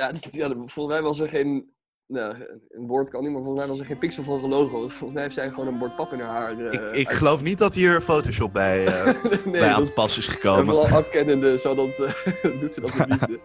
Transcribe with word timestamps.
Ja, 0.00 0.10
ja, 0.30 0.48
volgens 0.64 0.94
mij 0.94 1.02
was 1.02 1.20
er 1.20 1.28
geen... 1.28 1.70
Nou, 2.06 2.34
een 2.68 2.86
woord 2.86 3.10
kan 3.10 3.22
niet, 3.22 3.32
maar 3.32 3.42
volgens 3.42 3.58
mij 3.60 3.68
was 3.68 3.78
er 3.78 3.84
geen 3.86 3.98
pixel 3.98 4.22
van 4.22 4.40
gelogen. 4.40 4.78
Want 4.78 4.92
volgens 4.92 5.12
mij 5.12 5.22
heeft 5.22 5.34
zij 5.34 5.50
gewoon 5.50 5.66
een 5.66 5.78
bord 5.78 5.96
pap 5.96 6.12
in 6.12 6.20
haar 6.20 6.42
haar. 6.42 6.58
eh, 6.58 6.72
ik, 6.72 6.96
ik 6.96 7.10
geloof 7.10 7.42
niet 7.42 7.58
dat 7.58 7.74
hier 7.74 8.00
Photoshop 8.02 8.52
bij, 8.52 8.84
nee, 9.44 9.60
bij 9.60 9.72
aan 9.72 9.84
te 9.84 9.90
pas 9.92 10.18
is 10.18 10.26
en 10.26 10.32
gekomen. 10.32 10.64
vooral 10.66 10.86
afkennende, 10.86 11.58
zo 11.58 11.74
dat, 11.74 11.98
eh, 11.98 12.12
doet 12.60 12.74
ze 12.74 12.80
dat 12.80 12.94
met 12.94 13.08
liefde. 13.08 13.40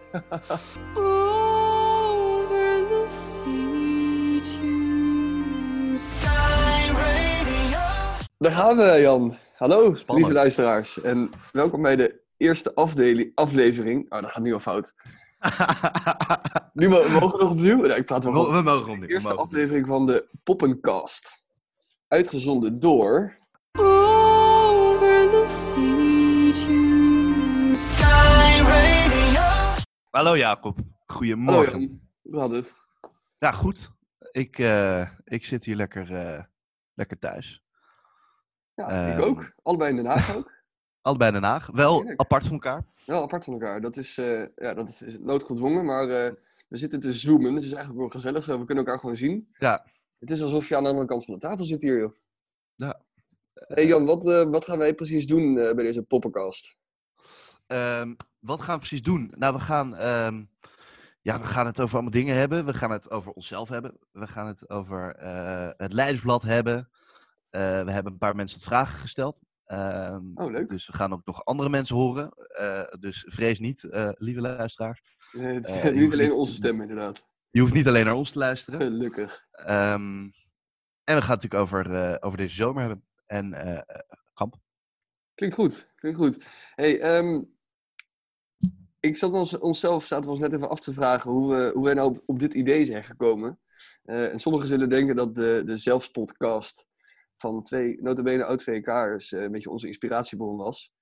Over 0.94 2.86
the 2.88 3.04
sea 3.06 4.40
to 4.40 5.98
Sky 5.98 6.90
Radio. 6.92 7.78
Daar 8.38 8.52
gaan 8.52 8.76
we, 8.76 8.98
Jan. 9.00 9.36
Hallo, 9.54 9.94
Spannend. 9.94 10.08
lieve 10.26 10.32
luisteraars. 10.32 11.00
En 11.00 11.30
welkom 11.52 11.82
bij 11.82 11.96
de 11.96 12.20
eerste 12.36 12.74
afdeling, 12.74 13.32
aflevering. 13.34 14.12
Oh, 14.12 14.20
dat 14.20 14.30
gaat 14.30 14.42
nu 14.42 14.52
al 14.52 14.60
fout. 14.60 14.94
Nu 16.72 16.88
mogen 16.88 17.12
we 17.12 17.20
nog 17.20 17.50
opnieuw. 17.50 17.80
Nee, 17.80 17.96
ik 17.96 18.04
praat 18.04 18.24
wel 18.24 18.52
we, 18.52 18.62
mogen 18.62 18.90
opnieuw. 18.90 19.06
De 19.06 19.12
eerste 19.12 19.28
opnieuw. 19.28 19.44
aflevering 19.44 19.86
van 19.86 20.06
de 20.06 20.28
Poppencast. 20.42 21.44
Uitgezonden 22.08 22.80
door... 22.80 23.38
Over 23.72 25.30
the 25.30 25.44
sea 25.46 26.52
to 26.52 27.78
Sky 27.78 28.62
Radio. 28.62 29.40
Hallo 30.10 30.36
Jacob, 30.36 30.76
Hallo 30.76 30.90
goedemorgen. 31.06 31.80
Jan, 31.80 32.00
hoe 32.22 32.40
gaat 32.40 32.50
het? 32.50 32.74
Ja, 33.38 33.52
goed. 33.52 33.90
Ik, 34.30 34.58
eh, 34.58 35.08
ik 35.24 35.44
zit 35.44 35.64
hier 35.64 35.76
lekker, 35.76 36.14
eh, 36.16 36.42
lekker 36.94 37.18
thuis. 37.18 37.62
Ja, 38.74 38.88
Ehm. 38.88 39.18
ik 39.18 39.24
ook. 39.24 39.52
Allebei 39.62 39.90
in 39.90 39.96
Den 39.96 40.06
Haag 40.06 40.34
ook. 40.36 40.52
Allebei 41.06 41.32
Den 41.32 41.42
Haag. 41.42 41.68
Wel 41.72 41.96
Heerlijk. 41.96 42.20
apart 42.20 42.42
van 42.42 42.52
elkaar. 42.52 42.84
Wel 43.04 43.22
apart 43.22 43.44
van 43.44 43.52
elkaar. 43.52 43.80
Dat 43.80 43.96
is, 43.96 44.18
eh, 44.18 44.44
ja, 44.56 44.74
dat 44.74 44.88
is, 44.88 45.16
noodgedwongen, 45.20 45.84
maar 45.84 46.08
eh, 46.08 46.32
we 46.68 46.76
zitten 46.76 47.00
te 47.00 47.12
zoomen. 47.12 47.54
Het 47.54 47.64
is 47.64 47.70
eigenlijk 47.70 47.98
wel 47.98 48.08
gezellig 48.08 48.44
zo. 48.44 48.58
We 48.58 48.64
kunnen 48.64 48.84
elkaar 48.84 49.00
gewoon 49.00 49.16
zien. 49.16 49.48
Ja. 49.58 49.86
Het 50.18 50.30
is 50.30 50.42
alsof 50.42 50.68
je 50.68 50.76
aan 50.76 50.82
de 50.82 50.88
andere 50.88 51.06
kant 51.06 51.24
van 51.24 51.34
de 51.34 51.40
tafel 51.40 51.64
zit 51.64 51.82
hier, 51.82 51.98
joh. 51.98 52.14
Ja. 52.74 53.00
hey 53.52 53.86
Jan, 53.86 54.04
wat, 54.04 54.26
eh, 54.26 54.42
wat 54.42 54.64
gaan 54.64 54.78
wij 54.78 54.94
precies 54.94 55.26
doen 55.26 55.54
bij 55.54 55.74
deze 55.74 56.02
poppenkast? 56.02 56.76
Ehm, 57.66 58.14
wat 58.38 58.62
gaan 58.62 58.74
we 58.74 58.80
precies 58.80 59.02
doen? 59.02 59.32
Nou, 59.36 59.54
we 59.54 59.60
gaan, 59.60 59.96
ehm, 59.96 60.44
ja, 61.22 61.40
we 61.40 61.46
gaan 61.46 61.66
het 61.66 61.80
over 61.80 61.94
allemaal 61.94 62.12
dingen 62.12 62.36
hebben. 62.36 62.64
We 62.64 62.74
gaan 62.74 62.90
het 62.90 63.10
over 63.10 63.32
onszelf 63.32 63.68
hebben. 63.68 63.98
We 64.12 64.26
gaan 64.26 64.46
het 64.46 64.70
over 64.70 65.16
het 65.76 65.92
Leidersblad 65.92 66.42
hebben. 66.42 66.88
We 67.50 67.58
hebben 67.92 68.12
een 68.12 68.18
paar 68.18 68.36
mensen 68.36 68.58
wat 68.58 68.68
vragen 68.68 68.98
gesteld. 68.98 69.40
Ehm, 69.66 70.30
Oh, 70.34 70.50
leuk. 70.50 70.68
Dus 70.68 70.86
we 70.86 70.92
gaan 70.92 71.12
ook 71.12 71.24
nog 71.24 71.44
andere 71.44 71.68
mensen 71.68 71.96
horen. 71.96 72.30
Eh, 72.48 72.82
dus 72.98 73.24
vrees 73.28 73.58
niet, 73.58 73.84
eh, 73.84 74.08
lieve 74.14 74.40
luisteraars. 74.40 75.02
Eh, 75.32 75.42
het 75.42 75.68
is 75.68 75.82
niet 75.92 76.12
alleen 76.12 76.32
onze 76.32 76.52
stem, 76.52 76.80
inderdaad. 76.80 77.26
Je 77.50 77.60
hoeft 77.60 77.72
niet 77.72 77.86
alleen 77.86 78.04
naar 78.04 78.14
ons 78.14 78.30
te 78.30 78.38
luisteren. 78.38 78.80
Gelukkig. 78.80 79.46
Ehm, 79.50 80.22
en 81.04 81.14
we 81.14 81.22
gaan 81.22 81.36
het 81.38 81.42
natuurlijk 81.42 81.54
over, 81.54 82.22
over 82.22 82.38
deze 82.38 82.54
zomer 82.54 82.80
hebben. 82.80 83.04
En 83.26 83.84
kamp. 84.34 84.56
Klinkt 85.34 85.54
goed, 85.56 85.92
klinkt 85.96 86.18
goed. 86.18 86.46
Hey, 86.74 87.00
ehm, 87.00 87.42
ik 89.00 89.16
zat 89.16 89.32
ons, 89.32 89.58
onszelf, 89.58 90.04
zaten 90.04 90.24
we 90.24 90.30
ons 90.30 90.40
net 90.40 90.52
even 90.52 90.68
af 90.68 90.80
te 90.80 90.92
vragen 90.92 91.30
hoe 91.30 91.54
we, 91.54 91.70
hoe 91.74 91.84
wij 91.84 91.94
nou 91.94 92.08
op, 92.08 92.22
op 92.26 92.38
dit 92.38 92.54
idee 92.54 92.84
zijn 92.84 93.04
gekomen. 93.04 93.60
En 94.02 94.38
sommigen 94.38 94.66
zullen 94.68 94.88
denken 94.88 95.16
dat 95.16 95.34
de, 95.34 95.62
de 95.64 95.76
zelfspodcast 95.76 96.88
van 97.36 97.62
twee 97.62 98.02
notabene 98.02 98.44
oud-VK'ers 98.44 99.32
eh, 99.32 99.42
een 99.42 99.52
beetje 99.52 99.70
onze 99.70 99.86
inspiratiebron 99.86 100.56
was. 100.56 100.92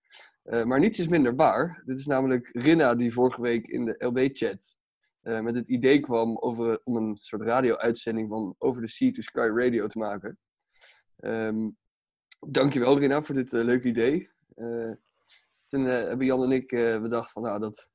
Eh, 0.43 0.65
maar 0.65 0.81
niets 0.81 0.99
is 0.99 1.09
minder 1.09 1.35
waar. 1.35 1.83
Dit 1.87 1.99
is 1.99 2.07
namelijk 2.07 2.49
Rinna 2.53 2.95
die 2.95 3.13
vorige 3.13 3.41
week 3.41 3.67
in 3.67 3.85
de 3.85 3.95
LB-chat 3.99 4.79
eh, 5.21 5.41
met 5.41 5.55
het 5.55 5.69
idee 5.69 6.01
kwam 6.01 6.39
over, 6.39 6.81
om 6.85 6.97
een 6.97 7.17
soort 7.21 7.43
radio-uitzending 7.43 8.29
van 8.29 8.55
Over 8.59 8.83
the 8.83 8.89
Sea 8.89 9.11
to 9.11 9.23
Sky 9.23 9.51
Radio 9.55 9.87
te 9.87 9.99
maken. 9.99 10.39
Ehm 11.17 11.69
dankjewel 12.49 12.99
Rinna 12.99 13.23
voor 13.23 13.35
dit 13.35 13.53
leuke 13.53 13.89
idee. 13.89 14.31
Toen 15.67 15.85
hebben 15.85 16.27
Jan 16.27 16.43
en 16.43 16.53
ik 16.53 16.69
bedacht 17.03 17.33
van 17.33 17.43
nou 17.43 17.61
dat... 17.61 17.93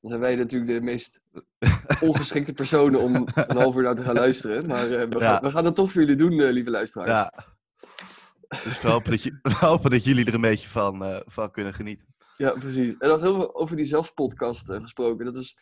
Dan 0.00 0.10
zijn 0.10 0.22
wij 0.22 0.36
natuurlijk 0.36 0.72
de 0.72 0.80
meest 0.80 1.22
ongeschikte 2.00 2.52
personen 2.52 3.00
om 3.00 3.14
een 3.34 3.56
half 3.56 3.76
uur 3.76 3.82
naar 3.82 3.94
te 3.94 4.02
gaan 4.02 4.14
luisteren. 4.14 4.66
Maar 4.66 4.88
we, 4.88 5.06
Ja. 5.18 5.28
gaan, 5.28 5.42
we 5.42 5.50
gaan 5.50 5.64
het 5.64 5.74
toch 5.74 5.92
voor 5.92 6.00
jullie 6.00 6.16
doen, 6.16 6.42
lieve 6.42 6.70
luisteraars. 6.70 7.10
Ja. 7.10 7.58
Dus 8.64 8.80
we 8.82 8.88
hopen 8.88 9.10
dat, 9.10 9.22
je, 9.22 9.38
we 9.42 9.54
hopen 9.66 9.90
dat 9.90 10.04
jullie 10.04 10.24
er 10.26 10.34
een 10.34 10.40
beetje 10.40 10.68
van, 10.68 11.04
eh, 11.04 11.20
van 11.26 11.50
kunnen 11.50 11.74
genieten. 11.74 12.06
Ja, 12.36 12.50
precies. 12.50 12.94
En 12.98 13.08
nog 13.08 13.20
heel 13.20 13.34
veel 13.34 13.54
over 13.54 13.76
die 13.76 13.84
zelfspodcast 13.84 14.70
eh, 14.70 14.80
gesproken. 14.80 15.24
Dat 15.24 15.36
is, 15.36 15.56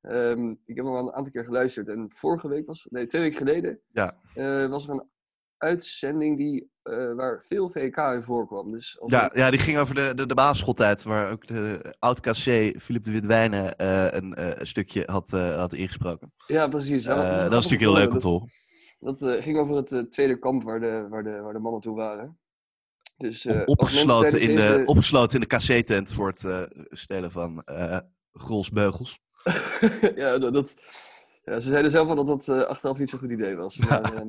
ehm, 0.00 0.50
ik 0.50 0.76
heb 0.76 0.84
hem 0.84 0.86
al 0.86 0.98
een 1.08 1.14
aantal 1.14 1.32
keer 1.32 1.44
geluisterd. 1.44 1.88
En 1.88 2.10
vorige 2.10 2.48
week 2.48 2.66
was, 2.66 2.86
nee, 2.90 3.06
twee 3.06 3.22
weken 3.22 3.38
geleden, 3.38 3.80
Ja. 3.92 4.14
eh, 4.34 4.66
was 4.66 4.84
er 4.86 4.92
een 4.92 5.08
uitzending 5.58 6.36
die, 6.36 6.70
waar 7.16 7.42
veel 7.46 7.68
VK 7.68 7.96
in 7.96 8.22
voorkwam. 8.22 8.70
Dus 8.72 8.98
Ja, 9.06 9.30
ja, 9.34 9.50
die 9.50 9.60
ging 9.60 9.78
over 9.78 9.94
de, 9.94 10.12
de, 10.14 10.26
de 10.26 10.34
basisschooltijd, 10.34 11.02
waar 11.02 11.30
ook 11.30 11.46
de 11.46 11.94
oud-KC 11.98 12.42
Philip 12.80 13.04
de 13.04 13.10
Witwijnen 13.10 13.84
een, 14.16 14.66
stukje 14.66 15.02
had, 15.06 15.30
had 15.30 15.72
ingesproken. 15.72 16.32
ja 16.46 16.68
precies. 16.68 17.04
Ja, 17.04 17.14
was 17.14 17.24
dat 17.24 17.34
is 17.44 17.50
natuurlijk 17.50 17.80
heel 17.80 17.92
leuk 17.92 18.08
om 18.08 18.14
om 18.14 18.18
te 18.20 18.26
horen. 18.28 18.48
Dat, 18.98 19.22
eh, 19.22 19.42
ging 19.42 19.58
over 19.58 19.76
het 19.76 19.92
eh, 19.92 20.00
tweede 20.00 20.38
kamp 20.38 20.62
waar 20.62 20.80
de, 20.80 21.06
waar, 21.10 21.22
de, 21.22 21.40
waar 21.40 21.52
de 21.52 21.58
mannen 21.58 21.80
toe 21.80 21.96
waren. 21.96 22.38
Dus, 23.16 23.44
eh, 23.44 23.62
opgesloten, 23.64 24.40
in 24.40 24.56
de, 24.56 24.82
opgesloten 24.86 25.40
in 25.40 25.48
de 25.48 25.56
KC-tent 25.56 26.12
voor 26.12 26.28
het 26.28 26.68
stelen 26.90 27.30
van 27.30 27.62
grolsbeugels. 28.32 29.20
ja, 30.14 30.38
dat, 30.38 30.74
ja, 31.44 31.58
ze 31.58 31.68
zeiden 31.68 31.90
zelf 31.90 32.08
al 32.08 32.24
dat 32.24 32.44
dat 32.44 32.66
achteraf 32.66 32.98
niet 32.98 33.10
zo'n 33.10 33.18
goed 33.18 33.30
idee 33.30 33.56
was. 33.56 33.76
Maar, 33.88 34.14
ehm, 34.14 34.28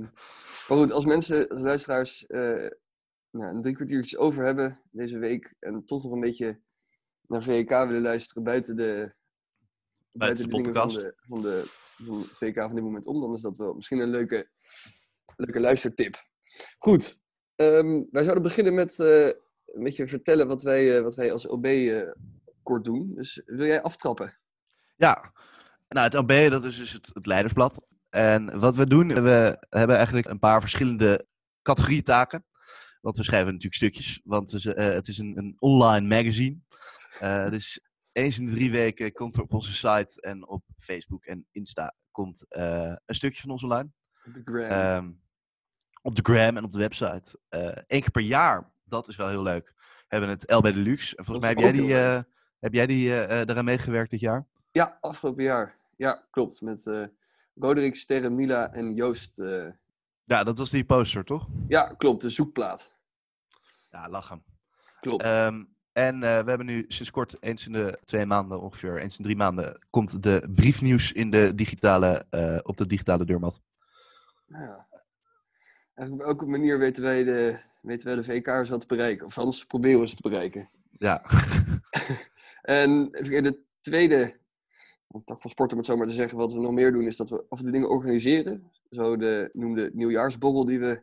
maar 0.68 0.78
goed, 0.78 0.92
als 0.92 1.06
mensen, 1.06 1.48
als 1.48 1.62
luisteraars, 1.62 2.26
nou, 2.28 3.56
een 3.56 3.62
drie 3.62 3.76
kwartiertjes 3.76 4.20
over 4.20 4.44
hebben 4.44 4.82
deze 4.92 5.18
week 5.18 5.56
en 5.60 5.86
toch 5.86 6.04
nog 6.04 6.12
een 6.12 6.20
beetje 6.20 6.60
naar 7.28 7.44
VK 7.44 7.70
willen 7.70 8.02
luisteren 8.02 8.44
buiten 8.44 8.76
de, 8.76 9.14
buiten 10.12 10.46
de 10.46 10.52
de 10.52 10.58
dingen 10.58 10.74
van, 10.74 10.88
podcast. 10.88 11.06
de, 11.06 11.14
van, 11.18 11.42
de, 11.42 11.64
van 12.06 12.20
het 12.20 12.38
VK 12.38 12.56
van 12.56 12.76
dit 12.76 12.84
moment 12.84 13.06
om, 13.06 13.22
dan 13.22 13.34
is 13.34 13.42
dat 13.42 13.58
wel 13.58 13.74
misschien 13.74 14.00
een 14.00 14.10
leuke, 14.10 14.50
leuke 15.36 15.60
luistertip. 15.60 16.28
Goed, 16.78 17.20
ehm, 17.56 18.04
wij 18.12 18.24
zouden 18.24 18.44
beginnen 18.44 18.74
met 18.74 19.00
eh, 19.00 19.26
een 19.66 19.84
beetje 19.84 20.08
vertellen 20.08 20.48
wat 20.48 20.62
wij, 20.62 20.98
eh, 20.98 21.04
wat 21.04 21.16
wij 21.16 21.32
als 21.32 21.48
OB 21.48 21.66
eh, 21.66 22.12
kort 22.64 22.84
doen. 22.84 23.12
Dus 23.16 23.42
wil 23.46 23.66
jij 23.66 23.82
aftrappen? 23.82 24.38
Ja, 24.96 25.34
nou, 25.88 26.06
het 26.06 26.14
LB, 26.14 26.50
dat 26.50 26.64
is 26.64 26.78
dus 26.78 26.92
het, 26.92 27.26
leidersblad. 27.26 27.88
En 28.10 28.60
wat 28.60 28.76
we 28.76 28.88
doen, 28.88 29.08
we 29.08 29.66
hebben 29.70 29.96
eigenlijk 29.96 30.28
een 30.28 30.40
paar 30.40 30.60
verschillende 30.60 31.28
categorie 31.62 32.02
taken. 32.02 32.46
Want 33.02 33.16
we 33.16 33.24
schrijven 33.24 33.48
natuurlijk 33.48 33.76
stukjes, 33.76 34.22
want 34.24 34.52
het 34.52 35.08
is 35.08 35.18
een, 35.18 35.38
een 35.38 35.56
online 35.60 36.08
magazine. 36.08 36.58
Dus 37.50 37.89
eens 38.24 38.40
in 38.40 38.46
de 38.46 38.52
drie 38.52 38.72
weken 38.72 39.12
komt 39.14 39.36
er 39.36 39.42
op 39.42 39.54
onze 39.54 39.74
site 39.74 40.22
en 40.22 40.48
op 40.48 40.64
Facebook 40.78 41.26
en 41.26 41.48
Insta 41.52 41.96
komt 42.12 42.46
eh, 42.50 42.94
een 43.06 43.16
stukje 43.16 43.42
van 43.42 43.50
ons 43.52 43.64
online. 43.64 43.90
De 44.24 44.42
gram. 44.46 44.64
Ehm, 44.70 45.12
op 46.02 46.16
de 46.16 46.22
gram 46.34 46.58
en 46.58 46.64
op 46.64 46.72
de 46.72 46.78
website. 46.80 47.40
Eén 47.88 48.02
keer 48.02 48.12
per 48.12 48.22
jaar, 48.22 48.72
dat 48.84 49.08
is 49.08 49.16
wel 49.16 49.28
heel 49.28 49.44
leuk, 49.44 49.74
hebben 50.08 50.30
we 50.30 50.36
het 50.36 50.52
LB 50.52 50.64
Deluxe. 50.64 51.16
En 51.16 51.26
volgens 51.26 51.46
mij 51.46 51.56
Dat 51.56 51.64
heb 51.64 51.74
jij 51.76 51.84
die, 51.86 51.98
eh, 52.00 52.24
heb 52.60 52.74
jij 52.74 52.86
die 52.88 53.10
eh, 53.14 53.40
eh, 53.42 53.48
daaraan 53.48 53.66
meegewerkt 53.66 54.12
dit 54.12 54.20
jaar? 54.20 54.48
Ja, 54.72 54.98
afgelopen 55.02 55.44
jaar. 55.44 55.78
Ja, 55.96 56.26
klopt. 56.32 56.62
Met 56.62 56.88
eh 56.88 57.04
Roderick, 57.56 57.96
Sterre, 57.96 58.30
Mila 58.30 58.72
en 58.74 58.94
Joost. 58.94 59.40
eh, 59.40 59.68
Ja, 60.24 60.44
dat 60.44 60.58
was 60.58 60.70
die 60.70 60.86
poster, 60.86 61.24
toch? 61.26 61.48
ja, 61.68 61.94
klopt. 61.98 62.22
De 62.22 62.30
zoekplaat. 62.30 62.98
Ja, 63.92 64.10
lachen. 64.10 64.44
Klopt. 65.00 65.24
Ehm, 65.24 65.64
en 66.00 66.16
eh, 66.16 66.20
we 66.20 66.50
hebben 66.50 66.66
nu 66.66 66.86
sinds 66.88 67.12
kort, 67.12 67.38
eens 67.40 67.66
in 67.66 67.72
de 67.72 68.00
twee 68.06 68.26
maanden 68.26 68.62
ongeveer, 68.62 69.00
eens 69.00 69.18
in 69.18 69.24
drie 69.24 69.36
maanden, 69.36 69.80
komt 69.90 70.24
de 70.24 70.50
briefnieuws 70.56 71.12
in 71.12 71.32
de 71.32 71.56
digitale, 71.56 72.26
eh, 72.30 72.58
op 72.64 72.78
de 72.78 72.86
digitale 72.86 73.26
deurmat. 73.26 73.62
ja. 74.46 74.88
Eigenlijk 75.94 76.30
op 76.30 76.34
elke 76.34 76.46
manier 76.52 76.80
weten 76.80 77.04
wij 77.04 77.24
de, 77.24 77.60
weten 77.82 78.08
wij 78.08 78.16
de 78.16 78.24
VK'ers 78.24 78.70
wat 78.70 78.80
te 78.82 78.88
bereiken. 78.88 79.26
Of 79.26 79.38
anders 79.38 79.66
proberen 79.66 80.00
we 80.00 80.08
ze 80.08 80.16
te 80.16 80.30
bereiken. 80.30 80.70
Ja, 80.92 81.24
En 82.62 83.12
de 83.12 83.64
tweede 83.82 84.40
een 85.08 85.24
tak 85.24 85.42
van 85.42 85.50
sport, 85.50 85.72
om 85.72 85.78
het 85.78 85.88
zo 85.88 85.98
maar 85.98 86.08
te 86.08 86.14
zeggen, 86.14 86.38
wat 86.38 86.54
we 86.54 86.60
nog 86.60 86.72
meer 86.72 86.92
doen, 86.92 87.04
is 87.04 87.18
dat 87.18 87.30
we 87.30 87.46
af 87.50 87.58
en 87.58 87.64
toe 87.64 87.74
dingen 87.74 87.90
organiseren. 87.90 88.72
Zo 88.90 89.18
de 89.18 89.50
noemde 89.54 89.90
nieuwjaarsborrel 89.94 90.66
die 90.66 90.80
we 90.80 91.02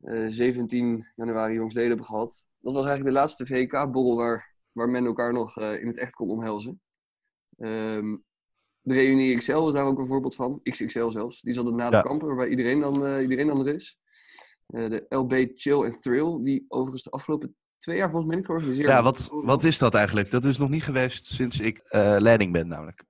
eh, 0.00 0.26
17 0.28 1.06
januari 1.16 1.54
jongsleden 1.54 1.88
hebben 1.88 2.06
gehad. 2.06 2.50
Dat 2.62 2.72
was 2.74 2.84
eigenlijk 2.86 3.14
de 3.14 3.20
laatste 3.20 3.46
VK-borrel 3.46 4.16
waar, 4.16 4.54
waar 4.72 4.88
men 4.88 5.04
elkaar 5.04 5.32
nog 5.32 5.56
eh, 5.56 5.80
in 5.80 5.86
het 5.86 5.98
echt 5.98 6.14
kon 6.14 6.28
omhelzen. 6.30 6.80
Ehm, 7.58 8.16
de 8.80 8.94
Reunie 8.94 9.36
XL 9.36 9.66
is 9.66 9.72
daar 9.72 9.84
ook 9.84 9.98
een 9.98 10.06
voorbeeld 10.06 10.34
van. 10.34 10.60
XXL 10.62 11.08
zelfs. 11.08 11.40
Die 11.40 11.52
zat 11.54 11.74
na 11.74 11.90
de 11.90 11.96
Ja. 11.96 12.02
kampen, 12.02 12.26
waarbij 12.26 12.48
iedereen 12.48 12.80
dan, 12.80 13.06
eh, 13.06 13.20
iedereen 13.22 13.46
dan 13.46 13.66
er 13.66 13.74
is. 13.74 13.98
Eh, 14.66 14.88
de 14.90 15.06
LB 15.08 15.50
Chill 15.54 15.84
and 15.84 16.02
Thrill, 16.02 16.38
die 16.42 16.64
overigens 16.68 17.02
de 17.02 17.10
afgelopen 17.10 17.56
twee 17.78 17.96
jaar 17.96 18.08
volgens 18.08 18.26
mij 18.26 18.36
niet 18.36 18.46
georganiseerd 18.46 18.88
ja 18.88 19.02
wat, 19.02 19.28
wat 19.30 19.64
is 19.64 19.78
dat 19.78 19.94
eigenlijk? 19.94 20.30
Dat 20.30 20.44
is 20.44 20.58
nog 20.58 20.68
niet 20.68 20.82
geweest 20.82 21.26
sinds 21.26 21.60
ik 21.60 21.78
eh, 21.78 22.16
leiding 22.18 22.52
ben, 22.52 22.68
namelijk. 22.68 23.04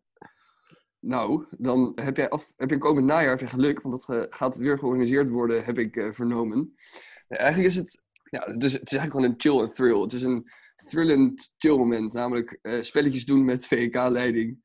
nou, 0.99 1.47
dan 1.59 1.93
heb 1.95 2.17
jij, 2.17 2.29
af, 2.29 2.53
heb 2.57 2.71
je 2.71 2.79
komend 2.79 3.07
najaar 3.07 3.41
je 3.41 3.47
geluk, 3.47 3.81
want 3.81 4.07
dat 4.07 4.27
gaat 4.31 4.57
weer 4.57 4.79
georganiseerd 4.79 5.29
worden, 5.29 5.65
heb 5.65 5.79
ik 5.79 6.09
vernomen. 6.11 6.75
Eigenlijk 7.29 7.69
is 7.69 7.77
het, 7.77 8.03
ja, 8.33 8.43
het 8.45 8.63
is, 8.63 8.73
het 8.73 8.91
is 8.93 8.97
eigenlijk 8.97 9.13
gewoon 9.13 9.27
een 9.27 9.35
chill 9.37 9.61
en 9.61 9.75
thrill. 9.75 10.01
Het 10.01 10.13
is 10.13 10.23
een 10.23 10.51
thrillend 10.89 11.55
chill 11.59 11.77
moment, 11.77 12.13
namelijk 12.13 12.59
eh, 12.63 12.83
spelletjes 12.83 13.25
doen 13.25 13.45
met 13.45 13.67
VK-leiding. 13.67 14.59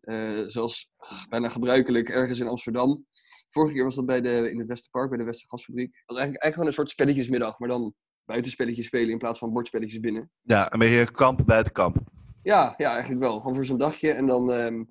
Eh, 0.00 0.42
zoals 0.46 0.90
ach, 0.96 1.28
bijna 1.28 1.48
gebruikelijk 1.48 2.08
ergens 2.08 2.40
in 2.40 2.48
Amsterdam. 2.48 3.06
Vorige 3.48 3.74
keer 3.74 3.84
was 3.84 3.94
dat 3.94 4.06
bij 4.06 4.20
de, 4.20 4.50
in 4.50 4.58
het 4.58 4.68
Westerpark, 4.68 5.08
bij 5.08 5.18
de 5.18 5.24
Westergasfabriek. 5.24 5.86
Dat 5.86 6.02
was 6.06 6.16
eigenlijk, 6.16 6.42
eigenlijk 6.42 6.54
gewoon 6.54 6.66
een 6.66 6.74
soort 6.74 6.90
spelletjesmiddag, 6.90 7.58
maar 7.58 7.68
dan 7.68 7.94
buitenspelletjes 8.24 8.86
spelen 8.86 9.10
in 9.10 9.18
plaats 9.18 9.38
van 9.38 9.52
bordspelletjes 9.52 10.00
binnen. 10.00 10.30
Ja, 10.42 10.72
een 10.72 10.78
beetje 10.78 11.10
kamp 11.12 11.46
buiten 11.46 11.72
kamp. 11.72 11.96
Ja, 12.42 12.74
ja, 12.76 12.90
eigenlijk 12.90 13.20
wel. 13.20 13.40
Gewoon 13.40 13.54
voor 13.54 13.64
zo'n 13.64 13.78
dagje. 13.78 14.12
En 14.12 14.26
dan 14.26 14.52
ehm, 14.52 14.84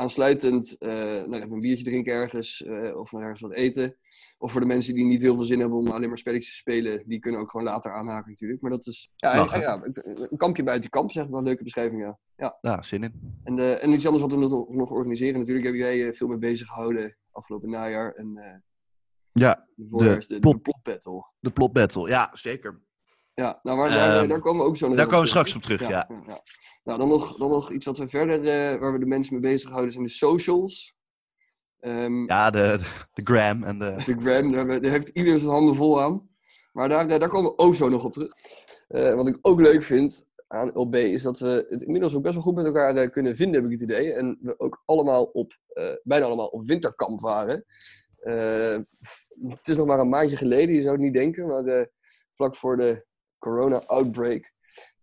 aansluitend 0.00 0.76
nou, 0.80 1.34
even 1.34 1.52
een 1.52 1.60
biertje 1.60 1.84
drinken 1.84 2.12
ergens. 2.12 2.62
eh, 2.64 2.96
of 2.98 3.12
naar 3.12 3.22
ergens 3.22 3.40
wat 3.40 3.52
eten. 3.52 3.96
Of 4.38 4.52
voor 4.52 4.60
de 4.60 4.66
mensen 4.66 4.94
die 4.94 5.04
niet 5.04 5.22
heel 5.22 5.34
veel 5.36 5.44
zin 5.44 5.60
hebben 5.60 5.78
om 5.78 5.86
alleen 5.88 6.08
maar 6.08 6.18
spelletjes 6.18 6.50
te 6.50 6.56
spelen. 6.56 7.02
Die 7.06 7.18
kunnen 7.18 7.40
ook 7.40 7.50
gewoon 7.50 7.66
later 7.66 7.92
aanhaken 7.92 8.30
natuurlijk. 8.30 8.60
Maar 8.60 8.70
dat 8.70 8.86
is 8.86 9.12
ja, 9.16 9.34
ja, 9.60 9.80
een 9.82 10.30
een 10.30 10.36
kampje 10.36 10.62
buiten 10.62 10.90
kamp, 10.90 11.10
zeg 11.10 11.28
maar. 11.28 11.38
Een 11.38 11.44
leuke 11.46 11.62
beschrijving, 11.62 12.00
ja. 12.00 12.18
ja. 12.36 12.58
Ja, 12.60 12.82
zin 12.82 13.02
in. 13.02 13.38
En, 13.44 13.58
eh, 13.58 13.82
en 13.82 13.90
iets 13.92 14.04
anders 14.06 14.24
wat 14.24 14.32
we 14.32 14.38
nog, 14.38 14.68
nog 14.68 14.90
organiseren. 14.90 15.38
Natuurlijk 15.38 15.66
heb 15.66 15.74
jij 15.74 16.14
veel 16.14 16.28
mee 16.28 16.38
bezig 16.38 16.66
gehouden 16.68 17.16
afgelopen 17.30 17.70
najaar. 17.70 18.12
En 18.12 18.62
Ja, 19.32 19.66
is 19.76 20.26
de, 20.26 20.34
de 20.34 20.38
plot- 20.40 20.62
plot 20.62 20.82
battle. 20.82 21.24
de 21.40 21.50
plot 21.50 21.72
battle. 21.72 22.08
Ja, 22.08 22.30
zeker. 22.32 22.80
Ja, 23.34 23.60
nou, 23.62 23.90
daar, 23.90 24.18
Ehm, 24.20 24.28
daar 24.28 24.38
komen 24.38 24.60
we 24.62 24.66
ook 24.68 24.76
zo 24.76 24.86
nog 24.86 24.96
Daar 24.96 25.06
komen 25.06 25.20
we 25.20 25.26
straks 25.26 25.54
op 25.54 25.62
terug, 25.62 25.88
ja. 25.88 26.08
ja. 26.26 26.42
Nou, 26.84 26.98
dan 26.98 27.08
nog, 27.08 27.36
dan 27.36 27.50
nog 27.50 27.70
iets 27.70 27.84
wat 27.84 27.98
we 27.98 28.08
verder, 28.08 28.38
eh, 28.48 28.80
waar 28.80 28.92
we 28.92 28.98
de 28.98 29.06
mensen 29.06 29.32
mee 29.32 29.52
bezighouden, 29.52 29.92
zijn 29.92 30.04
de 30.04 30.10
socials. 30.10 30.94
Ehm, 31.80 32.24
Ja, 32.24 32.50
de, 32.50 32.78
de 33.12 33.22
gram 33.24 33.64
en 33.64 33.78
de... 33.78 33.94
De 34.06 34.16
gram, 34.18 34.52
daar, 34.52 34.66
daar 34.66 34.90
heeft 34.90 35.08
iedereen 35.08 35.38
zijn 35.38 35.52
handen 35.52 35.74
vol 35.74 36.00
aan. 36.02 36.28
Maar 36.72 36.88
daar, 36.88 37.08
daar, 37.08 37.18
daar 37.18 37.28
komen 37.28 37.50
we 37.50 37.58
ook 37.58 37.74
zo 37.74 37.88
nog 37.88 38.04
op 38.04 38.12
terug. 38.12 38.32
Eh, 38.88 39.14
wat 39.14 39.28
ik 39.28 39.38
ook 39.42 39.60
leuk 39.60 39.82
vind 39.82 40.28
aan 40.46 40.70
LB 40.74 40.94
is 40.94 41.22
dat 41.22 41.38
we 41.38 41.66
het 41.68 41.82
inmiddels 41.82 42.14
ook 42.14 42.22
best 42.22 42.34
wel 42.34 42.42
goed 42.42 42.54
met 42.54 42.64
elkaar 42.64 42.96
eh, 42.96 43.10
kunnen 43.10 43.36
vinden, 43.36 43.62
heb 43.62 43.70
ik 43.70 43.80
het 43.80 43.90
idee. 43.90 44.12
En 44.12 44.38
we 44.40 44.58
ook 44.58 44.82
allemaal 44.84 45.24
op, 45.24 45.58
bijna 46.02 46.24
allemaal 46.24 46.46
op 46.46 46.68
winterkamp 46.68 47.20
waren. 47.20 47.64
Het 49.48 49.68
is 49.68 49.76
nog 49.76 49.86
maar 49.86 49.98
een 49.98 50.08
maandje 50.08 50.36
geleden, 50.36 50.74
je 50.74 50.80
zou 50.80 50.92
het 50.92 51.02
niet 51.02 51.14
denken, 51.14 51.46
maar 51.46 51.88
vlak 52.30 52.56
voor 52.56 52.76
de 52.76 53.08
corona-outbreak. 53.40 54.52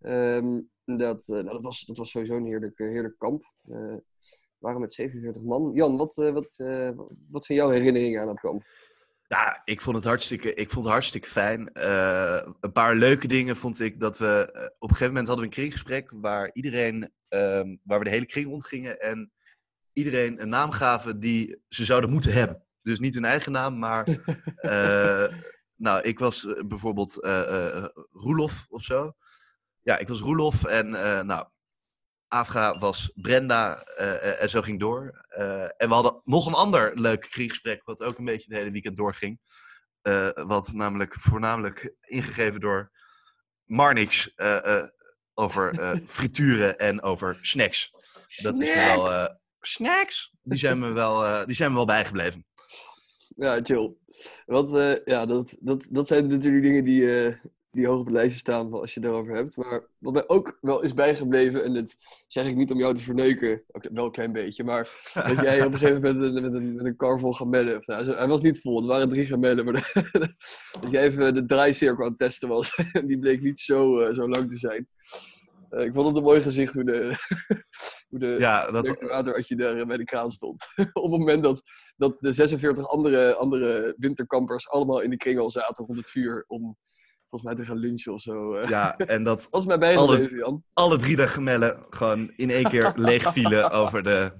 Ehm, 0.01 0.59
dat, 0.95 1.27
eh, 1.27 1.35
nou, 1.35 1.49
dat, 1.49 1.63
was, 1.63 1.85
dat 1.85 1.97
was 1.97 2.11
sowieso 2.11 2.35
een 2.35 2.45
heerlijk, 2.45 2.77
heerlijk 2.77 3.17
kamp. 3.17 3.43
Eh, 3.63 3.95
we 4.57 4.65
waren 4.65 4.81
met 4.81 4.93
47 4.93 5.41
man. 5.41 5.71
Jan, 5.73 5.97
wat, 5.97 6.17
eh, 6.17 6.31
wat, 6.31 6.55
wat 7.29 7.45
zijn 7.45 7.57
jouw 7.57 7.69
herinneringen 7.69 8.21
aan 8.21 8.27
dat 8.27 8.39
kamp? 8.39 8.63
Ja, 9.27 9.61
ik 9.65 9.81
vond 9.81 9.95
het 9.95 10.05
hartstikke, 10.05 10.53
ik 10.53 10.69
vond 10.69 10.85
het 10.85 10.93
hartstikke 10.93 11.27
fijn. 11.27 11.69
Een 12.59 12.71
paar 12.71 12.95
leuke 12.95 13.27
dingen 13.27 13.55
vond 13.55 13.79
ik 13.79 13.99
dat 13.99 14.17
we... 14.17 14.49
op 14.79 14.89
een 14.89 14.95
gegeven 14.95 15.07
moment 15.07 15.27
hadden 15.27 15.45
we 15.45 15.51
een 15.51 15.57
kringgesprek 15.57 16.11
waar 16.11 16.49
iedereen... 16.53 17.11
ehm, 17.27 17.75
waar 17.83 17.99
we 17.99 18.03
de 18.03 18.09
hele 18.09 18.25
kring 18.25 18.47
rondgingen 18.47 18.99
en 18.99 19.31
iedereen 19.93 20.41
een 20.41 20.49
naam 20.49 20.71
gaven 20.71 21.19
die 21.19 21.61
ze 21.69 21.85
zouden 21.85 22.09
moeten 22.09 22.33
hebben. 22.33 22.63
Dus 22.81 22.99
niet 22.99 23.13
hun 23.13 23.25
eigen 23.25 23.51
naam, 23.51 23.79
maar... 23.79 24.05
nou, 25.77 26.01
ik 26.01 26.19
was 26.19 26.45
eh, 26.45 26.63
bijvoorbeeld 26.65 27.21
eh 27.23 27.75
eh, 27.75 27.85
Roelof 28.11 28.65
of 28.69 28.81
zo. 28.81 29.15
Ja, 29.81 29.97
ik 29.97 30.07
was 30.07 30.19
Roelof 30.19 30.63
en 30.63 30.89
nou... 31.25 31.47
Afga 32.29 32.77
was 32.79 33.11
Brenda 33.15 33.81
en 34.39 34.49
zo 34.49 34.61
ging 34.61 34.79
door. 34.79 35.25
En 35.77 35.87
we 35.87 35.93
hadden 35.93 36.21
nog 36.23 36.45
een 36.45 36.53
ander 36.53 36.99
leuk 36.99 37.21
kringgesprek, 37.21 37.83
wat 37.83 38.03
ook 38.03 38.17
een 38.17 38.25
beetje 38.25 38.47
het 38.47 38.57
hele 38.57 38.71
weekend 38.71 38.97
doorging. 38.97 39.39
Eh, 40.01 40.29
wat 40.33 40.73
namelijk 40.73 41.13
voornamelijk 41.13 41.93
ingegeven 42.01 42.59
door 42.59 42.91
Marnix 43.63 44.33
over 45.33 45.75
frituren 46.05 46.77
en 46.77 47.01
over 47.01 47.37
snacks. 47.41 47.91
Dat 48.35 48.59
is 48.59 48.73
wel. 48.73 49.37
snacks? 49.59 50.33
Die 50.41 50.57
zijn 50.57 50.79
me 50.79 50.91
wel, 50.91 51.45
die 51.45 51.55
zijn 51.55 51.69
me 51.69 51.75
wel 51.75 51.85
bijgebleven. 51.85 52.45
Ja, 53.37 53.59
chill. 53.63 53.95
Want 54.45 54.75
eh, 54.75 55.05
ja, 55.05 55.25
dat, 55.25 55.57
dat, 55.59 55.87
dat 55.91 56.07
zijn 56.07 56.27
natuurlijk 56.27 56.63
dingen 56.63 56.83
die, 56.83 57.25
eh, 57.25 57.35
die 57.71 57.87
hoog 57.87 57.99
op 57.99 58.05
het 58.05 58.13
lijstje 58.13 58.39
staan 58.39 58.73
als 58.73 58.93
je 58.93 58.99
het 58.99 59.09
daarover 59.09 59.35
hebt. 59.35 59.57
Maar 59.57 59.87
wat 59.97 60.13
mij 60.13 60.27
ook 60.27 60.57
wel 60.61 60.81
is 60.81 60.93
bijgebleven, 60.93 61.63
en 61.63 61.73
dat 61.73 61.95
zeg 62.27 62.45
ik 62.45 62.55
niet 62.55 62.71
om 62.71 62.79
jou 62.79 62.93
te 62.93 63.01
verneuken, 63.01 63.63
ook 63.71 63.87
wel 63.91 64.05
een 64.05 64.11
klein 64.11 64.31
beetje, 64.31 64.63
maar 64.63 65.11
dat 65.27 65.41
jij 65.41 65.65
op 65.65 65.71
een 65.71 65.77
gegeven 65.77 66.01
moment 66.01 66.19
met 66.19 66.35
een, 66.35 66.43
met 66.43 66.53
een, 66.53 66.75
met 66.75 66.85
een 66.85 66.95
kar 66.95 67.19
vol 67.19 67.33
gamellen, 67.33 67.77
of, 67.77 67.87
nou, 67.87 68.11
hij 68.11 68.27
was 68.27 68.41
niet 68.41 68.61
vol, 68.61 68.81
er 68.81 68.87
waren 68.87 69.09
drie 69.09 69.25
gamellen, 69.25 69.65
maar 69.65 69.91
dat 70.81 70.91
jij 70.91 71.03
even 71.03 71.33
de 71.33 71.45
draaicirkel 71.45 72.03
aan 72.03 72.09
het 72.09 72.19
testen 72.19 72.49
was. 72.49 72.75
En 72.91 73.07
die 73.07 73.19
bleek 73.19 73.41
niet 73.41 73.59
zo, 73.59 73.99
eh, 73.99 74.15
zo 74.15 74.29
lang 74.29 74.49
te 74.49 74.57
zijn. 74.57 74.87
Eh, 75.69 75.85
ik 75.85 75.93
vond 75.93 76.07
het 76.07 76.17
een 76.17 76.23
mooi 76.23 76.41
gezicht 76.41 76.73
hoe 76.73 76.83
de, 76.83 77.15
hoe 78.09 78.19
de, 78.19 78.35
Ja, 78.39 78.71
dat, 78.71 78.85
dat 78.85 79.01
water 79.01 79.43
je 79.47 79.55
daar 79.55 79.85
bij 79.85 79.97
de 79.97 80.03
kraan 80.03 80.31
stond. 80.31 80.67
Op 80.93 81.11
het 81.11 81.19
moment 81.19 81.43
dat, 81.43 81.61
dat 81.95 82.15
de 82.19 82.31
46 82.31 82.87
andere, 82.87 83.35
andere 83.35 83.95
winterkampers 83.97 84.69
allemaal 84.69 84.99
in 84.99 85.09
de 85.09 85.17
kring 85.17 85.39
al 85.39 85.49
zaten 85.49 85.85
rond 85.85 85.97
het 85.97 86.09
vuur 86.09 86.43
om 86.47 86.77
volgens 87.29 87.43
mij 87.51 87.55
te 87.55 87.71
gaan 87.71 87.79
lunchen 87.79 88.13
of 88.13 88.21
zo. 88.21 88.53
eh. 88.55 88.69
ja, 88.69 88.97
en 88.97 89.23
dat 89.23 89.47
is 89.51 89.65
mij 89.65 89.77
bijgebleven, 89.77 90.37
Jan. 90.37 90.63
alle 90.73 90.97
drie 90.97 91.15
de 91.15 91.27
gemellen 91.27 91.85
gewoon 91.89 92.31
in 92.35 92.49
één 92.49 92.69
keer 92.69 92.91
leeg 92.95 93.33
vielen 93.33 93.71
over 93.71 94.03
de 94.03 94.31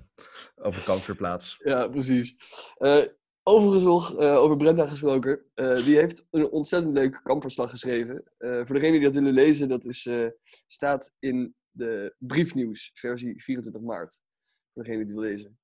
over 0.56 0.84
kampvuurplaats. 0.84 1.60
Ja, 1.64 1.88
precies. 1.88 2.36
Eh, 2.78 3.04
overigens 3.48 4.16
eh, 4.16 4.36
over 4.36 4.58
Brenda 4.58 4.88
gesproken. 4.88 5.46
eh, 5.54 5.76
die 5.76 5.96
heeft 5.96 6.28
een 6.32 6.50
ontzettend 6.50 6.94
leuk 6.94 7.20
kampverslag 7.24 7.70
geschreven. 7.70 8.24
Eh, 8.38 8.50
voor 8.50 8.76
degenen 8.76 8.92
die 8.92 9.02
dat 9.02 9.14
willen 9.14 9.34
lezen, 9.34 9.70
dat 9.70 9.86
is, 9.86 10.10
staat 10.68 11.12
in 11.20 11.56
de 11.72 12.16
briefnieuws, 12.18 12.92
versie 12.94 13.42
24 13.42 13.82
maart. 13.82 14.22
Voor 14.74 14.84
degene 14.84 15.06
die 15.06 15.14
het 15.14 15.22
wil 15.22 15.32
lezen. 15.32 15.60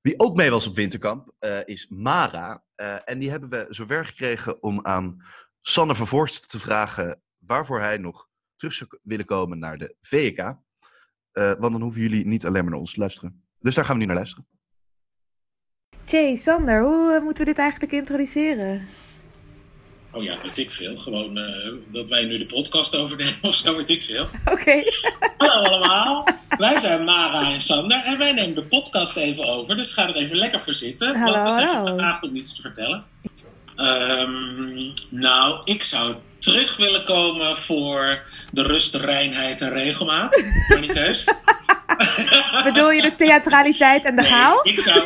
Wie 0.00 0.18
ook 0.18 0.36
mee 0.36 0.50
was 0.50 0.66
op 0.66 0.74
winterkamp 0.74 1.32
is 1.64 1.88
Mara. 1.88 2.64
En 3.04 3.18
die 3.18 3.30
hebben 3.30 3.48
we 3.48 3.66
zover 3.68 4.06
gekregen 4.06 4.62
om 4.62 4.86
aan 4.86 5.22
Sanne 5.60 5.94
van 5.94 6.06
Voorst 6.06 6.50
te 6.50 6.58
vragen 6.58 7.22
waarvoor 7.38 7.80
hij 7.80 7.98
nog 7.98 8.28
terug 8.54 8.74
zou 8.74 8.90
willen 9.02 9.24
komen 9.24 9.58
naar 9.58 9.78
de 9.78 9.96
VK. 10.00 10.38
Eh, 10.38 10.54
want 11.32 11.72
dan 11.72 11.82
hoeven 11.82 12.00
jullie 12.00 12.26
niet 12.26 12.46
alleen 12.46 12.62
maar 12.62 12.70
naar 12.70 12.80
ons 12.80 12.92
te 12.92 13.00
luisteren. 13.00 13.44
Dus 13.58 13.74
daar 13.74 13.84
gaan 13.84 13.94
we 13.94 14.00
nu 14.00 14.06
naar 14.06 14.16
luisteren. 14.16 14.46
Jay, 16.10 16.36
Sander, 16.36 16.82
hoe 16.82 17.14
eh, 17.14 17.22
moeten 17.22 17.44
we 17.44 17.50
dit 17.50 17.58
eigenlijk 17.60 17.92
introduceren? 17.92 18.88
Oh 20.12 20.22
ja, 20.22 20.36
weet 20.42 20.58
ik 20.58 20.72
veel. 20.72 20.96
Gewoon 20.96 21.38
eh, 21.38 21.72
dat 21.86 22.08
wij 22.08 22.22
nu 22.24 22.38
de 22.38 22.46
podcast 22.46 22.96
overnemen 22.96 23.34
of 23.42 23.54
zo, 23.54 23.76
weet 23.76 23.88
ik 23.88 24.02
veel. 24.02 24.28
Oké, 24.52 24.82
Hallo 25.36 25.62
allemaal, 25.62 26.28
wij 26.58 26.78
zijn 26.78 27.04
Mara 27.04 27.52
en 27.52 27.60
Sander 27.60 28.02
en 28.04 28.18
wij 28.18 28.32
nemen 28.32 28.54
de 28.54 28.62
podcast 28.62 29.16
even 29.16 29.44
over. 29.44 29.76
Dus 29.76 29.92
ga 29.92 30.08
er 30.08 30.16
even 30.16 30.36
lekker 30.36 30.62
voor 30.62 30.74
zitten, 30.74 31.16
Hallo, 31.16 31.30
want 31.30 31.42
we 31.42 31.50
zijn 31.50 31.68
hallo. 31.68 31.90
gevraagd 31.92 32.22
om 32.22 32.36
iets 32.36 32.54
te 32.56 32.62
vertellen. 32.62 33.04
Ehm, 33.76 34.90
nou, 35.08 35.60
ik 35.64 35.82
zou 35.82 36.14
terug 36.38 36.76
willen 36.76 37.04
komen 37.04 37.56
voor 37.56 38.22
de 38.52 38.62
rust, 38.62 38.94
reinheid 38.94 39.60
en 39.60 39.70
regelmaat. 39.70 40.42
Monikeus. 40.68 41.24
bedoel 42.64 42.90
je 42.90 43.02
de 43.02 43.14
theatraliteit 43.14 44.04
en 44.04 44.16
de 44.16 44.22
Nee, 44.22 44.30
chaos? 44.30 44.62
Ik 44.62 44.80
zou. 44.80 45.04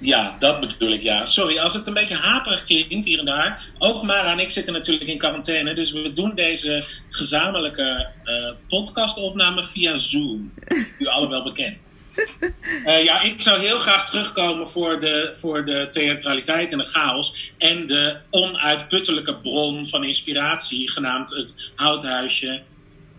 Ja, 0.00 0.36
dat 0.38 0.60
bedoel 0.60 0.90
ik, 0.90 1.02
ja. 1.02 1.26
Sorry, 1.26 1.58
als 1.58 1.74
het 1.74 1.86
een 1.86 1.94
beetje 1.94 2.16
haperig 2.16 2.64
klinkt 2.64 3.04
hier 3.04 3.18
en 3.18 3.24
daar. 3.24 3.62
Ook 3.78 4.02
Mara 4.02 4.32
en 4.32 4.38
ik 4.38 4.50
zitten 4.50 4.72
natuurlijk 4.72 5.10
in 5.10 5.18
quarantaine. 5.18 5.74
Dus 5.74 5.92
we 5.92 6.12
doen 6.12 6.34
deze 6.34 6.84
gezamenlijke 7.08 8.08
eh, 8.24 8.52
podcastopname 8.68 9.64
via 9.64 9.96
Zoom. 9.96 10.52
U 10.98 11.06
allen 11.06 11.28
wel 11.28 11.42
bekend. 11.42 11.92
Eh, 12.84 13.04
ja, 13.04 13.22
ik 13.22 13.40
zou 13.40 13.60
heel 13.60 13.78
graag 13.78 14.10
terugkomen 14.10 14.68
voor 14.68 15.00
de, 15.00 15.34
voor 15.36 15.64
de 15.64 15.88
theatraliteit 15.90 16.72
en 16.72 16.78
de 16.78 16.84
chaos. 16.84 17.52
En 17.58 17.86
de 17.86 18.16
onuitputtelijke 18.30 19.36
bron 19.36 19.88
van 19.88 20.04
inspiratie, 20.04 20.90
genaamd 20.90 21.30
het 21.30 21.70
Houthuisje. 21.74 22.62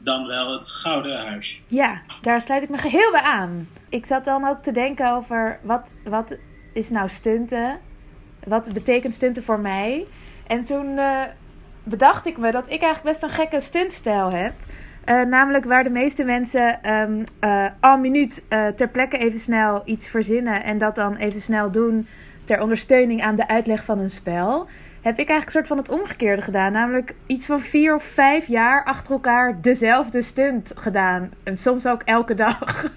Dan 0.04 0.28
wel 0.28 0.54
het 0.54 0.70
Gouden 0.70 1.18
Huisje. 1.18 1.56
Ja, 1.68 2.02
daar 2.22 2.42
sluit 2.42 2.64
ik 2.64 2.70
me 2.70 2.78
geheel 2.78 3.12
bij 3.12 3.22
aan. 3.22 3.70
Ik 3.90 4.06
zat 4.06 4.26
dan 4.26 4.48
ook 4.48 4.64
te 4.64 4.72
denken 4.72 5.12
over 5.12 5.60
wat, 5.64 5.96
wat 6.04 6.38
is 6.80 6.90
nou 6.90 7.10
stunten? 7.10 7.78
Wat 8.44 8.74
betekent 8.74 9.14
stunten 9.14 9.44
voor 9.44 9.60
mij? 9.60 10.06
En 10.48 10.64
toen 10.64 10.98
eh, 10.98 11.22
bedacht 11.84 12.26
ik 12.26 12.38
me 12.38 12.52
dat 12.52 12.64
ik 12.64 12.82
eigenlijk 12.82 13.04
best 13.04 13.24
een 13.24 13.30
gekke 13.30 13.60
stuntstijl 13.60 14.32
heb. 14.32 14.54
Eh, 15.04 15.22
namelijk 15.22 15.66
waar 15.66 15.84
de 15.84 15.90
meeste 15.90 16.24
mensen 16.24 16.84
ehm 16.84 17.24
eh 17.40 17.66
en 17.80 18.02
minuut 18.02 18.46
ter 18.50 18.90
plekke 18.90 19.18
even 19.18 19.40
snel 19.40 19.82
iets 19.86 20.08
verzinnen 20.08 20.64
en 20.64 20.78
dat 20.78 20.96
dan 20.96 21.16
even 21.16 21.42
snel 21.42 21.72
doen 21.72 22.08
ter 22.44 22.62
ondersteuning 22.62 23.22
aan 23.22 23.36
de 23.36 23.48
uitleg 23.48 23.84
van 23.84 24.00
een 24.00 24.12
spel. 24.12 24.68
Heb 25.10 25.20
ik 25.20 25.30
eigenlijk 25.30 25.46
een 25.46 25.66
soort 25.66 25.88
van 25.88 25.96
het 25.96 26.02
omgekeerde 26.02 26.42
gedaan. 26.42 26.72
Namelijk 26.72 27.16
iets 27.28 27.46
van 27.46 27.62
vier 27.62 27.96
of 27.96 28.04
vijf 28.04 28.48
jaar 28.48 28.86
achter 28.86 29.12
elkaar 29.14 29.62
dezelfde 29.62 30.22
stunt 30.22 30.72
gedaan. 30.76 31.32
En 31.44 31.58
soms 31.58 31.86
ook 31.86 32.02
elke 32.06 32.36
dag. 32.36 32.60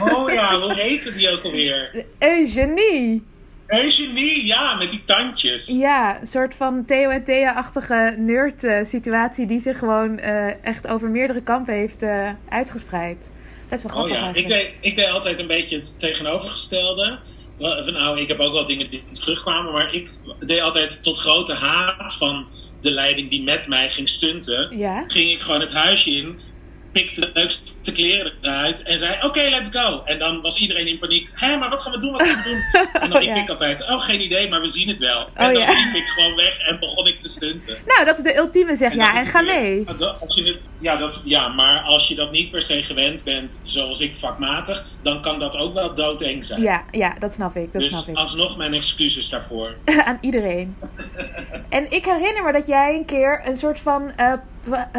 Oh 0.00 0.32
ja, 0.32 0.60
hoe 0.60 0.74
heette 0.74 1.12
die 1.12 1.30
ook 1.30 1.42
alweer? 1.42 2.04
Eugenie. 2.18 3.22
Eugenie, 3.66 4.46
ja, 4.46 4.74
met 4.74 4.90
die 4.90 5.04
tandjes. 5.04 5.66
Ja, 5.66 6.20
een 6.20 6.26
soort 6.26 6.54
van 6.54 6.84
Theo 6.84 7.10
en 7.10 7.24
Thea-achtige 7.24 8.14
nerd-situatie 8.18 9.46
die 9.46 9.60
zich 9.60 9.78
gewoon 9.78 10.18
eh, 10.18 10.64
echt 10.64 10.86
over 10.86 11.08
meerdere 11.08 11.42
kampen 11.42 11.74
heeft 11.74 12.02
eh, 12.02 12.30
uitgespreid. 12.48 13.30
Best 13.68 13.82
wel 13.82 13.92
Oh 13.92 13.98
grappig 13.98 14.16
ja, 14.16 14.34
ik 14.34 14.48
deed, 14.48 14.70
ik 14.80 14.94
deed 14.94 15.10
altijd 15.10 15.38
een 15.38 15.46
beetje 15.46 15.76
het 15.76 15.98
tegenovergestelde. 15.98 17.18
Nou, 17.60 18.20
ik 18.20 18.28
heb 18.28 18.38
ook 18.38 18.52
wel 18.52 18.66
dingen 18.66 18.90
die 18.90 19.02
terugkwamen, 19.12 19.72
maar 19.72 19.94
ik 19.94 20.18
deed 20.38 20.60
altijd 20.60 21.02
tot 21.02 21.18
grote 21.18 21.54
haat 21.54 22.14
van 22.16 22.46
de 22.80 22.90
leiding 22.90 23.30
die 23.30 23.42
met 23.42 23.66
mij 23.66 23.90
ging 23.90 24.08
stunten. 24.08 24.78
Ja? 24.78 25.04
Ging 25.08 25.30
ik 25.30 25.40
gewoon 25.40 25.60
het 25.60 25.72
huisje 25.72 26.10
in, 26.10 26.38
pikte 26.92 27.20
de 27.20 27.30
leukste 27.34 27.92
kleren 27.92 28.32
eruit 28.40 28.82
en 28.82 28.98
zei: 28.98 29.16
Oké, 29.22 29.40
let's 29.48 29.68
go. 29.72 30.02
En 30.04 30.18
dan 30.18 30.40
was 30.40 30.58
iedereen 30.60 30.86
in 30.86 30.98
paniek: 30.98 31.30
Hé, 31.34 31.56
maar 31.56 31.68
wat 31.70 31.80
gaan 31.80 31.92
we 31.92 32.00
doen? 32.00 32.12
Wat 32.12 32.22
gaan 32.22 32.42
we 32.42 32.48
doen? 32.48 32.90
En 33.02 33.10
dan 33.10 33.24
Ja. 33.30 33.34
ik 33.34 33.48
altijd: 33.48 33.82
Oh, 33.82 34.00
geen 34.02 34.20
idee, 34.20 34.48
maar 34.48 34.60
we 34.60 34.68
zien 34.68 34.88
het 34.88 34.98
wel. 34.98 35.28
En 35.34 35.46
Oh 35.48 35.52
dan 35.52 35.62
ja. 35.62 35.68
liep 35.84 35.94
ik 35.94 36.04
gewoon 36.06 36.36
weg 36.36 36.58
en 36.60 36.78
begon 36.80 37.06
ik 37.06 37.20
te 37.20 37.28
stunten. 37.28 37.76
Nou, 37.86 38.04
dat 38.04 38.16
is 38.18 38.22
de 38.24 38.36
ultieme 38.36 38.76
zeg 38.76 38.90
En 38.92 38.96
ja 38.96 39.16
en 39.16 39.26
ga 39.26 39.40
mee. 39.40 39.84
als 40.20 40.34
je 40.34 40.44
het- 40.44 40.62
ja, 40.78 40.96
dat 40.96 41.10
is- 41.10 41.20
ja, 41.24 41.48
maar 41.48 41.80
als 41.80 42.08
je 42.08 42.14
dat 42.14 42.30
niet 42.32 42.50
per 42.50 42.62
se 42.62 42.82
gewend 42.82 43.24
bent, 43.24 43.58
zoals 43.64 44.00
ik 44.00 44.16
vakmatig, 44.18 44.84
dan 45.02 45.22
kan 45.22 45.38
dat 45.38 45.56
ook 45.56 45.74
wel 45.74 45.94
doodeng 45.94 46.46
zijn. 46.46 46.62
Ja, 46.62 46.84
ja, 46.90 47.14
dat 47.18 47.34
snap 47.34 47.56
ik. 47.56 47.72
Dat 47.72 47.82
dus 47.82 47.90
snap 47.90 48.08
ik. 48.08 48.16
alsnog 48.16 48.56
mijn 48.56 48.74
excuses 48.74 49.28
daarvoor. 49.28 49.74
aan 50.04 50.18
iedereen. 50.20 50.76
En 51.68 51.92
ik 51.92 52.04
herinner 52.04 52.44
me 52.44 52.52
dat 52.52 52.66
jij 52.66 52.94
een 52.94 53.04
keer 53.04 53.40
een 53.44 53.56
soort 53.56 53.80
van. 53.80 54.12
eh, 54.16 54.32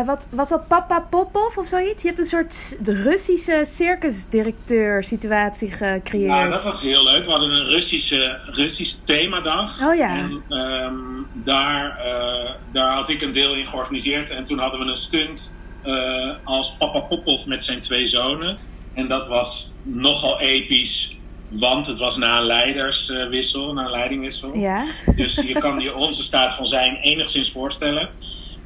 wat 0.05 0.27
was 0.29 0.49
dat? 0.49 0.67
Papa 0.67 0.99
Popov 0.99 1.57
of 1.57 1.67
zoiets? 1.67 2.01
Je 2.01 2.07
hebt 2.07 2.19
een 2.19 2.25
soort 2.25 2.77
Russische 2.83 3.61
circusdirecteur 3.65 5.03
situatie 5.03 5.71
gecreëerd. 5.71 6.27
Nou, 6.27 6.49
dat 6.49 6.63
was 6.63 6.81
heel 6.81 7.03
leuk. 7.03 7.25
We 7.25 7.31
hadden 7.31 7.49
een 7.49 7.65
Russische, 7.65 8.39
Russische 8.45 9.03
themadag. 9.03 9.81
Oh 9.81 9.95
ja. 9.95 10.17
En 10.17 10.43
ehm, 10.49 10.93
daar, 11.33 11.97
eh, 11.97 12.51
daar 12.71 12.93
had 12.93 13.09
ik 13.09 13.21
een 13.21 13.31
deel 13.31 13.55
in 13.55 13.65
georganiseerd. 13.65 14.29
En 14.29 14.43
toen 14.43 14.59
hadden 14.59 14.79
we 14.79 14.85
een 14.85 14.95
stunt 14.95 15.59
eh, 15.81 16.29
als 16.43 16.75
Papa 16.77 16.99
Popov 16.99 17.45
met 17.45 17.63
zijn 17.63 17.81
twee 17.81 18.05
zonen. 18.05 18.57
En 18.93 19.07
dat 19.07 19.27
was 19.27 19.71
nogal 19.83 20.39
episch. 20.39 21.19
Want 21.47 21.87
het 21.87 21.99
was 21.99 22.17
na 22.17 22.37
een 22.37 22.45
leiderswissel, 22.45 23.73
na 23.73 23.83
een 23.83 23.91
leidingwissel. 23.91 24.57
Ja. 24.57 24.85
Dus 25.15 25.35
je 25.35 25.53
kan 25.53 25.79
je 25.79 25.95
onze 25.95 26.23
staat 26.23 26.53
van 26.53 26.65
zijn 26.65 26.95
enigszins 26.95 27.51
voorstellen. 27.51 28.09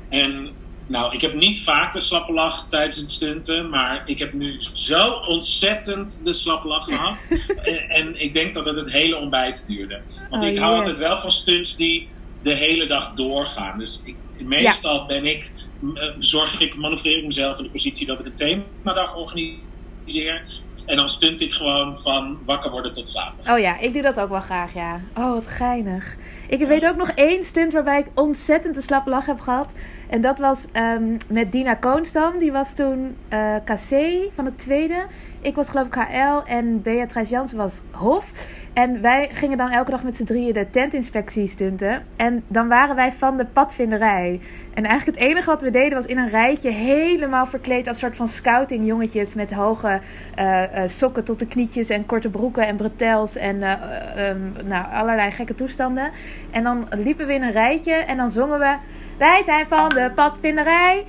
En 0.09 0.50
nou, 0.87 1.13
ik 1.13 1.21
heb 1.21 1.33
niet 1.33 1.63
vaak 1.63 1.93
de 1.93 1.99
slappe 1.99 2.33
lach 2.33 2.65
tijdens 2.69 2.97
het 2.97 3.11
stunten, 3.11 3.69
maar 3.69 4.03
ik 4.05 4.19
heb 4.19 4.33
nu 4.33 4.59
zo 4.73 5.09
ontzettend 5.09 6.21
de 6.23 6.33
slappe 6.33 6.67
lach 6.67 6.83
gehad. 6.83 7.27
en, 7.63 7.89
en 7.89 8.21
ik 8.21 8.33
denk 8.33 8.53
dat 8.53 8.65
het 8.65 8.75
het 8.75 8.91
hele 8.91 9.17
ontbijt 9.17 9.67
duurde. 9.67 10.01
Want 10.29 10.43
Oh, 10.43 10.49
ik 10.49 10.57
hou 10.57 10.77
yes. 10.77 10.87
altijd 10.87 11.07
wel 11.07 11.19
van 11.19 11.31
stunts 11.31 11.75
die 11.75 12.07
de 12.41 12.53
hele 12.53 12.87
dag 12.87 13.13
doorgaan. 13.13 13.79
Dus 13.79 14.01
ik, 14.03 14.15
meestal 14.37 15.05
ben 15.05 15.25
ik, 15.25 15.51
eh, 15.95 16.09
zorg 16.19 16.59
ik, 16.59 16.75
manoeuvreer 16.75 17.17
ik 17.17 17.25
mezelf 17.25 17.57
in 17.57 17.63
de 17.63 17.69
positie 17.69 18.05
dat 18.05 18.19
ik 18.19 18.25
een 18.25 18.63
themadag 18.83 19.15
organiseer. 19.15 20.43
En 20.85 20.95
dan 20.95 21.09
stunt 21.09 21.41
ik 21.41 21.53
gewoon 21.53 21.99
van 21.99 22.37
wakker 22.45 22.71
worden 22.71 22.91
tot 22.91 23.09
slapen. 23.09 23.53
Oh 23.53 23.59
ja, 23.59 23.77
ik 23.79 23.93
doe 23.93 24.01
dat 24.01 24.19
ook 24.19 24.29
wel 24.29 24.41
graag, 24.41 24.73
ja. 24.73 24.99
Oh, 25.17 25.33
wat 25.33 25.47
geinig. 25.47 26.15
Ik 26.47 26.67
weet 26.67 26.85
ook 26.85 26.95
nog 26.95 27.09
één 27.09 27.43
stunt 27.43 27.73
waarbij 27.73 27.99
ik 27.99 28.07
ontzettend 28.13 28.75
de 28.75 28.81
slappe 28.81 29.09
lach 29.09 29.25
heb 29.25 29.39
gehad. 29.39 29.73
En 30.09 30.21
dat 30.21 30.39
was 30.39 30.67
ehm, 30.71 31.17
met 31.27 31.51
Dina 31.51 31.73
Koonstam. 31.73 32.37
Die 32.39 32.51
was 32.51 32.75
toen 32.75 33.15
eh 33.29 33.55
KC 33.65 33.95
van 34.35 34.45
het 34.45 34.59
tweede. 34.59 35.05
Ik 35.41 35.55
was 35.55 35.69
geloof 35.69 35.87
ik 35.87 35.93
HL 35.93 36.41
en 36.45 36.81
Beatrice 36.81 37.31
Jansen 37.31 37.57
was 37.57 37.81
Hof. 37.91 38.31
En 38.75 39.01
wij 39.01 39.29
gingen 39.34 39.58
dan 39.58 39.70
elke 39.70 39.91
dag 39.91 40.03
met 40.03 40.15
z'n 40.15 40.24
drieën 40.24 40.53
de 40.53 40.70
tentinspectie 40.70 41.48
stunten. 41.48 42.03
En 42.15 42.44
dan 42.48 42.67
waren 42.67 42.96
wij 42.96 43.12
van 43.12 43.38
de 43.38 43.46
padvinderij. 43.46 44.39
En 44.74 44.84
eigenlijk 44.84 45.17
het 45.17 45.27
enige 45.27 45.50
wat 45.50 45.62
we 45.62 45.70
deden 45.70 45.94
was 45.94 46.05
in 46.05 46.17
een 46.17 46.29
rijtje 46.29 46.70
helemaal 46.70 47.46
verkleed 47.46 47.88
als 47.88 48.00
soort 48.00 48.15
van 48.15 48.27
scouting 48.27 48.86
jongetjes 48.86 49.34
met 49.34 49.53
hoge 49.53 50.00
eh, 50.36 50.63
eh, 50.63 50.89
sokken 50.89 51.24
tot 51.24 51.39
de 51.39 51.48
knietjes 51.48 51.89
en 51.89 52.05
korte 52.05 52.29
broeken 52.29 52.67
en 52.67 52.75
bretels 52.75 53.36
en 53.36 53.63
eh, 53.63 54.29
ehm, 54.29 54.67
nou, 54.67 54.86
allerlei 54.94 55.32
gekke 55.32 55.55
toestanden. 55.55 56.12
En 56.51 56.63
dan 56.63 56.88
liepen 56.89 57.27
we 57.27 57.34
in 57.34 57.44
een 57.44 57.51
rijtje 57.51 57.94
en 57.94 58.17
dan 58.17 58.29
zongen 58.29 58.60
we 58.60 58.75
wij 59.17 59.41
zijn 59.46 59.65
van 59.67 59.89
de 59.89 60.12
padvinderij. 60.15 61.05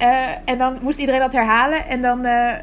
Eh, 0.00 0.26
en 0.44 0.58
dan 0.58 0.78
moest 0.80 0.98
iedereen 0.98 1.20
dat 1.20 1.32
herhalen. 1.32 1.86
En 1.88 2.02
dan, 2.02 2.24
eh, 2.24 2.48
eh, 2.50 2.58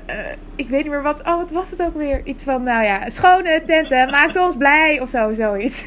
ik 0.55 0.69
weet 0.69 0.81
niet 0.81 0.91
meer 0.91 1.01
wat. 1.01 1.19
Oh, 1.19 1.37
wat 1.37 1.51
was 1.51 1.69
het 1.69 1.81
ook 1.81 1.95
weer? 1.95 2.21
Iets 2.23 2.43
van, 2.43 2.63
nou 2.63 2.83
ja, 2.83 3.09
schone 3.09 3.63
tenten, 3.65 4.09
maakt 4.11 4.37
ons 4.37 4.55
blij 4.57 4.99
of 5.01 5.09
zo, 5.09 5.33
zoiets. 5.33 5.85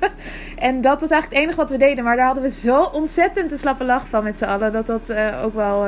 en 0.56 0.80
dat 0.80 1.00
was 1.00 1.10
eigenlijk 1.10 1.24
het 1.32 1.42
enige 1.42 1.56
wat 1.56 1.70
we 1.70 1.76
deden. 1.76 2.04
Maar 2.04 2.16
daar 2.16 2.24
hadden 2.26 2.42
we 2.44 2.50
zo 2.50 2.82
ontzettend 2.82 3.50
de 3.50 3.56
slappe 3.56 3.84
lach 3.84 4.06
van 4.08 4.24
met 4.24 4.38
z'n 4.38 4.44
allen. 4.44 4.72
Dat 4.72 4.86
dat 4.86 5.12
ook 5.44 5.54
wel 5.54 5.86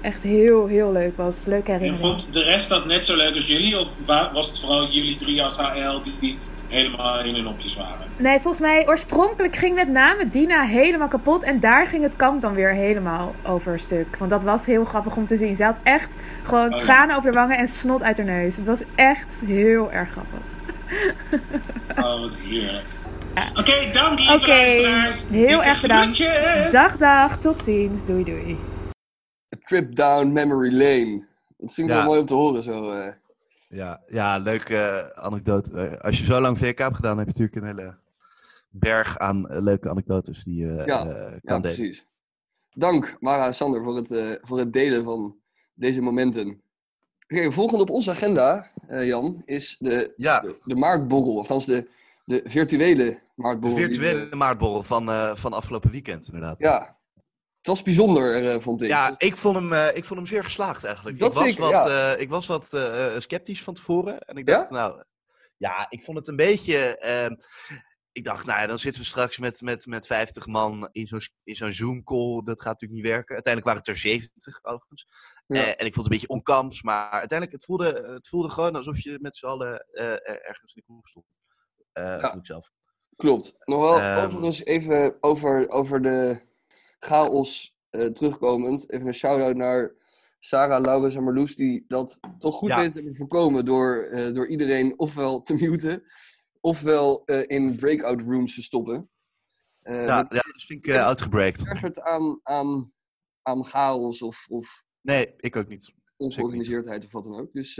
echt 0.00 0.22
heel, 0.22 0.66
heel 0.66 0.92
leuk 0.92 1.16
was. 1.16 1.44
Leuke 1.46 1.72
En 1.72 1.78
herinnering. 1.78 2.08
vond 2.20 2.32
de 2.32 2.42
rest 2.42 2.68
dat 2.68 2.84
net 2.86 3.04
zo 3.04 3.16
leuk 3.16 3.34
als 3.34 3.46
jullie? 3.46 3.78
Of 3.78 3.88
wa- 4.06 4.32
was 4.32 4.48
het 4.48 4.60
vooral 4.60 4.86
jullie 4.88 5.14
drie 5.16 5.42
als 5.42 5.58
HL 5.58 6.00
die 6.20 6.38
helemaal 6.70 7.20
in 7.20 7.34
hun 7.34 7.44
nopjes 7.44 7.76
waren? 7.76 8.06
Nee, 8.16 8.40
volgens 8.40 8.60
mij 8.62 8.88
oorspronkelijk 8.88 9.56
ging 9.56 9.74
met 9.74 9.88
name 9.88 10.30
Dina 10.30 10.62
helemaal 10.62 11.08
kapot. 11.08 11.42
En 11.42 11.60
daar 11.60 11.86
ging 11.86 12.02
het 12.02 12.16
kamp 12.16 12.40
dan 12.40 12.54
weer 12.54 12.72
helemaal 12.72 13.34
over 13.46 13.78
stuk. 13.78 14.16
Want 14.16 14.30
dat 14.30 14.42
was 14.42 14.66
heel 14.66 14.84
grappig 14.84 15.16
om 15.16 15.26
te 15.26 15.36
zien. 15.36 15.56
Ze 15.56 15.64
had 15.64 15.76
echt 15.82 16.16
gewoon 16.42 16.72
Oh 16.72 16.78
ja. 16.78 16.84
tranen 16.84 17.16
over 17.16 17.30
de 17.32 17.38
wangen 17.38 17.58
en 17.58 17.68
snot 17.68 18.02
uit 18.02 18.16
haar 18.16 18.26
neus. 18.26 18.56
Het 18.56 18.66
was 18.66 18.82
echt 18.94 19.40
heel 19.46 19.92
erg 19.92 20.10
grappig. 20.10 20.38
Oh, 21.96 22.20
wat 22.20 22.34
heerlijk. 22.34 22.84
Oké, 23.54 23.90
dank 23.92 24.18
lieve 24.18 24.34
Oké, 24.34 24.46
luisteraars. 24.48 25.26
heel 25.30 25.62
erg 25.62 25.80
bedankt. 25.80 26.04
groetjes. 26.16 26.72
Dag, 26.72 26.96
dag. 26.96 27.38
Tot 27.38 27.62
ziens. 27.64 28.04
Doei, 28.04 28.24
doei. 28.24 28.58
A 29.54 29.58
trip 29.64 29.94
down 29.94 30.32
memory 30.32 30.72
lane. 30.72 31.24
Dat 31.58 31.74
vind 31.74 31.86
ik 31.88 31.92
Ja. 31.94 31.98
wel 31.98 32.04
mooi 32.04 32.20
om 32.20 32.26
te 32.26 32.34
horen 32.34 32.62
zo. 32.62 32.90
eh. 32.90 33.06
Ja, 33.72 34.00
ja 34.08 34.36
leuke 34.38 34.76
eh, 34.76 35.22
anekdote. 35.24 35.70
Eh, 35.80 36.00
als 36.00 36.18
je 36.18 36.24
zo 36.24 36.40
lang 36.40 36.58
VK 36.58 36.78
hebt 36.78 36.94
gedaan, 36.96 37.18
heb 37.18 37.26
je 37.26 37.32
natuurlijk 37.38 37.56
een 37.56 37.76
hele 37.76 37.96
berg 38.70 39.18
aan 39.18 39.48
eh, 39.48 39.60
leuke 39.62 39.90
anekdotes 39.90 40.44
die 40.44 40.56
je 40.66 40.72
Ja, 40.72 40.84
Ja, 40.84 41.04
kan 41.04 41.38
delen. 41.42 41.60
precies. 41.60 42.06
Dank, 42.74 43.16
Mara 43.20 43.46
en 43.46 43.54
Sander, 43.54 43.82
voor 43.84 43.96
het, 43.96 44.38
voor 44.42 44.58
het 44.58 44.72
delen 44.72 45.04
van 45.04 45.36
deze 45.74 46.00
momenten. 46.00 46.60
Oké, 47.28 47.50
volgende 47.52 47.82
op 47.82 47.90
onze 47.90 48.10
agenda, 48.10 48.70
Jan, 48.88 49.42
is 49.44 49.76
de, 49.78 50.12
Ja, 50.16 50.40
de, 50.40 50.58
de 50.64 50.74
maartborrel. 50.76 51.32
Of 51.36 51.38
althans 51.38 51.66
de, 51.66 51.88
de 52.24 52.40
virtuele 52.44 53.04
de 53.04 53.18
maartborrel. 53.34 53.76
die 53.76 53.86
virtuele 53.86 54.28
we- 54.28 54.36
maartborrel 54.36 54.82
van, 54.82 55.36
van 55.36 55.52
afgelopen 55.52 55.90
weekend, 55.90 56.26
inderdaad. 56.26 56.58
ja, 56.58 56.96
het 57.60 57.66
was 57.68 57.82
bijzonder, 57.82 58.50
eh, 58.50 58.60
vond 58.60 58.82
ik. 58.82 58.88
Ja, 58.88 59.14
ik 59.18 59.36
vond 59.36 59.56
hem, 59.56 59.72
eh, 59.72 59.96
ik 59.96 60.04
vond 60.04 60.18
hem 60.20 60.28
zeer 60.28 60.44
geslaagd 60.44 60.84
eigenlijk. 60.84 61.18
Dat 61.18 61.28
ik 61.30 61.34
was 61.38 61.44
zeker, 61.46 61.62
wat, 61.62 61.70
ja. 61.86 62.14
eh, 62.14 62.20
ik 62.20 62.28
was 62.28 62.46
wat 62.46 62.66
sceptisch 63.18 63.62
van 63.62 63.74
tevoren. 63.74 64.18
En 64.20 64.36
ik 64.36 64.48
Ja? 64.48 64.56
dacht, 64.58 64.70
nou, 64.70 65.02
ja, 65.56 65.86
ik 65.90 66.02
vond 66.04 66.18
het 66.18 66.28
een 66.28 66.36
beetje. 66.36 66.98
ehm, 66.98 67.34
ik 68.12 68.24
dacht, 68.24 68.46
nou 68.46 68.60
ja, 68.60 68.66
dan 68.66 68.78
zitten 68.78 69.02
we 69.02 69.06
straks 69.08 69.38
met, 69.38 69.60
met, 69.60 69.86
met 69.86 70.06
50 70.06 70.46
man 70.46 70.88
in 70.92 71.06
zo'n 71.06 71.20
in 71.44 71.56
zo'n 71.56 71.72
Zoom-call. 71.72 72.42
Dat 72.44 72.60
gaat 72.60 72.72
natuurlijk 72.72 73.00
niet 73.02 73.10
werken. 73.12 73.34
Uiteindelijk 73.34 73.64
waren 73.64 73.80
het 73.80 73.88
er 73.88 73.98
70 74.10 74.58
overigens. 74.64 75.06
Ja. 75.46 75.76
En 75.76 75.86
ik 75.86 75.94
vond 75.94 75.94
het 75.94 76.04
een 76.04 76.10
beetje 76.20 76.28
onkamps. 76.28 76.82
Maar 76.82 77.10
uiteindelijk, 77.10 77.52
het 77.52 77.64
voelde, 77.64 78.12
het 78.14 78.28
voelde 78.28 78.50
gewoon 78.50 78.76
alsof 78.76 78.98
je 79.00 79.18
met 79.20 79.36
z'n 79.36 79.46
allen 79.46 79.86
ergens 80.22 80.74
in 80.74 80.82
de 80.86 80.92
kroeg 80.92 81.08
stond. 81.08 82.46
Zelf. 82.46 82.70
Klopt. 83.16 83.56
Nog 83.64 83.80
wel 83.80 84.00
Ehm. 84.00 84.24
overigens 84.24 84.64
even 84.64 85.16
over, 85.20 85.68
over 85.68 86.02
de 86.02 86.48
chaos 87.00 87.76
eh, 87.90 88.06
terugkomend. 88.06 88.92
Even 88.92 89.06
een 89.06 89.14
shout-out 89.14 89.56
naar 89.56 89.94
Sarah, 90.38 90.80
Laurens 90.82 91.14
en 91.14 91.24
Marloes, 91.24 91.56
die 91.56 91.84
dat 91.88 92.20
toch 92.38 92.54
goed 92.54 92.68
Ja. 92.68 92.76
weten 92.76 92.92
te 92.92 92.98
hebben 92.98 93.16
voorkomen 93.16 93.64
door, 93.64 94.02
eh, 94.02 94.34
door 94.34 94.48
iedereen 94.48 94.98
ofwel 94.98 95.42
te 95.42 95.54
muten, 95.54 96.02
ofwel 96.60 97.24
eh, 97.24 97.42
in 97.46 97.76
breakout 97.76 98.20
rooms 98.20 98.54
te 98.54 98.62
stoppen. 98.62 99.10
Ja, 99.82 100.06
dat 100.22 100.32
ja, 100.32 100.42
dat 100.52 100.62
vind 100.66 100.86
ik 100.86 100.94
outgebreakt. 100.96 101.66
ergert 101.66 102.00
aan, 102.00 102.40
aan, 102.42 102.92
aan 103.42 103.64
chaos 103.64 104.22
of, 104.22 104.46
of 104.48 104.84
Nee, 105.00 105.34
ik 105.36 105.56
ook 105.56 105.68
niet. 105.68 105.92
ongeorganiseerdheid 106.16 107.04
of 107.04 107.12
wat 107.12 107.24
dan 107.24 107.40
ook. 107.40 107.52
Dus 107.52 107.76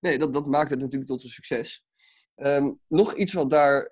nee, 0.00 0.18
dat, 0.18 0.32
dat 0.32 0.46
maakt 0.46 0.70
het 0.70 0.78
natuurlijk 0.80 1.10
tot 1.10 1.22
een 1.24 1.28
succes. 1.30 1.84
Ehm, 2.34 2.72
nog 2.88 3.14
iets 3.14 3.32
wat 3.32 3.50
daar 3.50 3.90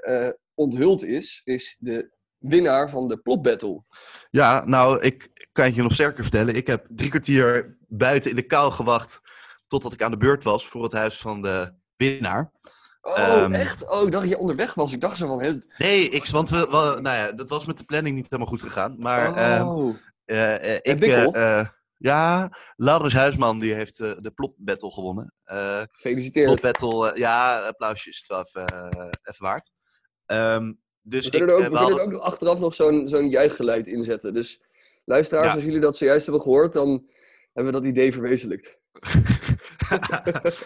onthuld 0.55 1.03
is, 1.05 1.41
is 1.45 1.77
de 1.79 2.17
winnaar 2.39 2.91
van 2.91 3.09
de 3.09 3.19
plot 3.19 3.43
battle. 3.43 3.83
Ja, 4.31 4.65
nou, 4.67 5.01
ik 5.01 5.49
kan 5.53 5.65
het 5.65 5.75
je 5.75 5.83
nog 5.83 5.93
sterker 5.93 6.23
vertellen. 6.23 6.55
Ik 6.55 6.67
heb 6.67 6.87
drie 6.89 7.11
kwartier 7.11 7.77
buiten 7.89 8.31
in 8.31 8.37
de 8.37 8.43
kou 8.43 8.73
gewacht 8.73 9.21
totdat 9.67 9.93
ik 9.93 10.03
aan 10.03 10.11
de 10.11 10.17
beurt 10.17 10.45
was 10.45 10.67
voor 10.67 10.83
het 10.83 10.93
huis 10.93 11.19
van 11.19 11.43
de 11.43 11.73
winnaar. 11.97 12.53
Oh, 13.01 13.19
Ehm, 13.19 13.53
echt? 13.53 13.91
Oh, 13.91 14.05
ik 14.05 14.11
dacht 14.11 14.25
dat 14.25 14.33
je 14.33 14.39
onderweg 14.39 14.75
was. 14.75 14.93
Ik 14.93 15.01
dacht 15.01 15.17
zo 15.17 15.27
van... 15.27 15.63
Nee, 15.79 16.09
ik, 16.09 16.27
want 16.27 16.51
we, 16.51 16.67
nou 17.03 17.03
ja, 17.03 17.33
dat 17.33 17.49
was 17.49 17.67
met 17.67 17.79
de 17.79 17.85
planning 17.85 18.17
niet 18.17 18.31
helemaal 18.31 18.53
goed 18.53 18.63
gegaan. 18.63 18.97
Maar 18.99 19.37
ehm, 19.37 19.67
oh. 19.67 19.97
eh, 20.25 20.75
eh, 20.75 20.79
ik, 20.83 21.05
eh, 21.05 21.67
ja, 21.97 22.51
Laurens 22.77 23.15
Huisman 23.15 23.59
die 23.59 23.75
heeft 23.75 23.97
de 23.97 24.33
plot 24.35 24.55
battle 24.57 24.93
gewonnen. 24.93 25.35
Eh 25.45 25.77
plot 25.77 25.89
Gefeliciteerd. 25.91 26.61
battle, 26.61 27.19
ja, 27.19 27.67
applausje 27.67 28.09
is 28.09 28.19
het 28.19 28.27
wel 28.27 28.41
even, 28.41 28.91
eh, 28.91 29.09
even 29.23 29.45
waard. 29.45 29.71
Ehm, 30.27 30.73
dus 31.09 31.25
We 31.25 31.31
kunnen 31.31 31.49
er 31.49 31.55
ook, 31.55 31.61
eh, 31.61 31.67
we 31.69 31.73
we 31.73 31.79
kunnen 31.79 31.99
er 31.99 32.05
ook 32.05 32.13
nog 32.13 32.23
achteraf 32.23 32.61
nog 32.61 32.75
zo'n 32.75 33.09
zo'n 33.09 33.29
juichgeluid 33.29 33.87
inzetten. 33.87 34.35
Dus 34.35 34.63
luisteraars, 35.05 35.47
Ja. 35.47 35.55
als 35.55 35.65
jullie 35.65 35.81
dat 35.81 35.97
zojuist 35.97 36.25
hebben 36.27 36.43
gehoord, 36.43 36.73
dan 36.73 36.89
hebben 37.53 37.73
we 37.73 37.79
dat 37.81 37.89
idee 37.89 38.13
verwezenlijkt. 38.13 38.81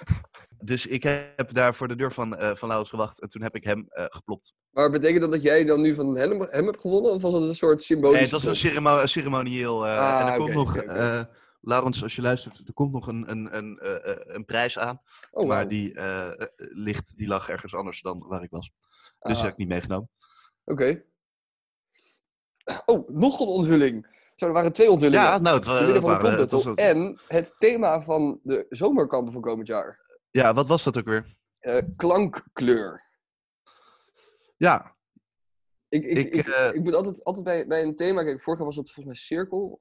dus 0.64 0.86
ik 0.86 1.02
heb 1.02 1.52
daar 1.52 1.74
voor 1.74 1.88
de 1.88 1.96
deur 1.96 2.12
van, 2.12 2.36
eh 2.36 2.54
van 2.54 2.68
Laurens 2.68 2.90
gewacht 2.90 3.20
en 3.20 3.28
toen 3.28 3.42
heb 3.42 3.54
ik 3.54 3.64
hem 3.64 3.86
eh 3.88 4.04
geplopt. 4.08 4.54
Maar 4.70 4.90
betekent 4.90 5.20
dat 5.20 5.32
dat 5.32 5.42
jij 5.42 5.64
dan 5.64 5.80
nu 5.80 5.94
van 5.94 6.16
hem, 6.16 6.40
hem 6.50 6.64
hebt 6.64 6.80
gewonnen? 6.80 7.10
Of 7.12 7.22
was 7.22 7.32
dat 7.32 7.42
een 7.42 7.54
soort 7.54 7.82
symbolisch? 7.82 8.14
Nee, 8.14 8.22
het 8.22 8.32
was 8.32 8.44
een 8.44 8.56
ceremo- 8.56 9.00
een 9.00 9.08
ceremonieel. 9.08 9.86
Ah, 9.86 10.20
en 10.20 10.26
er 10.26 10.38
komt 10.38 10.52
nog, 10.54 10.76
Laurens, 11.64 12.02
als 12.02 12.16
je 12.16 12.22
luistert, 12.22 12.62
er 12.66 12.74
komt 12.74 12.92
nog 12.92 13.06
een, 13.06 13.30
een, 13.30 13.56
een, 13.56 13.78
een 14.34 14.44
prijs 14.44 14.78
aan. 14.78 15.00
Oh, 15.30 15.46
maar 15.46 15.68
die, 15.68 15.94
ligt, 16.56 17.16
die 17.16 17.26
lag 17.26 17.48
ergens 17.48 17.74
anders 17.74 18.00
dan 18.00 18.24
waar 18.28 18.42
ik 18.42 18.50
was. 18.50 18.70
Dus 18.70 19.10
Ah, 19.18 19.32
die 19.34 19.42
heb 19.42 19.52
ik 19.52 19.56
niet 19.58 19.68
meegenomen. 19.68 20.08
Oké. 20.64 21.04
Oh, 22.84 23.08
nog 23.08 23.40
een 23.40 23.46
onthulling. 23.46 24.20
Zo, 24.36 24.46
er 24.46 24.52
waren 24.52 24.72
twee 24.72 24.90
onthullingen. 24.90 25.24
Ja, 25.24 25.38
nou, 25.38 25.56
het, 25.56 25.66
wa- 25.66 25.72
Te 25.78 25.84
midden 25.84 25.94
het 26.02 26.04
van 26.04 26.22
waren- 26.22 26.38
het 26.40 26.50
was 26.50 26.62
plotbattle. 26.62 26.90
ook- 26.94 26.96
En 26.96 27.20
het 27.36 27.54
thema 27.58 28.00
van 28.02 28.40
de 28.42 28.66
zomerkampen 28.68 29.32
van 29.32 29.42
komend 29.42 29.66
jaar. 29.68 30.00
Ja, 30.30 30.54
wat 30.54 30.66
was 30.66 30.84
dat 30.84 30.98
ook 30.98 31.04
weer? 31.04 31.34
Eh, 31.60 31.82
klankkleur. 31.96 33.10
Ja, 34.56 34.96
Ik, 35.88 36.04
ik, 36.04 36.16
Ik, 36.18 36.32
ik, 36.34 36.46
eh, 36.46 36.72
ik 36.74 36.82
moet 36.82 36.94
altijd, 36.94 37.24
altijd 37.24 37.44
bij, 37.44 37.66
bij 37.66 37.82
een 37.82 37.96
thema... 37.96 38.22
Kijk, 38.22 38.40
vorig 38.40 38.58
jaar 38.58 38.68
was 38.68 38.76
het 38.76 38.90
volgens 38.92 39.06
mij 39.06 39.24
cirkel. 39.38 39.80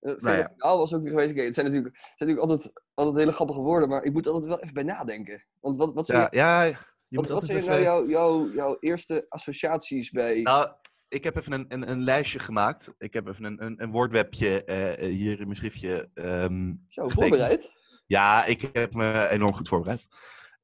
Uh, 0.00 0.16
Nou 0.16 0.36
ja. 0.36 0.52
Was 0.56 0.94
ook 0.94 1.02
weer 1.02 1.10
geweest. 1.10 1.30
Oké, 1.30 1.42
het 1.42 1.54
zijn 1.54 1.66
natuurlijk, 1.66 1.94
het 1.96 2.04
zijn 2.16 2.28
natuurlijk 2.28 2.50
altijd, 2.50 2.82
altijd 2.94 3.16
hele 3.16 3.32
grappige 3.32 3.60
woorden, 3.60 3.88
maar 3.88 4.02
ik 4.02 4.12
moet 4.12 4.26
altijd 4.26 4.44
wel 4.46 4.60
even 4.60 4.74
bij 4.74 4.82
nadenken. 4.82 5.44
Want 5.60 5.76
wat, 5.76 5.92
wat 5.94 6.06
zijn, 6.06 6.28
ja, 6.30 6.62
ja 6.62 6.78
je 7.08 7.16
wat, 7.16 7.28
moet 7.28 7.34
wat 7.34 7.42
altijd 7.42 7.64
zijn 7.64 7.78
even... 7.78 7.84
nou 7.84 8.08
jouw, 8.08 8.08
jouw, 8.08 8.52
jouw 8.52 8.76
eerste 8.80 9.26
associaties 9.28 10.10
bij... 10.10 10.40
Nou, 10.40 10.72
ik 11.08 11.24
heb 11.24 11.36
even 11.36 11.52
een, 11.52 11.64
een, 11.68 11.90
een 11.90 12.02
lijstje 12.02 12.38
gemaakt. 12.38 12.92
Ik 12.98 13.12
heb 13.12 13.28
even 13.28 13.44
een, 13.44 13.64
een, 13.64 13.82
een 13.82 13.90
woordwebje 13.90 14.64
eh, 14.64 15.08
hier 15.08 15.38
in 15.40 15.44
mijn 15.44 15.56
schriftje. 15.56 16.08
ehm, 16.14 16.72
Zo, 16.88 17.08
getekend. 17.08 17.12
voorbereid? 17.12 17.72
Ja, 18.06 18.44
ik 18.44 18.68
heb 18.72 18.94
me 18.94 19.28
enorm 19.28 19.54
goed 19.54 19.68
voorbereid. 19.68 20.06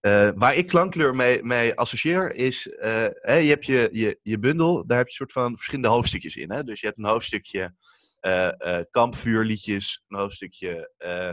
Eh, 0.01 0.31
waar 0.35 0.55
ik 0.55 0.67
klankkleur 0.67 1.15
mee, 1.15 1.43
mee 1.43 1.75
associeer 1.75 2.35
is, 2.35 2.69
eh, 2.69 3.07
hè, 3.11 3.35
je 3.35 3.49
hebt 3.49 3.67
je, 3.67 3.89
je, 3.93 4.19
je 4.23 4.39
bundel, 4.39 4.87
daar 4.87 4.99
heb 4.99 5.09
je 5.09 5.15
soort 5.15 5.33
van 5.33 5.57
verschillende 5.57 5.89
hoofdstukjes 5.89 6.37
in. 6.37 6.53
Hè? 6.53 6.65
Dus 6.65 6.81
je 6.81 6.87
hebt 6.87 6.99
een 6.99 7.05
hoofdstukje 7.05 7.75
eh, 8.21 8.79
eh, 8.79 8.85
kampvuurliedjes, 8.91 10.05
een 10.09 10.19
hoofdstukje 10.19 10.93
eh, 10.97 11.33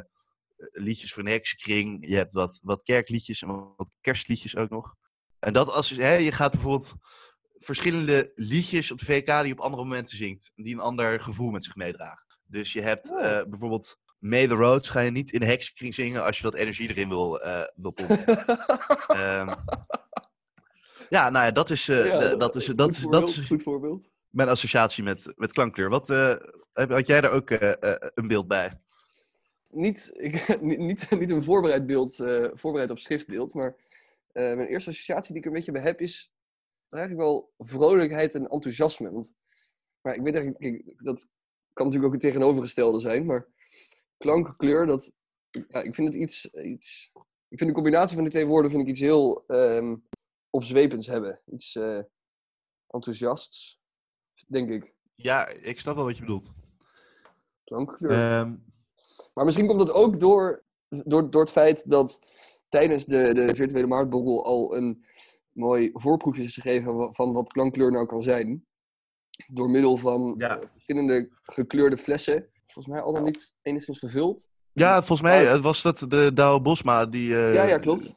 liedjes 0.72 1.14
voor 1.14 1.24
een 1.24 1.30
heksenkring. 1.32 2.08
Je 2.10 2.16
hebt 2.16 2.32
wat, 2.34 2.60
wat 2.64 2.84
kerkliedjes 2.84 3.42
en 3.42 3.74
wat 3.76 3.92
kerstliedjes 4.02 4.56
ook 4.56 4.70
nog. 4.70 4.96
En 5.40 5.54
dat 5.54 5.72
als 5.72 5.90
hè, 5.90 6.14
je 6.14 6.32
gaat 6.32 6.52
bijvoorbeeld 6.52 6.94
verschillende 7.60 8.32
liedjes 8.36 8.92
op 8.92 9.00
de 9.00 9.06
VK 9.06 9.26
die 9.26 9.46
je 9.46 9.52
op 9.52 9.60
andere 9.60 9.84
momenten 9.84 10.18
zingt, 10.18 10.52
die 10.56 10.74
een 10.74 10.80
ander 10.80 11.20
gevoel 11.22 11.50
met 11.52 11.64
zich 11.64 11.76
meedragen. 11.76 12.26
Dus 12.46 12.74
je 12.74 12.82
hebt 12.82 13.12
Oh. 13.12 13.26
eh, 13.26 13.44
bijvoorbeeld 13.50 13.98
May 14.20 14.48
the 14.48 14.54
Roads 14.54 14.90
ga 14.90 15.00
je 15.00 15.12
niet 15.12 15.32
in 15.32 15.40
de 15.40 15.46
heksenkring 15.46 15.94
zingen 15.94 16.24
als 16.24 16.38
je 16.38 16.44
wat 16.44 16.54
energie 16.56 16.90
erin 16.90 17.10
wil, 17.10 17.42
eh 17.42 17.64
wil 17.76 17.92
pompen. 17.92 18.26
Ehm, 19.08 19.54
ja, 21.10 21.30
nou 21.30 21.46
ja, 21.46 21.52
dat 21.52 21.70
is, 21.70 21.88
eh, 21.90 22.06
Ja, 22.06 22.36
dat 22.36 22.56
is, 22.56 22.66
dat 22.66 22.90
is, 22.92 23.02
dat 23.02 23.28
is 23.28 23.38
Goed 23.40 23.64
voorbeeld. 23.64 24.10
mijn 24.30 24.50
associatie 24.50 25.04
met, 25.04 25.34
met 25.36 25.52
klankkleur. 25.52 25.90
Wat, 25.90 26.10
eh, 26.10 26.36
heb- 26.74 26.90
had 26.92 27.08
jij 27.08 27.22
daar 27.22 27.32
ook 27.32 27.50
eh, 27.52 27.94
eh, 27.94 28.10
een 28.14 28.28
beeld 28.28 28.48
bij? 28.48 28.82
Niet, 29.69 30.09
ik, 30.13 30.59
niet, 30.62 31.09
niet, 31.09 31.31
een 31.31 31.43
voorbereid 31.43 31.86
beeld, 31.86 32.19
eh, 32.19 32.47
voorbereid 32.53 32.89
op 32.89 33.00
schriftbeeld, 33.00 33.53
maar 33.53 33.75
eh, 34.31 34.55
mijn 34.55 34.67
eerste 34.67 34.89
associatie 34.89 35.33
die 35.33 35.38
ik 35.38 35.43
er 35.43 35.51
een 35.51 35.57
beetje 35.57 35.71
bij 35.71 35.81
heb 35.81 36.01
is 36.01 36.31
eigenlijk 36.89 37.24
wel 37.24 37.53
vrolijkheid 37.57 38.36
en 38.36 38.47
enthousiasme. 38.47 39.12
Want, 39.12 39.36
maar 40.01 40.15
ik 40.15 40.21
weet 40.21 40.36
eigenlijk, 40.36 40.63
kijk, 40.63 41.03
dat 41.03 41.30
kan 41.73 41.86
natuurlijk 41.86 42.13
ook 42.13 42.21
het 42.21 42.32
tegenovergestelde 42.32 42.99
zijn, 42.99 43.25
maar 43.25 43.47
klank, 44.17 44.53
kleur, 44.58 44.86
dat, 44.86 45.13
ja, 45.49 45.82
ik 45.82 45.95
vind 45.95 46.13
het 46.13 46.21
iets, 46.21 46.45
iets, 46.45 47.12
ik 47.47 47.58
vind 47.58 47.69
de 47.69 47.75
combinatie 47.75 48.15
van 48.15 48.23
die 48.23 48.34
twee 48.34 48.45
woorden 48.45 48.71
vind 48.71 48.84
ik 48.84 48.89
iets 48.89 48.99
heel 48.99 49.43
ehm 49.47 49.95
opzwepends 50.49 51.08
hebben. 51.08 51.41
Iets 51.45 51.75
eh, 51.75 51.99
enthousiasts, 52.88 53.80
denk 54.47 54.69
ik. 54.69 54.93
Ja, 55.15 55.47
ik 55.47 55.80
snap 55.80 55.95
wel 55.95 56.06
wat 56.06 56.15
je 56.15 56.21
bedoelt. 56.21 56.53
Klank, 57.63 57.95
kleur. 57.97 58.12
Ehm, 58.12 58.56
Maar 59.38 59.45
misschien 59.45 59.67
komt 59.67 59.80
dat 59.80 59.93
ook 59.93 60.19
door, 60.19 60.63
door, 60.89 61.30
door 61.30 61.41
het 61.41 61.52
feit 61.52 61.89
dat 61.89 62.21
tijdens 62.69 63.06
de, 63.06 63.34
de 63.34 63.56
virtuele 63.56 63.88
marktborrel 63.88 64.45
al 64.45 64.76
een 64.78 65.06
mooi 65.52 65.89
voorproefje 65.93 66.43
is 66.43 66.54
gegeven 66.54 67.13
van, 67.13 67.34
wat 67.34 67.52
klankkleur 67.52 67.91
nou 67.91 68.06
kan 68.06 68.21
zijn. 68.21 68.65
Door 69.47 69.69
middel 69.69 69.97
van 69.97 70.36
Ja. 70.38 70.58
eh, 70.60 70.67
verschillende 70.71 71.30
gekleurde 71.43 71.97
flessen. 71.97 72.50
Volgens 72.65 72.88
mij 72.95 73.04
al 73.04 73.13
dan 73.13 73.23
niet 73.23 73.54
enigszins 73.62 74.00
gevuld. 74.00 74.50
ja, 74.73 74.97
volgens 74.97 75.21
mij 75.21 75.43
Maar- 75.43 75.56
eh, 75.56 75.62
was 75.62 75.82
dat 75.82 76.06
de 76.08 76.32
Douwe 76.34 76.62
Bosma 76.62 77.06
die, 77.06 77.36
eh, 77.36 77.54
ja, 77.54 77.63
ja, 77.63 77.78
klopt. 77.78 78.15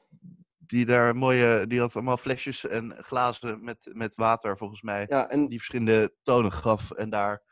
die 0.59 0.87
daar 0.87 1.17
mooie, 1.17 1.67
die 1.67 1.81
had 1.81 1.95
allemaal 1.95 2.17
flesjes 2.17 2.67
en 2.67 2.95
glazen 3.01 3.65
met, 3.65 3.91
met 3.93 4.15
water 4.15 4.57
volgens 4.57 4.83
mij. 4.83 5.07
Ja, 5.09 5.29
en 5.31 5.49
Die 5.49 5.59
verschillende 5.59 6.15
tonen 6.23 6.53
gaf 6.53 6.91
en 6.91 7.11
daar, 7.11 7.43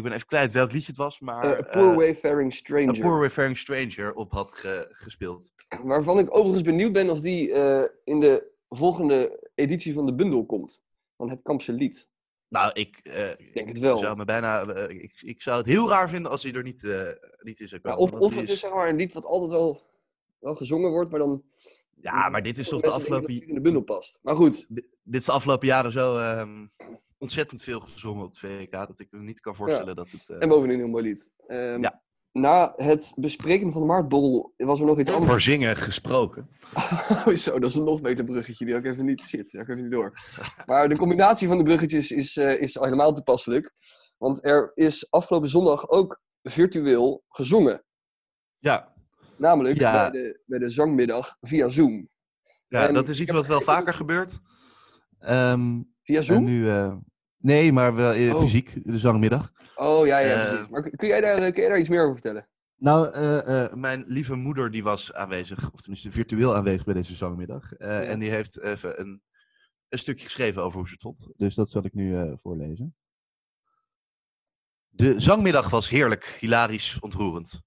ik 0.00 0.06
ben 0.06 0.12
even 0.14 0.26
kwijt 0.26 0.50
welk 0.52 0.72
liedje 0.72 0.86
het 0.86 0.96
was, 0.96 1.20
maar 1.20 1.44
eh, 1.44 1.58
A 1.58 1.62
Poor 1.70 1.90
eh, 1.90 1.96
Wayfaring 1.96 2.52
A 2.52 2.54
Stranger. 2.54 3.00
Poor 3.00 3.18
Wayfaring 3.18 3.58
Stranger 3.58 4.12
op 4.14 4.32
had 4.32 4.52
ge- 4.52 4.86
gespeeld. 4.90 5.50
Waarvan 5.82 6.18
ik 6.18 6.34
overigens 6.34 6.62
benieuwd 6.62 6.92
ben 6.92 7.10
of 7.10 7.20
die 7.20 7.52
eh, 7.52 7.84
in 8.04 8.20
de 8.20 8.44
volgende 8.68 9.50
editie 9.54 9.92
van 9.92 10.06
de 10.06 10.14
bundel 10.14 10.46
komt. 10.46 10.84
Van 11.16 11.30
het 11.30 11.42
Kampse 11.42 11.72
Lied. 11.72 12.08
Nou, 12.48 12.72
ik, 12.72 13.00
Ik 13.38 13.54
denk 13.54 13.68
het 13.68 13.78
wel. 13.78 13.98
zou 13.98 14.16
me 14.16 14.24
bijna, 14.24 14.62
ik, 14.88 15.12
ik 15.22 15.42
zou 15.42 15.56
het 15.56 15.66
heel 15.66 15.88
raar 15.88 16.08
vinden 16.08 16.30
als 16.30 16.42
hij 16.42 16.52
er 16.52 16.62
niet, 16.62 16.84
eh, 16.84 17.08
niet 17.40 17.60
in 17.60 17.68
zou 17.68 17.80
Ja, 17.84 17.94
komen. 17.94 18.14
of 18.14 18.20
of 18.20 18.34
het 18.34 18.42
is- 18.42 18.50
is 18.50 18.60
zeg 18.60 18.72
maar 18.72 18.88
een 18.88 18.96
lied 18.96 19.12
wat 19.12 19.24
altijd 19.24 19.50
wel, 19.50 19.82
wel 20.38 20.54
gezongen 20.54 20.90
wordt, 20.90 21.10
maar 21.10 21.20
dan 21.20 21.42
Ja, 22.00 22.28
maar 22.28 22.42
dit 22.42 22.58
is 22.58 22.68
toch 22.68 22.80
de 22.80 22.90
afgelopen, 22.90 23.46
in 23.48 23.54
de 23.54 23.60
bundel 23.60 23.82
past. 23.82 24.18
Maar 24.22 24.36
goed, 24.36 24.66
dit 25.02 25.20
is 25.20 25.24
de 25.24 25.32
afgelopen 25.32 25.66
jaren 25.66 25.92
zo 25.92 26.18
ehm, 26.18 26.66
ontzettend 27.20 27.62
veel 27.62 27.80
gezongen 27.80 28.22
op 28.24 28.28
het 28.30 28.38
VK, 28.38 28.70
dat 28.70 28.98
ik 29.00 29.06
me 29.10 29.18
niet 29.22 29.40
kan 29.40 29.54
voorstellen 29.54 29.96
dat 29.96 30.10
het... 30.10 30.28
eh, 30.28 30.36
en 30.38 30.48
bovendien 30.48 30.72
een 30.78 30.82
heel 30.84 30.92
mooi 30.92 31.04
lied. 31.04 31.30
Ehm, 31.46 31.80
Ja. 31.82 32.02
Na 32.32 32.72
het 32.76 33.12
bespreken 33.16 33.72
van 33.72 33.80
de 33.80 33.86
marktborrel 33.86 34.52
was 34.56 34.80
er 34.80 34.86
nog 34.86 34.98
iets 34.98 35.10
anders. 35.10 35.30
voor 35.30 35.40
zingen 35.40 35.76
gesproken. 35.76 36.48
Oh, 37.10 37.26
Zo, 37.28 37.58
dat 37.58 37.70
is 37.70 37.76
een 37.76 37.84
nog 37.84 38.00
beter 38.00 38.24
bruggetje 38.24 38.64
die 38.64 38.74
ook 38.74 38.84
even 38.84 39.04
niet 39.04 39.22
zit. 39.22 39.50
Ja, 39.50 39.60
ik 39.60 39.68
even 39.68 39.82
niet 39.82 39.92
door. 39.92 40.12
Maar 40.66 40.88
de 40.88 40.96
combinatie 40.96 41.48
van 41.48 41.56
de 41.58 41.62
bruggetjes 41.64 42.10
is, 42.10 42.36
eh, 42.36 42.60
is 42.60 42.78
al 42.78 42.84
helemaal 42.84 43.14
toepasselijk. 43.14 43.72
Want 44.18 44.44
er 44.44 44.70
is 44.74 45.10
afgelopen 45.10 45.48
zondag 45.48 45.88
ook 45.88 46.20
virtueel 46.42 47.24
gezongen. 47.28 47.84
Ja, 48.58 48.94
Namelijk 49.36 49.78
Ja. 49.78 49.92
bij, 49.92 50.22
de, 50.22 50.40
bij 50.46 50.58
de 50.58 50.70
zangmiddag 50.70 51.36
via 51.40 51.68
Zoom. 51.68 52.08
ja 52.68 52.88
En 52.88 52.94
dat 52.94 53.08
is 53.08 53.20
iets 53.20 53.30
wat 53.30 53.46
wel 53.46 53.60
vaker 53.60 53.94
gebeurt. 53.94 54.38
Ehm, 55.18 55.82
Via 56.02 56.16
en 56.16 56.24
Zoom? 56.24 56.44
nu, 56.44 56.68
eh, 56.70 56.96
nee, 57.40 57.72
maar 57.72 57.94
wel 57.94 58.12
eh, 58.12 58.34
Oh. 58.34 58.40
fysiek, 58.40 58.80
de 58.84 58.98
zangmiddag. 58.98 59.52
Oh 59.74 60.06
ja, 60.06 60.18
ja, 60.18 60.34
Eh, 60.44 60.48
precies. 60.50 60.68
Maar 60.68 60.90
kun- 60.90 61.08
jij, 61.08 61.20
daar, 61.20 61.36
kun 61.52 61.60
jij 61.62 61.68
daar 61.68 61.78
iets 61.78 61.88
meer 61.88 62.00
over 62.00 62.12
vertellen? 62.12 62.48
Nou, 62.76 63.10
eh, 63.12 63.64
eh, 63.64 63.72
mijn 63.72 64.04
lieve 64.06 64.34
moeder 64.34 64.70
die 64.70 64.82
was 64.82 65.12
aanwezig, 65.14 65.72
of 65.72 65.80
tenminste 65.80 66.10
virtueel 66.10 66.56
aanwezig 66.56 66.84
bij 66.84 66.94
deze 66.94 67.16
zangmiddag. 67.16 67.72
Eh, 67.74 67.88
Ja. 67.88 68.02
En 68.02 68.18
die 68.18 68.30
heeft 68.30 68.60
even 68.60 69.00
een, 69.00 69.22
een 69.88 69.98
stukje 69.98 70.24
geschreven 70.24 70.62
over 70.62 70.78
hoe 70.78 70.86
ze 70.86 70.92
het 70.92 71.02
vond. 71.02 71.28
Dus 71.36 71.54
dat 71.54 71.70
zal 71.70 71.84
ik 71.84 71.94
nu 71.94 72.16
eh, 72.16 72.32
voorlezen. 72.42 72.94
De 74.88 75.20
zangmiddag 75.20 75.70
was 75.70 75.88
heerlijk, 75.88 76.36
hilarisch, 76.40 76.98
ontroerend. 77.00 77.60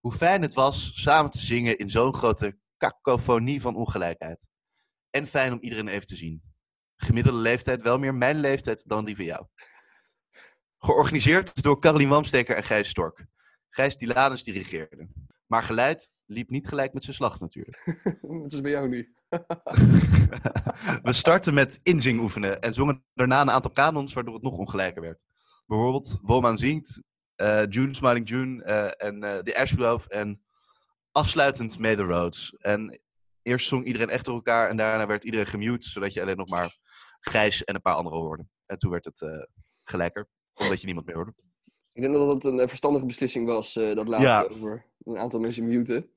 Hoe 0.00 0.12
fijn 0.12 0.42
het 0.42 0.54
was 0.54 1.02
samen 1.02 1.30
te 1.30 1.38
zingen 1.38 1.78
in 1.78 1.90
zo'n 1.90 2.14
grote 2.14 2.56
kakofonie 2.76 3.60
van 3.60 3.76
ongelijkheid. 3.76 4.46
En 5.10 5.26
fijn 5.26 5.52
om 5.52 5.58
iedereen 5.60 5.88
even 5.88 6.06
te 6.06 6.16
zien. 6.16 6.42
Gemiddelde 7.00 7.38
leeftijd 7.38 7.82
wel 7.82 7.98
meer 7.98 8.14
mijn 8.14 8.40
leeftijd 8.40 8.88
dan 8.88 9.04
die 9.04 9.16
van 9.16 9.24
jou. 9.24 9.46
Georganiseerd 10.78 11.62
door 11.62 11.80
Carolien 11.80 12.08
Wamsteker 12.08 12.56
en 12.56 12.64
Gijs 12.64 12.88
Stork. 12.88 13.26
Gijs 13.70 13.96
Dilanus 13.96 14.44
dirigeerde. 14.44 15.08
Maar 15.46 15.62
geleid 15.62 16.10
liep 16.26 16.50
niet 16.50 16.68
gelijk 16.68 16.92
met 16.92 17.04
zijn 17.04 17.16
slag 17.16 17.40
natuurlijk. 17.40 17.98
Wat 18.42 18.52
is 18.52 18.60
bij 18.60 18.70
jou 18.70 18.88
nu? 18.88 19.14
We 21.02 21.12
startten 21.12 21.54
met 21.54 21.80
inzing 21.82 22.20
oefenen 22.20 22.60
en 22.60 22.74
zongen 22.74 23.04
daarna 23.14 23.40
een 23.40 23.50
aantal 23.50 23.70
kanons 23.70 24.12
waardoor 24.12 24.34
het 24.34 24.42
nog 24.42 24.56
ongelijker 24.56 25.02
werd. 25.02 25.20
Bijvoorbeeld 25.66 26.18
Woman 26.22 26.56
zingt, 26.56 27.02
eh, 27.34 27.62
June 27.68 27.94
Smiling 27.94 28.28
June 28.28 28.64
eh, 28.64 29.06
en 29.08 29.22
eh 29.22 29.38
The 29.38 29.58
Ashgrove 29.58 30.08
en 30.08 30.42
afsluitend 31.12 31.78
May 31.78 31.96
the 31.96 32.02
Roads. 32.02 32.56
En 32.58 33.00
eerst 33.42 33.68
zong 33.68 33.84
iedereen 33.84 34.10
echt 34.10 34.24
door 34.24 34.34
elkaar 34.34 34.68
en 34.68 34.76
daarna 34.76 35.06
werd 35.06 35.24
iedereen 35.24 35.46
gemute, 35.46 35.88
zodat 35.88 36.12
je 36.12 36.20
alleen 36.20 36.36
nog 36.36 36.48
maar 36.48 36.76
Gijs 37.20 37.64
en 37.64 37.74
een 37.74 37.82
paar 37.82 37.94
anderen 37.94 38.18
hoorde. 38.18 38.46
En 38.66 38.78
toen 38.78 38.90
werd 38.90 39.04
het 39.04 39.22
eh, 39.22 39.42
gelijker, 39.84 40.28
omdat 40.54 40.80
je 40.80 40.86
niemand 40.86 41.06
meer 41.06 41.16
hoorde. 41.16 41.34
Ik 41.92 42.02
denk 42.02 42.14
dat 42.14 42.26
dat 42.42 42.52
een 42.52 42.60
eh, 42.60 42.68
verstandige 42.68 43.06
beslissing 43.06 43.46
was, 43.46 43.76
eh, 43.76 43.94
dat 43.94 44.08
laatste 44.08 44.28
Ja. 44.28 44.48
over 44.56 44.84
een 45.04 45.18
aantal 45.18 45.40
mensen 45.40 45.66
muten. 45.66 46.10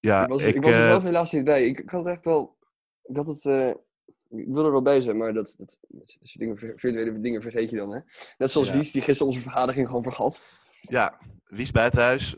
Ja, 0.00 0.22
ik 0.22 0.28
was, 0.28 0.42
ik, 0.42 0.54
ik 0.54 0.62
was 0.62 0.74
er 0.74 0.84
zelf 0.84 1.02
helaas 1.02 1.32
niet 1.32 1.44
bij. 1.44 1.66
Ik, 1.66 1.78
ik 1.78 1.90
had 1.90 2.06
echt 2.06 2.24
wel. 2.24 2.56
Ik 3.02 3.16
had 3.16 3.26
het. 3.26 3.44
eh, 3.44 3.68
ik 4.30 4.46
wil 4.48 4.64
er 4.64 4.70
wel 4.72 4.82
bij 4.82 5.00
zijn, 5.00 5.16
maar 5.16 5.34
dat, 5.34 5.54
dat, 5.58 5.78
dat 5.88 6.08
soort 6.22 6.38
dingen, 6.38 6.56
virtuele 6.56 7.20
dingen 7.20 7.42
vergeet 7.42 7.70
je 7.70 7.76
dan, 7.76 7.92
hè? 7.92 8.00
Net 8.38 8.50
zoals 8.50 8.66
Ja. 8.66 8.72
Wies, 8.72 8.90
die 8.90 9.02
gisteren 9.02 9.26
onze 9.32 9.42
vergadering 9.42 9.86
gewoon 9.86 10.02
vergat. 10.02 10.44
Ja, 10.88 11.18
Wies 11.46 11.70
buitenhuis. 11.70 12.34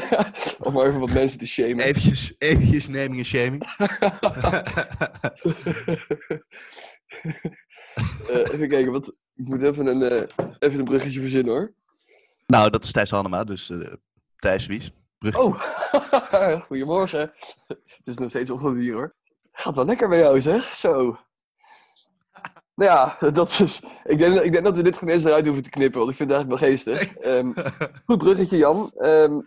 Om 0.64 0.72
maar 0.72 0.86
even 0.86 1.00
wat 1.00 1.12
mensen 1.12 1.38
te 1.38 1.46
shamen. 1.46 1.84
Eventjes, 1.84 2.34
eventjes 2.38 2.88
naming 2.88 3.18
en 3.18 3.24
shaming. 3.24 3.62
Eh, 8.28 8.36
even 8.36 8.68
kijken, 8.68 8.92
wat, 8.92 9.14
ik 9.34 9.48
moet 9.48 9.62
even 9.62 9.86
een, 9.86 10.02
eh, 10.02 10.46
even 10.58 10.78
een 10.78 10.84
bruggetje 10.84 11.20
verzinnen 11.20 11.52
hoor. 11.52 11.74
nou, 12.46 12.70
dat 12.70 12.84
is 12.84 12.92
Thijs 12.92 13.10
Hannema, 13.10 13.44
dus 13.44 13.70
eh 13.70 13.92
Thijs 14.36 14.66
Wies. 14.66 14.92
Brug. 15.18 15.36
Oh, 15.36 15.60
goedemorgen. 16.68 17.32
Het 17.66 18.06
is 18.06 18.18
nog 18.18 18.28
steeds 18.28 18.50
ochtend 18.50 18.76
hier 18.76 18.94
hoor. 18.94 19.14
Gaat 19.52 19.74
wel 19.74 19.84
lekker 19.84 20.08
bij 20.08 20.18
jou 20.18 20.40
zeg, 20.40 20.74
zo. 20.74 21.18
Nou 22.80 22.92
ja, 22.92 23.30
dat 23.40 23.48
is, 23.48 23.82
ik, 24.04 24.18
denk, 24.18 24.38
ik 24.38 24.52
denk 24.52 24.64
dat 24.64 24.76
we 24.76 24.82
dit 24.82 24.98
gewoon 24.98 25.14
eens 25.14 25.24
eruit 25.24 25.44
hoeven 25.44 25.62
te 25.62 25.70
knippen, 25.70 25.98
want 25.98 26.10
ik 26.10 26.16
vind 26.16 26.30
het 26.30 26.38
eigenlijk 26.38 26.60
wel 26.60 26.70
geestig. 26.70 27.16
Ehm, 27.16 27.52
goed 28.06 28.18
bruggetje 28.18 28.56
Jan. 28.56 28.92
Ehm, 28.96 29.40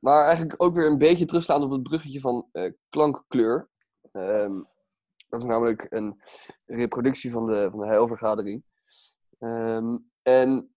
maar 0.00 0.24
eigenlijk 0.24 0.62
ook 0.62 0.74
weer 0.74 0.86
een 0.86 0.98
beetje 0.98 1.24
terugslaan 1.24 1.62
op 1.62 1.70
het 1.70 1.82
bruggetje 1.82 2.20
van 2.20 2.48
eh, 2.52 2.72
klankkleur. 2.88 3.68
Ehm, 4.12 4.54
dat 5.28 5.40
is 5.40 5.46
namelijk 5.46 5.86
een 5.88 6.22
reproductie 6.66 7.30
van 7.30 7.46
de, 7.46 7.68
van 7.70 7.80
de 7.80 7.86
heilvergadering. 7.86 8.64
En 10.22 10.74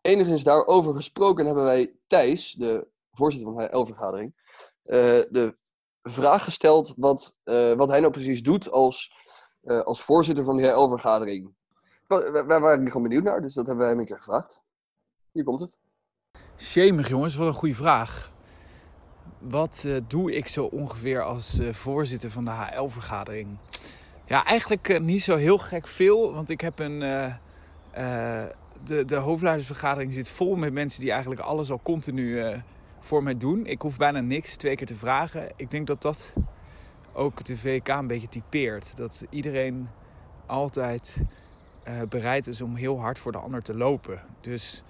enigszins 0.00 0.42
daarover 0.42 0.94
gesproken 0.94 1.46
hebben 1.46 1.64
wij 1.64 1.96
Thijs, 2.06 2.52
de 2.52 2.88
voorzitter 3.10 3.52
van 3.52 3.62
de 3.62 3.68
HL-vergadering, 3.70 4.34
eh, 4.82 4.98
de 5.30 5.56
vraag 6.02 6.44
gesteld 6.44 6.94
wat, 6.96 7.36
eh, 7.42 7.72
wat 7.72 7.88
hij 7.88 8.00
nou 8.00 8.12
precies 8.12 8.42
doet 8.42 8.70
als, 8.70 9.12
eh, 9.66 9.80
als 9.80 10.02
voorzitter 10.02 10.44
van 10.44 10.56
de 10.56 10.68
HL-vergadering. 10.68 11.54
Wij, 12.06 12.60
waren 12.60 12.86
gewoon 12.86 13.02
benieuwd 13.02 13.22
naar, 13.22 13.40
dus 13.40 13.54
dat 13.54 13.66
hebben 13.66 13.84
wij 13.84 13.92
hem 13.92 14.00
een 14.02 14.06
keer 14.08 14.16
gevraagd. 14.16 14.60
Hier 15.32 15.44
komt 15.44 15.60
het. 15.60 15.78
Shemig 16.56 17.08
jongens, 17.08 17.36
wat 17.36 17.46
een 17.46 17.54
goede 17.54 17.74
vraag. 17.74 18.32
Wat 19.38 19.84
eh, 19.86 19.96
doe 20.06 20.34
ik 20.34 20.46
zo 20.46 20.64
ongeveer 20.64 21.22
als 21.22 21.58
eh, 21.58 21.72
voorzitter 21.72 22.30
van 22.30 22.44
de 22.44 22.50
HL-vergadering? 22.50 23.56
Ja, 24.24 24.44
eigenlijk 24.44 25.00
niet 25.00 25.22
zo 25.22 25.36
heel 25.36 25.58
gek 25.58 25.86
veel, 25.86 26.32
want 26.32 26.50
ik 26.50 26.60
heb 26.60 26.78
een... 26.78 26.98
de, 28.84 29.04
de 29.04 30.06
zit 30.08 30.28
vol 30.28 30.56
met 30.56 30.72
mensen 30.72 31.00
die 31.00 31.10
eigenlijk 31.10 31.40
alles 31.40 31.70
al 31.70 31.80
continu 31.82 32.42
voor 33.00 33.22
mij 33.22 33.36
doen. 33.36 33.66
Ik 33.66 33.82
hoef 33.82 33.96
bijna 33.96 34.20
niks 34.20 34.56
twee 34.56 34.76
keer 34.76 34.86
te 34.86 34.94
vragen. 34.94 35.48
Ik 35.56 35.70
denk 35.70 35.86
dat 35.86 36.02
dat 36.02 36.34
ook 37.16 37.44
de 37.44 37.58
VK 37.58 37.88
een 37.88 38.06
beetje 38.06 38.28
typeert. 38.28 38.96
Dat 38.96 39.24
iedereen 39.30 39.88
altijd 40.46 41.22
eh, 41.82 41.94
bereid 42.08 42.46
is 42.46 42.60
om 42.60 42.74
heel 42.74 43.00
hard 43.00 43.18
voor 43.18 43.32
de 43.32 43.38
ander 43.38 43.62
te 43.62 43.74
lopen. 43.74 44.22
Dus 44.40 44.84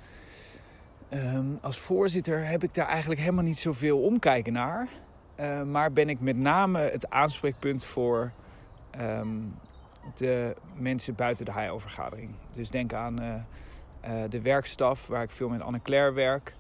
Ehm, 1.08 1.46
als 1.60 1.78
voorzitter 1.78 2.46
heb 2.46 2.62
ik 2.62 2.74
daar 2.74 2.86
eigenlijk 2.86 3.20
helemaal 3.20 3.44
niet 3.44 3.58
zoveel 3.58 4.00
omkijken 4.00 4.52
naar. 4.52 4.88
Eh, 5.34 5.62
maar 5.62 5.92
ben 5.92 6.08
ik 6.08 6.20
met 6.20 6.36
name 6.36 6.78
het 6.78 7.10
aanspreekpunt 7.10 7.84
voor 7.84 8.32
ehm, 8.90 9.28
de 10.14 10.56
mensen 10.74 11.14
buiten 11.14 11.44
de 11.44 11.50
HL-vergadering. 11.50 12.30
Dus 12.52 12.70
denk 12.70 12.92
aan 12.92 13.20
eh, 13.20 14.22
de 14.28 14.40
werkstaf, 14.40 15.06
waar 15.06 15.22
ik 15.22 15.30
veel 15.30 15.48
met 15.48 15.62
Anne-Claire 15.62 16.12
werk. 16.12 16.56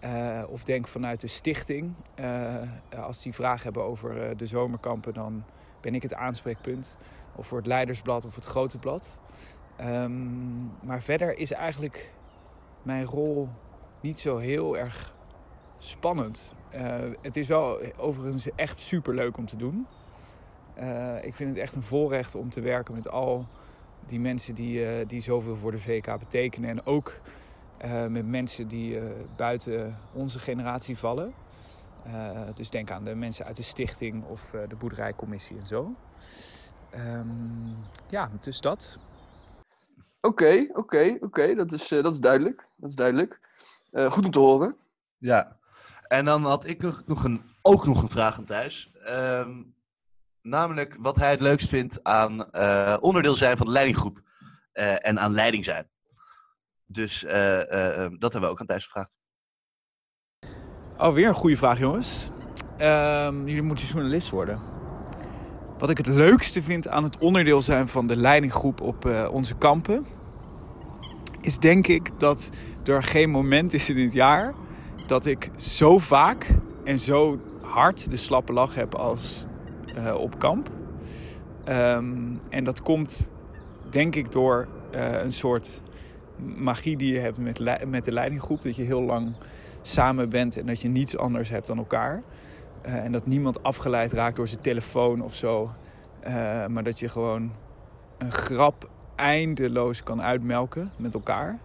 Eh, 0.00 0.42
of 0.48 0.64
denk 0.64 0.88
vanuit 0.88 1.20
de 1.20 1.26
stichting. 1.26 1.94
Eh, 2.14 2.56
als 3.04 3.22
die 3.22 3.34
vragen 3.34 3.62
hebben 3.62 3.82
over 3.82 4.22
eh, 4.22 4.36
de 4.36 4.46
zomerkampen, 4.46 5.14
dan 5.14 5.44
ben 5.80 5.94
ik 5.94 6.02
het 6.02 6.14
aanspreekpunt. 6.14 6.98
Of 7.34 7.46
voor 7.46 7.58
het 7.58 7.66
Leidersblad 7.66 8.24
of 8.24 8.34
het 8.34 8.44
Grote 8.44 8.78
Blad. 8.78 9.18
Ehm, 9.76 10.64
maar 10.84 11.02
verder 11.02 11.38
is 11.38 11.52
eigenlijk 11.52 12.12
mijn 12.82 13.04
rol 13.04 13.48
niet 14.00 14.20
zo 14.20 14.36
heel 14.36 14.78
erg 14.78 15.14
spannend. 15.78 16.54
Het 17.22 17.36
is 17.36 17.48
wel 17.48 17.80
overigens 17.96 18.54
echt 18.54 18.78
super 18.78 19.14
leuk 19.14 19.36
om 19.36 19.46
te 19.46 19.56
doen. 19.56 19.86
Ik 21.22 21.34
vind 21.34 21.48
het 21.48 21.58
echt 21.58 21.74
een 21.74 21.82
voorrecht 21.82 22.34
om 22.34 22.50
te 22.50 22.60
werken 22.60 22.94
met 22.94 23.08
al 23.08 23.46
die 24.06 24.20
mensen 24.20 24.54
die, 24.54 25.06
die 25.06 25.20
zoveel 25.20 25.56
voor 25.56 25.70
de 25.70 25.78
VK 25.78 26.18
betekenen. 26.18 26.70
En 26.70 26.86
ook 26.86 27.20
eh, 27.78 28.06
met 28.06 28.26
mensen 28.26 28.68
die 28.68 28.98
eh, 28.98 29.04
buiten 29.36 29.98
onze 30.12 30.38
generatie 30.38 30.98
vallen. 30.98 31.32
Eh, 32.04 32.40
dus 32.54 32.70
denk 32.70 32.90
aan 32.90 33.04
de 33.04 33.14
mensen 33.14 33.44
uit 33.44 33.56
de 33.56 33.62
stichting 33.62 34.24
of 34.24 34.52
eh, 34.54 34.60
de 34.68 34.76
boerderijcommissie 34.76 35.58
en 35.58 35.66
zo. 35.66 35.94
Ehm, 36.90 37.28
ja, 38.08 38.30
dus 38.40 38.60
dat. 38.60 38.98
Oké, 40.20 40.66
oké, 40.72 41.16
oké, 41.20 41.54
dat, 41.54 41.72
is, 41.72 41.92
eh, 41.92 42.02
dat 42.02 42.12
is 42.12 42.20
duidelijk. 42.20 42.66
Dat 42.76 42.90
is 42.90 42.96
duidelijk. 42.96 43.40
Eh, 43.90 44.10
goed 44.10 44.24
om 44.24 44.30
te 44.30 44.38
horen. 44.38 44.76
Ja. 45.18 45.56
En 46.08 46.24
dan 46.24 46.42
had 46.44 46.66
ik 46.66 46.82
nog, 46.82 47.02
nog 47.06 47.24
een, 47.24 47.42
ook 47.62 47.86
nog 47.86 48.02
een 48.02 48.08
vraag 48.10 48.38
aan 48.38 48.44
Thijs. 48.44 48.90
Ehm, 49.04 49.62
namelijk 50.42 50.96
wat 50.98 51.16
hij 51.16 51.30
het 51.30 51.40
leukst 51.40 51.68
vindt 51.68 52.04
aan 52.04 52.50
eh, 52.50 52.96
onderdeel 53.00 53.36
zijn 53.36 53.56
van 53.56 53.66
de 53.66 53.72
leidinggroep. 53.72 54.20
eh, 54.72 55.06
en 55.06 55.18
aan 55.20 55.32
leiding 55.32 55.64
zijn. 55.64 55.88
Dus 56.90 57.24
eh, 57.24 57.72
eh, 57.72 58.04
eh, 58.04 58.12
dat 58.18 58.32
hebben 58.32 58.40
we 58.40 58.48
ook 58.48 58.60
aan 58.60 58.66
Thijs 58.66 58.84
gevraagd. 58.84 59.16
Oh, 60.98 61.12
weer 61.12 61.28
een 61.28 61.34
goede 61.34 61.56
vraag, 61.56 61.78
jongens. 61.78 62.30
Ehm, 62.76 63.46
jullie 63.46 63.62
moeten 63.62 63.86
journalist 63.86 64.30
worden. 64.30 64.60
Wat 65.78 65.90
ik 65.90 65.96
het 65.96 66.06
leukste 66.06 66.62
vind 66.62 66.88
aan 66.88 67.04
het 67.04 67.18
onderdeel 67.18 67.62
zijn 67.62 67.88
van 67.88 68.06
de 68.06 68.16
leidinggroep 68.16 68.80
op 68.80 69.04
eh, 69.04 69.28
onze 69.32 69.54
kampen, 69.54 70.06
is 71.40 71.58
denk 71.58 71.86
ik 71.86 72.20
dat 72.20 72.50
er 72.84 73.02
geen 73.02 73.30
moment 73.30 73.72
is 73.72 73.90
in 73.90 73.98
het 73.98 74.12
jaar 74.12 74.54
dat 75.06 75.26
ik 75.26 75.50
zo 75.56 75.98
vaak 75.98 76.54
en 76.84 76.98
zo 76.98 77.40
hard 77.62 78.10
de 78.10 78.16
slappe 78.16 78.52
lach 78.52 78.74
heb 78.74 78.94
als 78.94 79.46
op 80.16 80.38
kamp. 80.38 80.70
Ehm, 81.64 82.36
en 82.48 82.64
dat 82.64 82.82
komt 82.82 83.30
denk 83.90 84.14
ik 84.14 84.32
door 84.32 84.68
een 84.90 85.32
soort 85.32 85.82
magie 86.56 86.96
die 86.96 87.12
je 87.12 87.18
hebt 87.18 87.38
met, 87.38 87.86
met 87.86 88.04
de 88.04 88.12
leidinggroep. 88.12 88.62
Dat 88.62 88.76
je 88.76 88.82
heel 88.82 89.02
lang 89.02 89.34
samen 89.82 90.28
bent 90.28 90.56
en 90.56 90.66
dat 90.66 90.80
je 90.80 90.88
niets 90.88 91.16
anders 91.16 91.48
hebt 91.48 91.66
dan 91.66 91.78
elkaar. 91.78 92.22
Eh, 92.82 92.94
en 92.94 93.12
dat 93.12 93.26
niemand 93.26 93.62
afgeleid 93.62 94.12
raakt 94.12 94.36
door 94.36 94.48
zijn 94.48 94.60
telefoon 94.60 95.22
of 95.22 95.34
zo. 95.34 95.72
Eh, 96.20 96.66
maar 96.66 96.84
dat 96.84 96.98
je 96.98 97.08
gewoon 97.08 97.52
een 98.18 98.32
grap 98.32 98.90
eindeloos 99.14 100.02
kan 100.02 100.22
uitmelken 100.22 100.92
met 100.96 101.14
elkaar. 101.14 101.58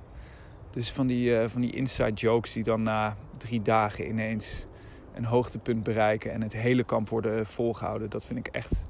Dus 0.70 0.92
van 0.92 1.08
die, 1.08 1.38
eh, 1.38 1.50
van 1.50 1.62
die 1.62 1.72
inside 1.72 2.14
jokes 2.14 2.54
die 2.54 2.64
dan 2.64 2.84
na 2.84 3.16
drie 3.38 3.62
dagen 3.62 4.08
ineens 4.08 4.68
een 5.14 5.26
hoogtepunt 5.26 5.84
bereiken 5.84 6.32
en 6.32 6.42
het 6.42 6.54
hele 6.54 6.84
kamp 6.84 7.10
worden 7.10 7.46
volgehouden. 7.46 8.10
Dat 8.10 8.26
vind 8.26 8.40
ik 8.40 8.48
echt 8.48 8.86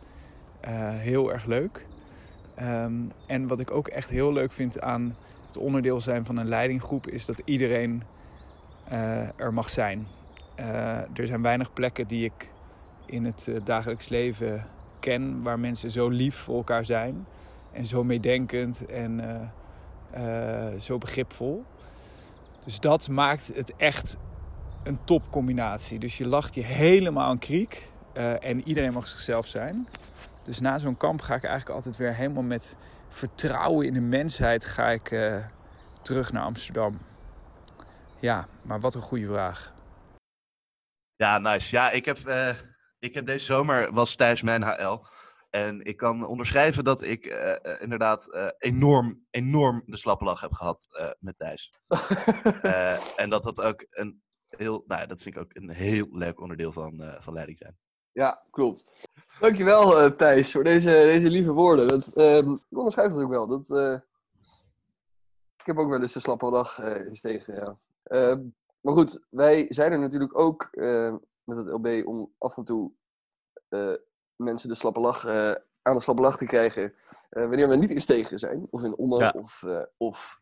heel 0.98 1.32
erg 1.32 1.46
leuk. 1.46 1.86
Ehm, 2.56 2.94
en 3.28 3.48
wat 3.48 3.60
ik 3.60 3.72
ook 3.72 3.88
echt 3.88 4.10
heel 4.10 4.34
leuk 4.34 4.52
vind 4.52 4.82
aan 4.82 5.14
het 5.54 5.62
onderdeel 5.62 6.02
zijn 6.02 6.26
van 6.26 6.38
een 6.38 6.48
leidinggroep 6.48 7.08
is 7.08 7.26
dat 7.26 7.42
iedereen 7.46 8.04
eh, 8.84 9.40
er 9.40 9.54
mag 9.54 9.70
zijn. 9.70 10.08
Eh, 10.56 10.98
er 10.98 11.28
zijn 11.28 11.42
weinig 11.42 11.74
plekken 11.74 12.08
die 12.08 12.26
ik 12.26 12.50
in 13.06 13.26
het 13.26 13.48
eh, 13.48 13.56
dagelijks 13.64 14.10
leven 14.10 14.66
ken 15.00 15.42
waar 15.42 15.60
mensen 15.60 15.92
zo 15.92 16.10
lief 16.10 16.36
voor 16.36 16.56
elkaar 16.56 16.86
zijn 16.86 17.26
en 17.72 17.86
zo 17.86 18.04
meedenkend 18.04 18.86
en 18.86 19.52
zo 20.80 20.98
begripvol. 20.98 21.66
Dus 22.66 22.80
dat 22.80 23.08
maakt 23.08 23.56
het 23.56 23.76
echt 23.76 24.18
een 24.84 25.04
topcombinatie. 25.04 26.00
Dus 26.00 26.18
je 26.18 26.28
lacht 26.28 26.56
je 26.56 26.64
helemaal 26.64 27.28
aan 27.28 27.40
kriek 27.40 27.90
en 28.40 28.68
iedereen 28.68 28.94
mag 28.94 29.08
zichzelf 29.08 29.48
zijn. 29.48 29.88
Dus 30.44 30.60
na 30.60 30.80
zo'n 30.80 30.98
kamp 30.98 31.22
ga 31.22 31.36
ik 31.36 31.44
eigenlijk 31.44 31.76
altijd 31.76 31.98
weer 31.98 32.16
helemaal 32.16 32.44
met 32.44 32.76
vertrouwen 33.14 33.86
in 33.86 33.94
de 33.94 34.02
mensheid 34.02 34.66
ga 34.66 34.90
ik, 34.90 35.12
eh, 35.12 35.46
terug 36.02 36.32
naar 36.32 36.44
Amsterdam. 36.44 37.00
Ja, 38.20 38.48
maar 38.62 38.80
wat 38.80 38.96
een 38.96 39.02
goede 39.02 39.28
vraag. 39.28 39.74
Ja, 41.16 41.38
nice. 41.38 41.76
Ja, 41.76 41.92
ik 41.92 42.06
heb, 42.06 42.18
eh, 42.28 42.56
ik 43.00 43.14
heb 43.14 43.26
deze 43.26 43.46
zomer 43.46 43.94
was 43.94 44.16
Thijs 44.16 44.42
mijn 44.42 44.64
HL. 44.64 45.06
En 45.50 45.84
ik 45.86 45.98
kan 45.98 46.26
onderschrijven 46.26 46.84
dat 46.84 47.02
ik 47.02 47.26
eh, 47.26 47.82
inderdaad 47.82 48.32
eh, 48.32 48.48
enorm, 48.58 49.26
enorm 49.30 49.84
de 49.86 49.98
slappe 49.98 50.24
lach 50.24 50.42
heb 50.42 50.54
gehad 50.54 50.88
eh, 50.90 51.10
met 51.20 51.38
Thijs. 51.38 51.74
Eh, 52.62 53.20
en 53.20 53.30
dat 53.30 53.44
dat 53.44 53.62
ook 53.62 53.86
een 53.90 54.22
heel, 54.46 54.84
nou 54.88 55.02
ja, 55.02 55.08
dat 55.08 55.22
vind 55.22 55.36
ik 55.36 55.42
ook 55.42 55.56
een 55.56 55.70
heel 55.70 56.08
leuk 56.12 56.42
onderdeel 56.42 56.72
van, 56.72 57.02
eh, 57.02 57.22
van 57.22 57.34
leiding 57.34 57.58
zijn. 57.58 57.78
Ja, 58.14 58.44
klopt. 58.52 58.92
Dankjewel 59.40 60.00
eh 60.00 60.12
Thijs 60.12 60.52
voor 60.52 60.64
deze, 60.64 60.90
deze 60.90 61.30
lieve 61.30 61.52
woorden. 61.52 61.88
Dat, 61.88 62.14
ehm 62.16 62.50
ik 62.52 62.78
onderschrijf 62.78 63.12
dat 63.14 63.24
ook 63.24 63.30
wel. 63.30 63.48
Dat, 63.48 63.70
eh, 63.70 63.94
ik 65.58 65.66
heb 65.66 65.78
ook 65.78 65.90
wel 65.90 66.02
eens 66.02 66.14
de 66.14 66.20
slappe 66.20 66.46
lach 66.46 66.80
eh, 66.80 67.06
eens 67.08 67.22
tegen, 67.22 67.56
ja. 67.56 67.78
Ehm, 68.04 68.42
maar 68.82 68.94
goed, 68.94 69.26
wij 69.30 69.66
zijn 69.70 69.92
er 69.92 70.00
natuurlijk 70.00 70.40
ook 70.40 70.68
eh, 70.72 71.16
met 71.44 71.58
het 71.58 71.70
LB 71.70 72.02
om 72.06 72.34
af 72.38 72.58
en 72.58 72.64
toe 72.64 72.92
eh, 73.70 73.94
mensen 74.36 74.70
de 74.70 74.76
slappe 74.76 75.00
lach, 75.00 75.26
eh, 75.26 75.52
aan 75.82 75.96
de 75.96 76.02
slappe 76.02 76.22
lach 76.22 76.38
te 76.38 76.46
krijgen. 76.46 76.94
eh, 77.30 77.46
wanneer 77.48 77.68
we 77.70 77.76
niet 77.76 77.90
in 77.90 78.02
Stegen 78.02 78.40
zijn. 78.40 78.68
Of 78.70 78.84
in 78.84 78.98
Ommen, 78.98 79.20
Ja. 79.20 79.34
of, 79.38 79.64
eh, 79.64 79.82
of 79.98 80.42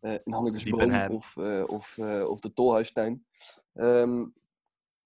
eh, 0.00 0.12
in 0.24 0.52
Diepenheim. 0.52 1.10
of, 1.10 1.36
eh, 1.36 1.62
of, 1.66 1.98
eh, 1.98 2.28
of 2.28 2.40
de 2.40 2.52
Tolhuistuin. 2.52 3.26
Ehm, 3.74 4.24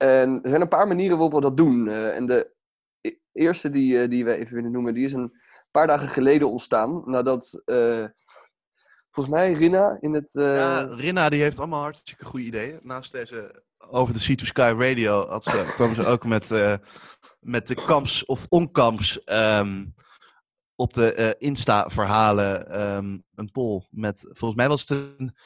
en 0.00 0.42
er 0.42 0.48
zijn 0.48 0.60
een 0.60 0.68
paar 0.68 0.86
manieren 0.86 1.18
waarop 1.18 1.32
we 1.32 1.40
dat 1.40 1.56
doen. 1.56 1.88
eh, 1.88 2.16
en 2.16 2.26
de 2.26 2.50
e- 3.00 3.16
eerste 3.32 3.70
die, 3.70 4.02
eh, 4.02 4.08
die 4.08 4.24
we 4.24 4.36
even 4.36 4.54
willen 4.54 4.70
noemen, 4.70 4.94
die 4.94 5.04
is 5.04 5.12
een 5.12 5.32
paar 5.70 5.86
dagen 5.86 6.08
geleden 6.08 6.50
ontstaan. 6.50 7.02
Nadat 7.04 7.62
eh, 7.64 8.04
volgens 9.10 9.34
mij 9.34 9.52
Rina 9.52 9.96
in 10.00 10.14
het. 10.14 10.30
Ja, 10.32 10.82
Rinna 10.82 11.28
die 11.28 11.42
heeft 11.42 11.58
allemaal 11.58 11.82
hartstikke 11.82 12.24
goede 12.24 12.44
ideeën. 12.46 12.78
Naast 12.82 13.12
deze 13.12 13.62
over 13.78 14.14
de 14.14 14.20
Sea 14.20 14.34
to 14.34 14.44
Sky 14.44 14.74
Radio 14.76 15.26
had 15.26 15.44
ze, 15.44 15.64
kwamen 15.76 15.94
ze 15.94 16.06
ook 16.06 16.24
met, 16.24 16.50
met 17.40 17.66
de 17.68 17.74
kamps 17.74 18.24
of 18.24 18.46
onkamps 18.48 19.24
ehm, 19.24 19.86
op 20.74 20.94
de 20.94 21.36
Insta-verhalen 21.38 22.70
ehm, 22.70 23.18
een 23.34 23.50
poll 23.52 23.86
met, 23.90 24.18
volgens 24.20 24.54
mij 24.54 24.68
was 24.68 24.80
het 24.80 24.90
een, 24.90 25.36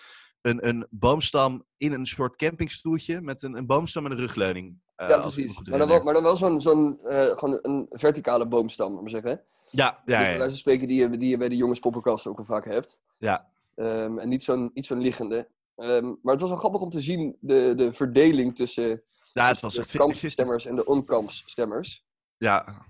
een, 0.44 0.68
een 0.68 0.86
boomstam 0.90 1.64
in 1.76 1.92
een 1.92 2.06
soort 2.06 2.36
campingstoeltje 2.36 3.20
met 3.20 3.42
een, 3.42 3.54
een 3.56 3.66
boomstam 3.66 4.04
en 4.04 4.10
een 4.12 4.18
rugleuning. 4.18 4.78
eh, 4.96 5.08
ja, 5.08 5.18
precies. 5.18 5.60
Maar 5.62 5.78
dan 5.78 5.88
wel, 5.88 6.02
maar 6.02 6.14
dan 6.14 6.22
wel 6.22 6.36
zo'n 6.36 6.60
zo'n 6.60 7.00
eh, 7.04 7.24
gewoon 7.26 7.58
een 7.62 7.86
verticale 7.90 8.46
boomstam, 8.48 8.94
maar 8.94 9.08
zeggen. 9.10 9.42
Ja, 9.70 10.02
ja, 10.04 10.18
dus 10.18 10.28
ja. 10.36 10.48
spreken 10.48 10.88
die 10.88 11.00
je, 11.00 11.18
die 11.18 11.28
je 11.30 11.36
bij 11.36 11.48
de 11.48 11.56
jongenspoppenkast 11.56 12.26
ook 12.26 12.36
wel 12.36 12.46
vaak 12.46 12.64
hebt. 12.64 13.02
ja. 13.18 13.52
Ehm, 13.74 14.18
en 14.18 14.28
niet 14.28 14.42
zo'n 14.42 14.70
niet 14.74 14.86
zo'n 14.86 15.00
liggende. 15.00 15.48
Ehm, 15.76 16.04
maar 16.22 16.32
het 16.32 16.40
was 16.40 16.48
wel 16.50 16.58
grappig 16.58 16.80
om 16.80 16.90
te 16.90 17.00
zien 17.00 17.36
de, 17.40 17.72
de 17.76 17.92
verdeling 17.92 18.56
tussen 18.56 19.02
ja, 19.32 19.48
het 19.48 19.60
was 19.60 19.74
de 19.74 19.80
echt 19.80 19.90
50-50. 19.90 19.92
kampstemmers 19.96 20.66
en 20.66 20.76
de 20.76 20.84
onkampsstemmers. 20.84 22.04
Ja. 22.36 22.84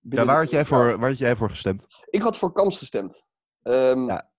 ja, 0.00 0.24
waar 0.24 0.40
had 0.40 0.50
jij 0.50 0.64
voor, 0.64 0.98
waar 0.98 1.08
had 1.08 1.18
jij 1.18 1.36
voor 1.36 1.50
gestemd? 1.50 1.86
Ik 2.10 2.22
had 2.22 2.36
voor 2.36 2.52
kamps 2.52 2.78
gestemd. 2.78 3.26
Ehm, 3.62 4.04
Ja. 4.06 4.29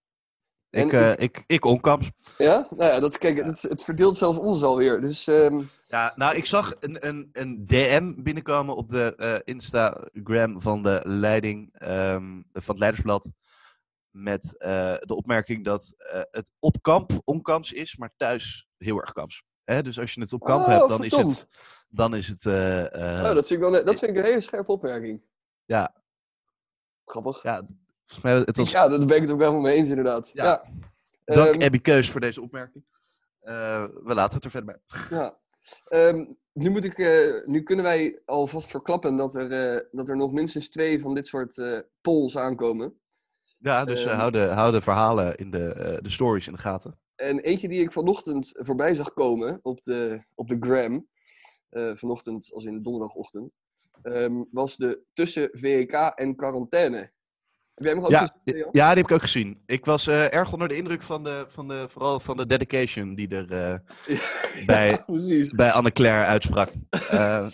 En 0.71 0.85
Ik, 0.85 0.93
eh, 0.93 1.13
ik, 1.17 1.43
ik 1.47 1.65
onkamps. 1.65 2.11
Ja? 2.37 2.67
Nou 2.69 2.91
ja, 2.91 2.99
dat, 2.99 3.17
kijk, 3.17 3.37
Het, 3.37 3.61
het 3.61 3.83
verdeelt 3.83 4.17
zelfs 4.17 4.37
ons 4.37 4.63
alweer. 4.63 5.01
Dus 5.01 5.27
ehm, 5.27 5.61
Ja, 5.87 6.13
nou, 6.15 6.35
ik 6.35 6.45
zag 6.45 6.73
een, 6.79 7.07
een, 7.07 7.29
een 7.31 7.65
DM 7.65 8.13
binnenkomen 8.23 8.75
op 8.75 8.89
de 8.89 9.15
eh, 9.15 9.39
Instagram 9.43 10.61
van 10.61 10.83
de 10.83 11.01
leiding 11.03 11.69
ehm, 11.73 12.41
van 12.53 12.69
het 12.73 12.79
Leidersblad. 12.79 13.29
Met 14.09 14.57
eh, 14.57 14.95
de 14.99 15.15
opmerking 15.15 15.65
dat 15.65 15.93
eh, 15.97 16.21
het 16.31 16.51
op 16.59 16.81
kamp 16.81 17.11
onkamps 17.23 17.71
is, 17.71 17.97
maar 17.97 18.13
thuis 18.17 18.67
heel 18.77 18.99
erg 19.01 19.11
kamps. 19.11 19.43
Hè? 19.63 19.81
Dus 19.81 19.99
als 19.99 20.13
je 20.13 20.21
het 20.21 20.33
op 20.33 20.43
kamp 20.43 20.65
Oh, 20.65 20.69
hebt, 20.69 20.87
dan 20.87 21.03
is 21.03 21.15
het. 21.15 21.47
Dan 21.89 22.15
is 22.15 22.27
het 22.27 22.45
eh, 22.45 23.19
eh, 23.19 23.23
oh, 23.29 23.33
dat, 23.35 23.47
vind 23.47 23.61
ik 23.63 23.69
wel, 23.69 23.85
dat 23.85 23.99
vind 23.99 24.11
ik 24.11 24.17
een 24.17 24.23
hele 24.23 24.39
scherpe 24.39 24.71
opmerking. 24.71 25.21
Ja. 25.65 25.95
Grappig. 27.05 27.43
ja, 27.43 27.67
volgens 28.11 28.21
mij, 28.21 28.33
het 28.33 28.57
was. 28.57 28.71
Ja, 28.71 28.87
daar 28.87 29.05
ben 29.05 29.15
ik 29.15 29.21
het 29.21 29.31
ook 29.31 29.39
helemaal 29.39 29.61
mee 29.61 29.75
eens 29.75 29.89
inderdaad. 29.89 30.31
Ja. 30.33 30.43
Ja. 30.43 30.63
Dank 31.35 31.53
Ehm, 31.53 31.61
Abby 31.63 31.79
Keus 31.79 32.11
voor 32.11 32.21
deze 32.21 32.41
opmerking. 32.41 32.83
Eh, 33.39 33.83
we 34.03 34.13
laten 34.13 34.35
het 34.35 34.43
er 34.45 34.51
verder 34.51 34.79
bij. 34.89 34.99
Ja. 35.19 35.37
Ehm, 35.87 36.25
nu, 36.53 36.69
moet 36.69 36.85
ik, 36.85 36.97
eh, 36.97 37.45
nu 37.45 37.63
kunnen 37.63 37.85
wij 37.85 38.19
alvast 38.25 38.69
verklappen 38.69 39.17
dat 39.17 39.35
er, 39.35 39.51
eh, 39.51 39.81
dat 39.91 40.09
er 40.09 40.17
nog 40.17 40.31
minstens 40.31 40.69
twee 40.69 41.01
van 41.01 41.13
dit 41.13 41.27
soort 41.27 41.83
polls 42.01 42.37
aankomen. 42.37 42.99
Ja, 43.57 43.85
dus 43.85 44.03
eh, 44.03 44.11
Ehm. 44.11 44.19
hou, 44.19 44.31
de, 44.31 44.39
hou 44.39 44.71
de 44.71 44.81
verhalen 44.81 45.37
in 45.37 45.51
de, 45.51 45.99
de 46.01 46.09
stories 46.09 46.47
in 46.47 46.53
de 46.53 46.59
gaten. 46.59 46.99
En 47.15 47.39
eentje 47.39 47.67
die 47.67 47.81
ik 47.81 47.91
vanochtend 47.91 48.51
voorbij 48.59 48.95
zag 48.95 49.13
komen 49.13 49.59
op 49.61 49.83
de, 49.83 50.23
op 50.35 50.47
de 50.47 50.57
gram, 50.59 51.07
vanochtend 51.97 52.51
als 52.53 52.65
in 52.65 52.81
donderdagochtend, 52.83 53.51
was 54.51 54.77
de 54.77 55.01
tussen 55.13 55.49
VEK 55.51 55.91
en 55.91 56.35
quarantaine. 56.35 57.11
Heb 57.75 57.85
jij 57.85 57.93
hem 57.93 58.03
ook 58.03 58.09
Ja, 58.09 58.19
gezien? 58.43 58.67
Ja, 58.71 58.87
die 58.87 58.97
heb 58.97 58.97
ik 58.97 59.11
ook 59.11 59.21
gezien. 59.21 59.61
Ik 59.65 59.85
was 59.85 60.07
eh, 60.07 60.33
erg 60.33 60.53
onder 60.53 60.67
de 60.67 60.75
indruk 60.75 61.01
van 61.01 61.23
de, 61.23 61.45
van 61.49 61.67
de, 61.67 61.85
vooral 61.89 62.19
van 62.19 62.37
de 62.37 62.45
dedication 62.45 63.15
die 63.15 63.27
er 63.35 63.51
eh, 63.51 64.15
bij, 64.65 65.03
Ja, 65.07 65.45
bij 65.55 65.71
Anne-Claire 65.71 66.25
uitsprak. 66.25 66.69
Eh, 67.09 67.47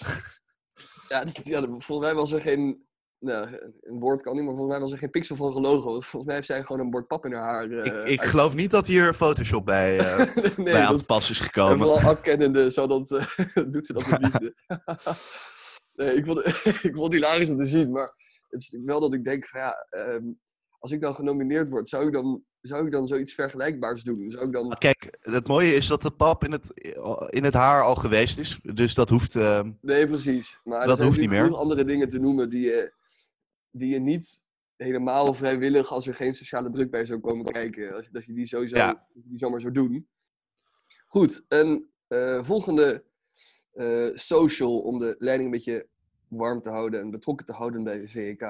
Ja, 1.07 1.23
dat- 1.23 1.39
ja, 1.43 1.61
volgens 1.61 1.99
mij 1.99 2.13
was 2.15 2.31
er 2.31 2.41
geen. 2.41 2.85
Nou, 3.19 3.47
een 3.81 3.99
woord 3.99 4.21
kan 4.21 4.35
niet, 4.35 4.43
maar 4.43 4.53
volgens 4.53 4.71
mij 4.71 4.81
was 4.81 4.91
er 4.91 4.97
geen 4.97 5.09
pixel 5.09 5.35
van 5.35 5.51
gelogen. 5.51 5.91
Want 5.91 6.05
Volgens 6.05 6.25
mij 6.25 6.35
heeft 6.35 6.47
zij 6.47 6.63
gewoon 6.63 6.81
een 6.81 6.89
bord 6.89 7.07
pap 7.07 7.25
in 7.25 7.33
haar 7.33 7.43
haar. 7.53 7.63
ik, 7.85 7.85
ik 7.85 8.19
uit- 8.19 8.29
geloof 8.29 8.55
niet 8.55 8.71
dat 8.71 8.87
hier 8.87 9.13
Photoshop 9.13 9.65
bij, 9.65 9.95
nee, 10.57 10.63
bij 10.63 10.85
aan 10.85 10.95
te 10.97 11.03
pas 11.03 11.29
is 11.29 11.39
en 11.39 11.45
gekomen. 11.45 11.77
vooral 11.77 11.99
afkennende, 11.99 12.71
zo 12.71 12.87
dat, 12.87 13.07
doet 13.71 13.85
ze 13.87 13.93
dat 13.93 14.07
met 14.09 14.21
liefde. 14.21 14.55
nee, 15.93 16.13
ik 16.15 16.25
vond, 16.25 16.45
ik 16.45 16.91
vond 16.93 17.03
het 17.03 17.13
hilarisch 17.13 17.49
om 17.49 17.57
te 17.57 17.65
zien, 17.65 17.91
maar 17.91 18.13
het 18.49 18.61
is 18.61 18.77
wel 18.85 18.99
dat 18.99 19.13
ik 19.13 19.23
denk 19.23 19.47
van 19.47 19.59
ja, 19.59 19.87
ehm, 19.89 20.23
als 20.79 20.91
ik 20.91 21.01
dan 21.01 21.15
genomineerd 21.15 21.69
word, 21.69 21.89
zou 21.89 22.07
ik 22.07 22.13
dan, 22.13 22.43
zou 22.61 22.85
ik 22.85 22.91
dan 22.91 23.07
zoiets 23.07 23.33
vergelijkbaars 23.33 24.03
doen? 24.03 24.31
Zou 24.31 24.45
ik 24.45 24.51
dan... 24.51 24.75
Kijk, 24.77 25.17
het 25.19 25.47
mooie 25.47 25.73
is 25.73 25.87
dat 25.87 26.01
de 26.01 26.11
pap 26.11 26.43
in 26.43 26.51
het, 26.51 26.71
in 27.29 27.43
het 27.43 27.53
haar 27.53 27.83
al 27.83 27.95
geweest 27.95 28.37
is. 28.37 28.59
Dus 28.73 28.93
dat 28.93 29.09
hoeft... 29.09 29.35
eh, 29.35 29.63
Nee, 29.81 30.07
precies. 30.07 30.59
Maar 30.63 30.87
Dat 30.87 30.99
hoeft 31.01 31.19
niet 31.19 31.29
meer. 31.29 31.55
andere 31.55 31.83
dingen 31.83 32.09
te 32.09 32.19
noemen 32.19 32.49
die 32.49 32.61
je, 32.65 32.93
die 33.71 33.89
je 33.89 33.99
niet 33.99 34.43
helemaal 34.75 35.33
vrijwillig, 35.33 35.91
als 35.91 36.07
er 36.07 36.15
geen 36.15 36.33
sociale 36.33 36.69
druk 36.69 36.91
bij 36.91 37.05
zou 37.05 37.19
komen 37.19 37.45
kijken, 37.45 37.93
als 37.95 38.05
je, 38.05 38.11
dat 38.11 38.25
je 38.25 38.33
die 38.33 38.45
sowieso 38.45 38.77
Ja. 38.77 39.07
die 39.13 39.37
zomaar 39.39 39.61
zou 39.61 39.73
doen. 39.73 40.07
Goed, 41.05 41.45
een 41.47 41.89
eh, 42.07 42.43
volgende 42.43 43.03
eh, 43.71 44.07
social 44.13 44.79
om 44.79 44.99
de 44.99 45.15
leiding 45.19 45.45
een 45.49 45.55
beetje 45.57 45.87
warm 46.29 46.61
te 46.61 46.69
houden 46.69 46.99
en 47.01 47.09
betrokken 47.11 47.45
te 47.45 47.53
houden 47.53 47.83
bij 47.83 47.97
de 47.97 48.07
VEK. 48.07 48.41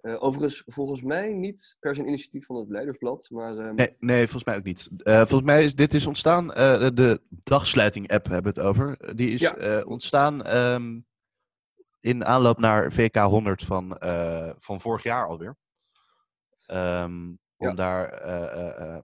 Eh, 0.00 0.22
overigens, 0.22 0.62
volgens 0.66 1.02
mij 1.02 1.32
niet 1.32 1.76
per 1.80 1.94
se 1.94 2.00
een 2.00 2.06
initiatief 2.08 2.46
van 2.46 2.56
het 2.56 2.68
Leidersblad, 2.68 3.28
maar 3.30 3.58
ehm, 3.58 3.74
nee, 3.74 3.96
nee, 3.98 4.22
volgens 4.22 4.44
mij 4.44 4.56
ook 4.56 4.64
niet. 4.64 4.88
Eh, 5.02 5.16
volgens 5.16 5.42
mij 5.42 5.64
is 5.64 5.74
dit 5.74 5.94
is 5.94 6.06
ontstaan... 6.06 6.52
eh, 6.52 6.88
de- 6.94 7.20
dagsluiting-app 7.28 8.24
hebben 8.26 8.54
we 8.54 8.60
het 8.60 8.68
over. 8.68 9.14
Die 9.16 9.30
is 9.30 9.40
Ja. 9.40 9.82
ontstaan 9.82 10.44
ehm, 10.44 11.00
in 12.00 12.24
aanloop 12.24 12.58
naar 12.58 12.92
VK 12.92 13.16
100 13.16 13.64
van, 13.64 13.96
van 14.58 14.80
vorig 14.80 15.02
jaar 15.02 15.26
alweer. 15.26 15.56
Ehm, 16.66 17.26
om 17.56 17.68
Ja. 17.68 17.74
daar 17.74 18.22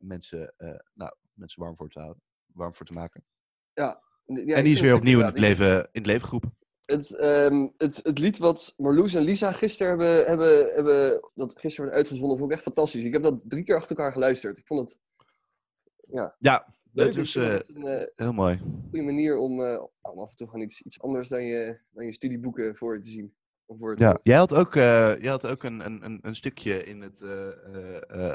mensen, 0.01 0.55
nou, 0.95 1.13
mensen 1.33 1.63
warm 1.63 1.77
voor 1.77 1.89
te 1.89 1.99
houden. 2.01 2.23
Warm 2.47 2.75
voor 2.75 2.87
te 2.87 2.93
maken. 2.93 3.25
ja, 3.73 4.01
en 4.27 4.35
die 4.65 4.73
is 4.73 4.81
weer 4.81 4.95
opnieuw 4.95 5.19
in 5.21 5.25
het, 5.25 5.39
leven, 5.39 5.77
in 5.79 5.89
het 5.93 6.07
leven 6.07 6.25
geroepen. 6.27 6.54
Het, 6.87 7.17
ehm, 7.17 7.69
het, 7.77 8.01
het 8.03 8.19
lied 8.19 8.39
wat 8.39 8.75
Marloes 8.77 9.15
en 9.15 9.23
Lisa 9.23 9.53
gisteren 9.53 9.89
hebben, 9.99 10.27
hebben, 10.27 10.75
hebben 10.75 11.21
dat 11.35 11.59
gisteren 11.59 11.85
werd 11.85 11.97
uitgezonden, 11.97 12.39
vond 12.39 12.51
ik 12.51 12.57
echt 12.57 12.65
fantastisch. 12.67 13.05
Ik 13.05 13.13
heb 13.13 13.23
dat 13.23 13.45
drie 13.49 13.65
keer 13.65 13.77
achter 13.77 13.97
elkaar 13.97 14.13
geluisterd. 14.13 14.59
Ik 14.59 14.67
vond 14.67 14.81
het 14.81 14.99
Ja, 16.09 16.35
leuk. 16.93 17.15
dat 17.15 17.17
is 17.17 17.33
vind 17.33 17.47
eh, 17.47 17.53
een 17.67 17.87
eh, 17.87 18.07
heel 18.17 18.33
mooi. 18.33 18.59
goede 18.91 19.05
manier 19.05 19.37
om, 19.39 19.63
eh, 19.65 19.83
om 20.03 20.19
af 20.19 20.31
en 20.31 20.37
toe 20.37 20.47
gewoon 20.49 20.65
iets, 20.65 20.83
iets 20.83 21.01
anders 21.01 21.29
dan 21.29 21.43
je, 21.45 21.79
dan 21.91 22.05
je 22.05 22.13
studieboeken 22.13 22.77
voor 22.77 22.95
je 22.95 23.01
te 23.01 23.09
zien. 23.11 23.35
Voor 23.67 23.99
Ja, 23.99 24.19
jij 24.23 24.37
had 24.37 24.55
ook, 24.55 24.75
jij 24.75 25.31
had 25.31 25.47
ook 25.47 25.63
een, 25.63 25.85
een, 25.87 26.05
een, 26.05 26.19
een 26.23 26.37
stukje 26.37 26.85
in, 26.85 27.01
het, 27.01 27.21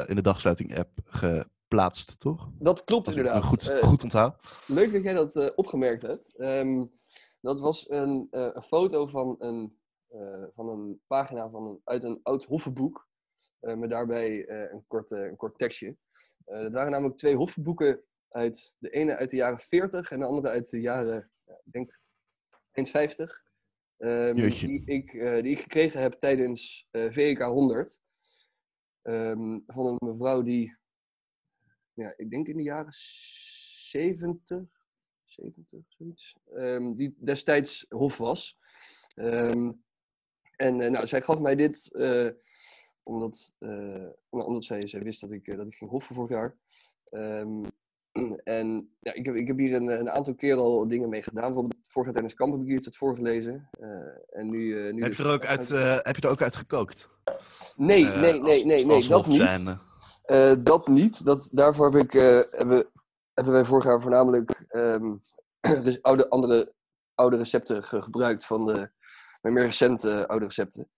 in 0.10 0.16
de 0.16 0.22
dagsluiting-app 0.22 1.00
geplaatst, 1.06 2.20
toch? 2.20 2.50
Dat 2.60 2.84
klopt 2.84 3.08
inderdaad. 3.08 3.44
goed, 3.44 3.72
goed 3.82 4.04
onthoud. 4.04 4.36
Leuk 4.68 4.94
dat 4.94 5.04
jij 5.04 5.14
dat 5.14 5.56
opgemerkt 5.56 6.02
hebt. 6.02 6.36
Ehm, 6.38 6.84
dat 7.42 7.60
was 7.60 7.90
een, 7.90 8.28
eh, 8.32 8.50
een 8.54 8.62
foto 8.62 9.08
van 9.08 9.36
een, 9.40 9.80
eh, 10.08 10.44
van 10.54 10.70
een 10.70 11.02
pagina 11.08 11.50
van 11.50 11.68
een, 11.68 11.82
uit 11.84 12.04
een 12.04 12.20
oud 12.24 12.46
hoffenboek. 12.46 13.08
eh, 13.60 13.76
met 13.76 13.90
daarbij 13.90 14.50
een, 14.50 14.84
kort, 14.88 15.12
een 15.12 15.36
kort 15.36 15.58
tekstje. 15.58 15.98
Dat 16.46 16.72
waren 16.72 16.92
namelijk 16.92 17.18
twee 17.18 17.36
hoffenboeken. 17.36 18.04
Uit, 18.30 18.76
de 18.78 18.90
ene 18.90 19.16
uit 19.16 19.30
de 19.30 19.36
jaren 19.36 19.60
40 19.60 20.12
en 20.12 20.20
de 20.20 20.26
andere 20.26 20.50
uit 20.50 20.70
de 20.70 20.80
jaren, 20.82 21.32
ja, 21.44 21.54
ik 21.54 21.72
denk, 21.72 22.00
eind 22.72 22.90
50. 22.90 23.44
ehm, 23.98 24.34
die, 24.36 24.86
ik, 24.86 25.12
die 25.12 25.52
ik 25.52 25.60
gekregen 25.60 26.02
heb 26.02 26.14
tijdens 26.14 26.88
eh 26.92 27.12
VK 27.12 27.42
100. 27.42 28.00
Ehm, 29.02 29.60
van 29.66 29.86
een 29.86 29.98
mevrouw 30.00 30.42
die, 30.42 30.78
ja, 31.94 32.14
ik 32.18 32.30
denk 32.30 32.48
in 32.48 32.58
de 32.58 32.64
jaren 32.64 32.94
70, 32.94 34.79
70, 35.42 35.82
zoiets. 35.88 36.36
ehm, 36.54 36.94
die 36.94 37.16
destijds 37.18 37.86
hof 37.90 38.18
was. 38.18 38.58
Ehm, 39.16 39.72
en 40.56 40.82
eh, 40.82 40.90
nou, 40.90 41.08
zij 41.08 41.22
gaf 41.22 41.40
mij 41.40 41.56
dit 41.56 41.90
eh, 41.94 42.30
omdat, 43.04 43.54
nou, 43.60 44.14
omdat 44.30 44.64
zij, 44.64 44.88
zij 44.88 45.02
wist 45.02 45.22
dat 45.22 45.32
ik, 45.32 45.58
dat 45.58 45.68
ik 45.68 45.76
ging 45.76 45.90
hoffen 45.90 46.16
vorig 46.16 46.30
jaar. 46.32 46.56
Ehm, 47.04 47.64
En 48.44 48.90
ja, 49.00 49.14
ik, 49.14 49.26
heb, 49.26 49.36
ik 49.36 49.48
heb 49.48 49.58
hier 49.58 49.76
een, 49.76 49.88
een 49.88 50.10
aantal 50.10 50.36
keer 50.36 50.56
al 50.56 50.88
dingen 50.88 51.10
mee 51.10 51.22
gedaan. 51.22 51.44
Bijvoorbeeld 51.44 51.88
vorig 51.88 52.06
jaar 52.06 52.14
tijdens 52.14 52.34
kamp 52.34 52.52
heb 52.52 52.62
ik 52.62 52.68
hier 52.68 52.86
uit 52.86 52.98
voorgelezen. 52.98 53.70
En 54.30 54.50
nu, 54.50 54.92
nu 54.94 55.04
Heb 55.04 55.14
je, 55.14 55.24
er 55.24 55.30
ook 55.30 55.46
uit, 55.46 55.70
heb 56.06 56.16
je 56.16 56.22
er 56.22 56.30
ook 56.30 56.42
uit 56.42 56.56
gekookt? 56.56 57.10
Nee, 57.76 58.06
nee, 58.06 58.42
nee, 58.42 58.66
nee, 58.66 58.86
nee, 58.86 58.96
als 58.96 59.08
dat 59.08 59.28
niet. 59.28 59.78
dat 60.66 60.88
niet. 60.88 61.26
Dat, 61.26 61.50
daarvoor 61.52 61.94
heb 61.94 62.04
ik, 62.04 62.12
hebben, 62.52 62.90
hebben 63.40 63.54
wij 63.54 63.70
vorig 63.70 63.86
jaar 63.86 64.02
voornamelijk 64.02 64.66
ehm, 64.68 65.16
dus 65.84 66.02
oude, 66.02 66.30
andere 66.30 66.74
oude 67.16 67.38
recepten 67.38 67.84
ge- 67.84 68.02
gebruikt 68.02 68.46
van 68.46 68.66
de 68.66 68.92
meer 69.42 69.64
recente 69.64 70.28
oude 70.28 70.46
recepten. 70.46 70.90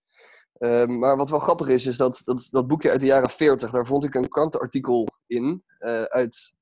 Ehm, 0.58 0.98
maar 0.98 1.16
wat 1.16 1.30
wel 1.30 1.38
grappig 1.38 1.68
is, 1.68 1.86
is 1.86 1.96
dat, 1.96 2.22
dat 2.24 2.48
dat 2.50 2.66
boekje 2.66 2.90
uit 2.90 3.00
de 3.00 3.06
jaren 3.06 3.30
40, 3.30 3.70
daar 3.70 3.86
vond 3.86 4.04
ik 4.04 4.14
een 4.14 4.28
krantenartikel 4.28 5.08
in 5.26 5.64
eh, 5.78 6.02
uit, 6.02 6.54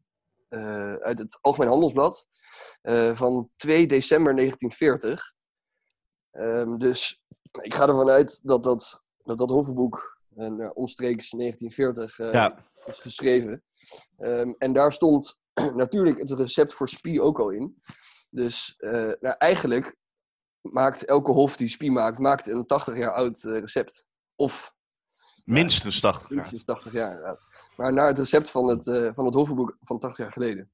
eh, 0.49 0.95
uit 0.95 1.19
het 1.19 1.39
Algemeen 1.41 1.69
Handelsblad 1.69 2.27
eh, 2.81 3.17
van 3.17 3.51
2 3.57 3.87
december 3.87 4.35
1940. 4.37 5.33
Ehm, 6.31 6.77
dus 6.79 7.23
ik 7.63 7.75
ga 7.75 7.87
ervan 7.87 8.09
uit 8.11 8.41
dat 8.43 8.63
dat, 8.63 9.03
dat, 9.23 9.39
dat 9.39 9.51
eh, 10.37 10.71
omstreeks 10.75 11.31
1940 11.31 12.19
eh, 12.19 12.33
Ja, 12.33 12.57
is 12.59 12.65
geschreven. 12.81 13.63
Ehm, 14.17 14.53
en 14.59 14.73
daar 14.73 14.93
stond 14.93 15.41
natuurlijk 15.75 16.19
het 16.19 16.31
recept 16.31 16.75
voor 16.75 16.89
spie 16.89 17.23
ook 17.23 17.39
al 17.39 17.51
in. 17.51 17.77
Dus 18.31 18.75
eh, 18.77 19.13
nou, 19.21 19.35
eigenlijk 19.39 19.97
maakt 20.61 21.05
elke 21.05 21.31
hof 21.31 21.57
die 21.57 21.69
spie 21.69 21.91
maakt, 21.91 22.19
maakt 22.19 22.47
een 22.47 22.67
80 22.67 22.97
jaar 22.97 23.13
oud 23.13 23.45
eh, 23.45 23.61
recept. 23.61 24.07
Of 24.37 24.75
minstens 25.45 26.01
80 26.01 26.29
jaar. 26.29 26.39
minstens 26.39 26.65
80 26.65 26.93
jaar 26.93 27.11
inderdaad. 27.11 27.45
Maar 27.77 27.93
naar 27.93 28.07
het 28.07 28.19
recept 28.19 28.51
van 28.51 28.69
het, 28.69 28.87
eh 28.87 29.09
van 29.13 29.25
het 29.25 29.35
hofboek 29.35 29.77
van 29.81 29.99
80 29.99 30.25
jaar 30.25 30.33
geleden. 30.33 30.71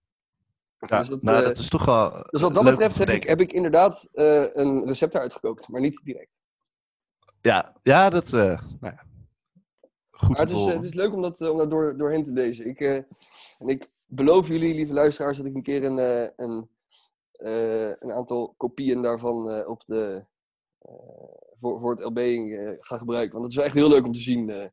Ja, 0.79 0.99
dus 0.99 1.09
dat, 1.09 1.23
nou, 1.23 1.45
dat 1.45 1.59
is 1.59 1.69
toch 1.69 1.85
wel. 1.85 2.27
dus 2.31 2.40
wat 2.40 2.55
dat 2.55 2.64
betreft 2.64 2.99
heb 2.99 3.09
ik, 3.09 3.23
heb 3.25 3.40
ik 3.40 3.53
inderdaad 3.53 4.09
een 4.12 4.87
recept 4.87 5.14
eruit 5.14 5.33
gekookt, 5.33 5.69
maar 5.69 5.81
niet 5.81 6.01
direct. 6.05 6.40
Ja, 7.40 7.77
ja 7.83 8.11
dat. 8.11 8.31
nou 8.31 8.59
ja. 8.81 9.05
Goed 10.16 10.29
Maar 10.29 10.40
het 10.40 10.50
is, 10.50 10.66
eh, 10.66 10.72
het 10.72 10.85
is 10.85 10.94
leuk 10.94 11.12
om 11.12 11.22
dat, 11.22 11.40
eh, 11.40 11.50
om 11.50 11.57
dat 11.57 11.70
door, 11.70 11.96
doorheen 11.96 12.22
te 12.22 12.33
lezen. 12.33 12.66
Ik, 12.66 12.81
eh, 12.81 12.94
en 13.59 13.66
ik 13.66 13.90
beloof 14.07 14.48
jullie, 14.48 14.74
lieve 14.74 14.92
luisteraars, 14.92 15.37
dat 15.37 15.46
ik 15.46 15.55
een 15.55 15.62
keer 15.62 15.85
een, 15.85 16.31
een, 16.37 16.68
een 17.98 18.12
aantal 18.12 18.55
kopieën 18.57 19.02
daarvan 19.02 19.66
op 19.66 19.85
de, 19.85 20.24
voor, 21.55 21.81
voor 21.81 21.90
het 21.90 22.05
LB 22.05 22.18
ga 22.81 22.98
gebruiken. 22.98 23.33
Want 23.33 23.42
het 23.42 23.50
is 23.52 23.57
wel 23.57 23.64
echt 23.64 23.74
heel 23.74 23.88
leuk 23.88 24.05
om 24.05 24.12
te 24.12 24.20
zien. 24.20 24.70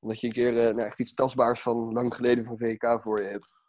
omdat 0.00 0.20
je 0.20 0.26
een 0.26 0.32
keer 0.32 0.52
nou, 0.52 0.80
echt 0.80 1.00
iets 1.00 1.14
tastbaars 1.14 1.60
van 1.60 1.92
lang 1.92 2.14
geleden 2.14 2.44
van 2.44 2.58
VK 2.58 3.00
voor 3.00 3.22
je 3.22 3.28
hebt. 3.28 3.60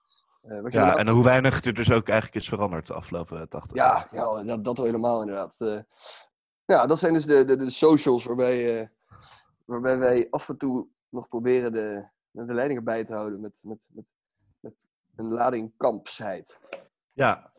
Ja, 0.70 0.96
en 0.96 1.08
hoe 1.08 1.24
weinig 1.24 1.56
het 1.56 1.66
er 1.66 1.74
dus 1.74 1.92
ook 1.92 2.08
eigenlijk 2.08 2.42
is 2.42 2.50
veranderd 2.50 2.88
de 2.88 2.94
afgelopen 2.94 3.50
80 3.50 3.78
jaar. 3.78 4.08
ja, 4.12 4.18
ja 4.20 4.44
dat, 4.44 4.64
dat 4.64 4.78
wel 4.78 4.86
helemaal 4.86 5.20
inderdaad. 5.20 5.56
Eh, 5.60 5.80
ja, 6.66 6.86
dat 6.86 7.00
zijn 7.00 7.14
dus 7.14 7.26
de, 7.26 7.46
de, 7.46 7.56
de 7.56 7.70
socials 7.70 8.26
waarbij, 8.26 8.92
waarbij 9.66 9.98
wij 9.98 10.28
af 10.30 10.50
en 10.50 10.58
toe 10.58 10.88
nog 11.10 11.28
proberen 11.28 11.72
de, 11.72 12.08
de 12.32 12.54
leidingen 12.54 12.84
bij 12.84 13.06
te 13.06 13.14
houden 13.14 13.40
met, 13.40 13.64
met, 13.66 13.90
met, 13.94 14.14
met 14.60 14.88
een 15.16 15.28
lading 15.28 15.74
kampsheid. 15.78 16.60
Ja. 17.14 17.52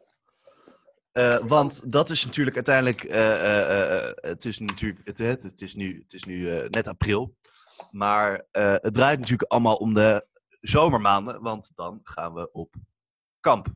Eh, 1.12 1.38
want 1.38 1.92
dat 1.92 2.10
is 2.10 2.24
natuurlijk 2.24 2.56
uiteindelijk. 2.56 3.04
eh, 3.04 4.08
eh, 4.08 4.12
het 4.14 4.44
is 4.44 4.58
natuurlijk. 4.58 5.06
Het, 5.06 5.18
het, 5.18 5.42
het 5.42 5.60
is 5.60 5.74
nu, 5.74 6.00
het 6.02 6.12
is 6.12 6.24
nu 6.24 6.68
net 6.68 6.86
april. 6.86 7.36
Maar 7.90 8.44
het 8.52 8.94
draait 8.94 9.18
natuurlijk 9.18 9.50
allemaal 9.50 9.76
om 9.76 9.94
de 9.94 10.26
zomermaanden. 10.60 11.42
Want 11.42 11.72
dan 11.74 12.00
gaan 12.02 12.34
we 12.34 12.52
op 12.52 12.74
kamp. 13.40 13.66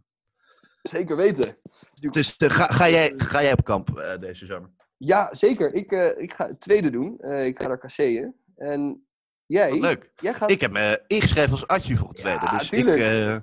Zeker 0.82 1.16
weten. 1.16 1.58
Dus 1.94 2.34
ga, 2.38 2.66
ga, 2.66 2.88
jij, 2.88 3.14
ga 3.16 3.42
jij 3.42 3.52
op 3.52 3.64
kamp 3.64 4.16
deze 4.20 4.46
zomer? 4.46 4.70
Ja, 4.98 5.34
zeker. 5.34 5.74
Ik, 5.74 5.92
eh, 5.92 6.18
ik 6.22 6.32
ga 6.34 6.46
het 6.46 6.60
tweede 6.60 6.90
doen. 6.90 7.18
Eh, 7.18 7.46
ik 7.46 7.60
ga 7.60 7.68
naar 7.68 7.78
Kasseeën. 7.78 8.34
En 8.56 9.06
jij? 9.46 9.70
Wat 9.70 9.78
leuk. 9.80 10.10
Jij 10.16 10.34
gaat... 10.34 10.50
Ik 10.50 10.60
heb 10.60 10.70
me 10.70 11.02
ingeschreven 11.06 11.50
als 11.50 11.66
Atje 11.66 11.96
voor 11.96 12.08
het 12.08 12.16
tweede. 12.16 12.44
Ja, 12.44 12.58
dus 12.58 12.68
tuurlijk. 12.68 12.96
ik, 12.98 13.02
eh, 13.04 13.34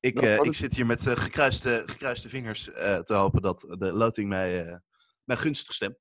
ik, 0.00 0.22
eh, 0.22 0.34
ik 0.34 0.44
het- 0.44 0.56
zit 0.56 0.76
hier 0.76 0.86
met 0.86 1.00
gekruiste, 1.08 1.82
gekruiste 1.86 2.28
vingers 2.28 2.64
te 3.04 3.14
hopen 3.14 3.42
dat 3.42 3.60
de 3.78 3.92
loting 3.92 4.28
mij, 4.28 4.80
mij 5.24 5.36
gunstig 5.36 5.74
stemt. 5.74 5.96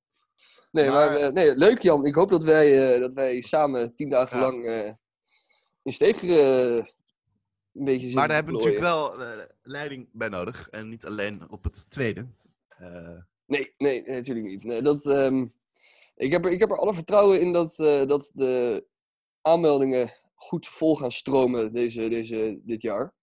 Nee, 0.71 0.89
maar, 0.89 1.11
maar- 1.11 1.33
nee, 1.33 1.55
leuk 1.57 1.81
Jan. 1.81 2.05
Ik 2.05 2.15
hoop 2.15 2.29
dat 2.29 2.43
wij, 2.43 2.99
dat 2.99 3.13
wij 3.13 3.41
samen 3.41 3.95
tien 3.95 4.09
dagen 4.09 4.37
Ja. 4.37 4.43
lang 4.43 4.65
in 5.83 5.93
Steger 5.93 6.29
eh, 6.29 6.75
een 6.75 7.85
beetje 7.85 7.99
zitten 7.99 8.17
Maar 8.17 8.27
daar 8.27 8.35
hebben 8.35 8.53
we 8.53 8.59
natuurlijk 8.59 8.85
wel 8.85 9.15
leiding 9.61 10.09
bij 10.11 10.29
nodig. 10.29 10.69
En 10.69 10.89
niet 10.89 11.05
alleen 11.05 11.49
op 11.49 11.63
het 11.63 11.89
tweede. 11.89 12.27
Nee, 13.49 13.73
nee, 13.77 14.03
natuurlijk 14.09 14.45
niet. 14.47 14.63
Nee, 14.63 14.81
dat, 14.81 15.05
ehm, 15.05 15.45
ik, 16.15 16.31
heb 16.31 16.45
er, 16.45 16.51
ik 16.51 16.59
heb 16.59 16.69
er 16.69 16.77
alle 16.77 16.93
vertrouwen 16.93 17.41
in 17.41 17.53
dat, 17.53 17.79
eh, 17.79 18.05
dat 18.05 18.31
de 18.33 18.85
aanmeldingen 19.41 20.13
goed 20.33 20.67
vol 20.67 20.95
gaan 20.95 21.11
stromen 21.11 21.73
deze, 21.73 22.09
deze, 22.09 22.59
dit 22.63 22.81
jaar. 22.81 23.13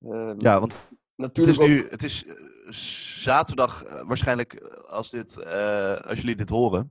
Ehm, 0.00 0.34
ja, 0.38 0.60
want 0.60 0.72
het 0.72 0.98
natuurlijk 1.16 1.56
is 1.58 1.62
ook- 1.62 1.68
nu 1.70 1.88
het 1.88 2.02
is, 2.02 2.24
eh, 2.26 2.34
zaterdag 3.22 3.84
eh, 3.84 4.02
waarschijnlijk 4.06 4.54
als, 4.88 5.10
dit, 5.10 5.44
als 6.04 6.20
jullie 6.20 6.36
dit 6.36 6.48
horen. 6.48 6.90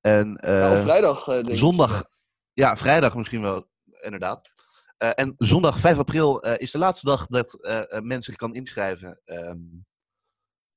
En 0.00 0.36
eh, 0.36 0.80
vrijdag, 0.82 1.24
denk 1.24 1.48
ik. 1.48 1.56
zondag, 1.56 2.04
ja, 2.52 2.76
vrijdag 2.76 3.16
misschien 3.16 3.42
wel, 3.42 3.68
inderdaad. 4.00 4.50
En 4.98 5.34
zondag 5.38 5.78
5 5.80 5.98
april 5.98 6.40
is 6.40 6.70
de 6.70 6.78
laatste 6.78 7.06
dag 7.06 7.26
dat 7.26 7.54
eh, 7.64 7.92
eh, 7.96 8.02
men 8.02 8.22
zich 8.22 8.36
kan 8.36 8.54
inschrijven 8.54 9.20
ehm, 9.24 9.58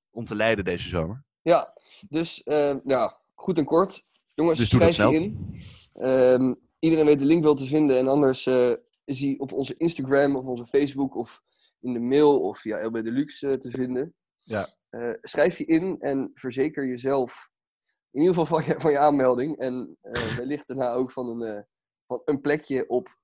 om 0.09 0.25
te 0.25 0.35
leiden 0.35 0.65
deze 0.65 0.87
zomer. 0.87 1.23
Ja, 1.45 1.73
dus 2.09 2.43
ehm, 2.43 2.79
ja, 2.85 3.17
goed 3.33 3.57
en 3.57 3.65
kort. 3.65 4.03
Jongens, 4.33 4.59
Dus 4.59 4.69
schrijf 4.69 4.97
je 4.97 5.13
in. 5.13 5.59
Ehm, 5.93 6.53
iedereen 6.79 7.05
weet 7.05 7.19
de 7.19 7.25
link 7.25 7.43
wel 7.43 7.55
te 7.55 7.65
vinden. 7.65 7.97
En 7.97 8.07
anders 8.07 8.45
eh, 8.45 8.73
is 9.03 9.19
die 9.19 9.39
op 9.39 9.51
onze 9.53 9.75
Instagram 9.77 10.35
of 10.35 10.45
onze 10.45 10.65
Facebook 10.65 11.15
of 11.15 11.43
in 11.79 11.93
de 11.93 11.99
mail 11.99 12.41
of 12.41 12.59
via 12.59 12.85
LB 12.85 13.03
Deluxe 13.03 13.49
eh, 13.49 13.53
te 13.53 13.71
vinden. 13.71 14.15
Ja. 14.41 14.67
Eh, 14.89 15.13
schrijf 15.21 15.57
je 15.57 15.65
in 15.65 15.99
en 15.99 16.31
verzeker 16.33 16.85
jezelf 16.87 17.49
in 18.11 18.21
ieder 18.21 18.35
geval 18.35 18.59
van 18.59 18.67
je, 18.73 18.79
van 18.79 18.91
je 18.91 18.99
aanmelding. 18.99 19.57
En 19.57 19.97
wellicht 20.37 20.67
daarna 20.67 20.93
ook 20.93 21.11
van 21.11 21.41
een, 21.41 21.65
van 22.07 22.21
een 22.25 22.41
plekje 22.41 22.87
op 22.89 23.17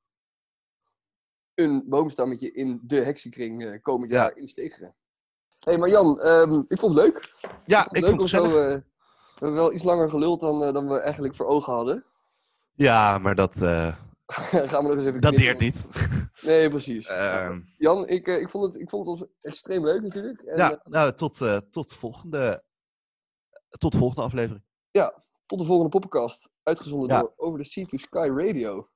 een 1.54 1.84
boomstammetje 1.90 2.52
in 2.52 2.80
de 2.84 3.02
heksenkring 3.02 3.82
komend 3.82 4.12
Ja. 4.12 4.18
jaar 4.18 4.38
in 4.38 4.48
Stegeren. 4.48 4.96
Hé, 5.62 5.72
hey, 5.72 5.78
maar 5.78 5.90
Jan, 5.90 6.20
ehm, 6.22 6.62
ik 6.68 6.80
vond 6.80 6.96
het 6.96 7.04
leuk. 7.04 7.34
Ja, 7.66 7.84
vond 7.84 7.96
ik 7.96 8.02
leuk 8.02 8.10
vond 8.20 8.34
om 8.34 8.42
het 8.42 8.52
zo. 8.52 8.60
eh, 8.60 8.76
we 8.76 8.84
hebben 9.34 9.56
wel 9.56 9.74
iets 9.74 9.84
langer 9.84 10.10
geluld 10.10 10.40
dan, 10.40 10.64
eh, 10.64 10.74
dan 10.74 10.88
we 10.90 11.00
eigenlijk 11.00 11.36
voor 11.36 11.46
ogen 11.46 11.74
hadden. 11.74 12.06
Ja, 12.74 13.18
maar 13.18 13.36
dat, 13.36 13.62
eh, 13.62 13.96
Gaan 14.72 14.84
we 14.84 14.90
nog 14.90 14.98
eens 14.98 15.06
even 15.06 15.22
dat 15.22 15.36
deert 15.36 15.60
niet. 15.60 15.88
Nee, 16.42 16.70
precies. 16.70 17.08
Ehm, 17.08 17.62
Jan, 17.78 18.08
ik, 18.08 18.28
ik, 18.28 18.50
vond 18.50 18.66
het, 18.66 18.82
ik 18.82 18.90
vond 18.90 19.20
het 19.20 19.30
extreem 19.42 19.86
leuk 19.86 20.02
natuurlijk. 20.02 20.42
En, 20.42 20.58
ja, 20.58 20.82
nou, 20.84 21.14
tot, 21.14 21.38
tot, 21.72 21.94
volgende, 21.94 22.64
tot 23.70 23.92
de 23.92 23.98
volgende 23.98 24.22
aflevering. 24.24 24.64
tot 25.46 25.60
de 25.60 25.66
volgende 25.66 25.90
poppenkast. 25.90 26.50
Uitgezonden 26.64 27.10
Ja. 27.10 27.20
door 27.20 27.34
Over 27.36 27.60
the 27.60 27.70
Sea 27.70 27.86
to 27.86 27.98
Sky 27.98 28.28
Radio. 28.32 28.90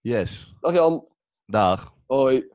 Yes. 0.00 0.54
Dag 0.60 0.74
Jan. 0.74 1.06
Dag. 1.46 1.92
Hoi. 2.06 2.50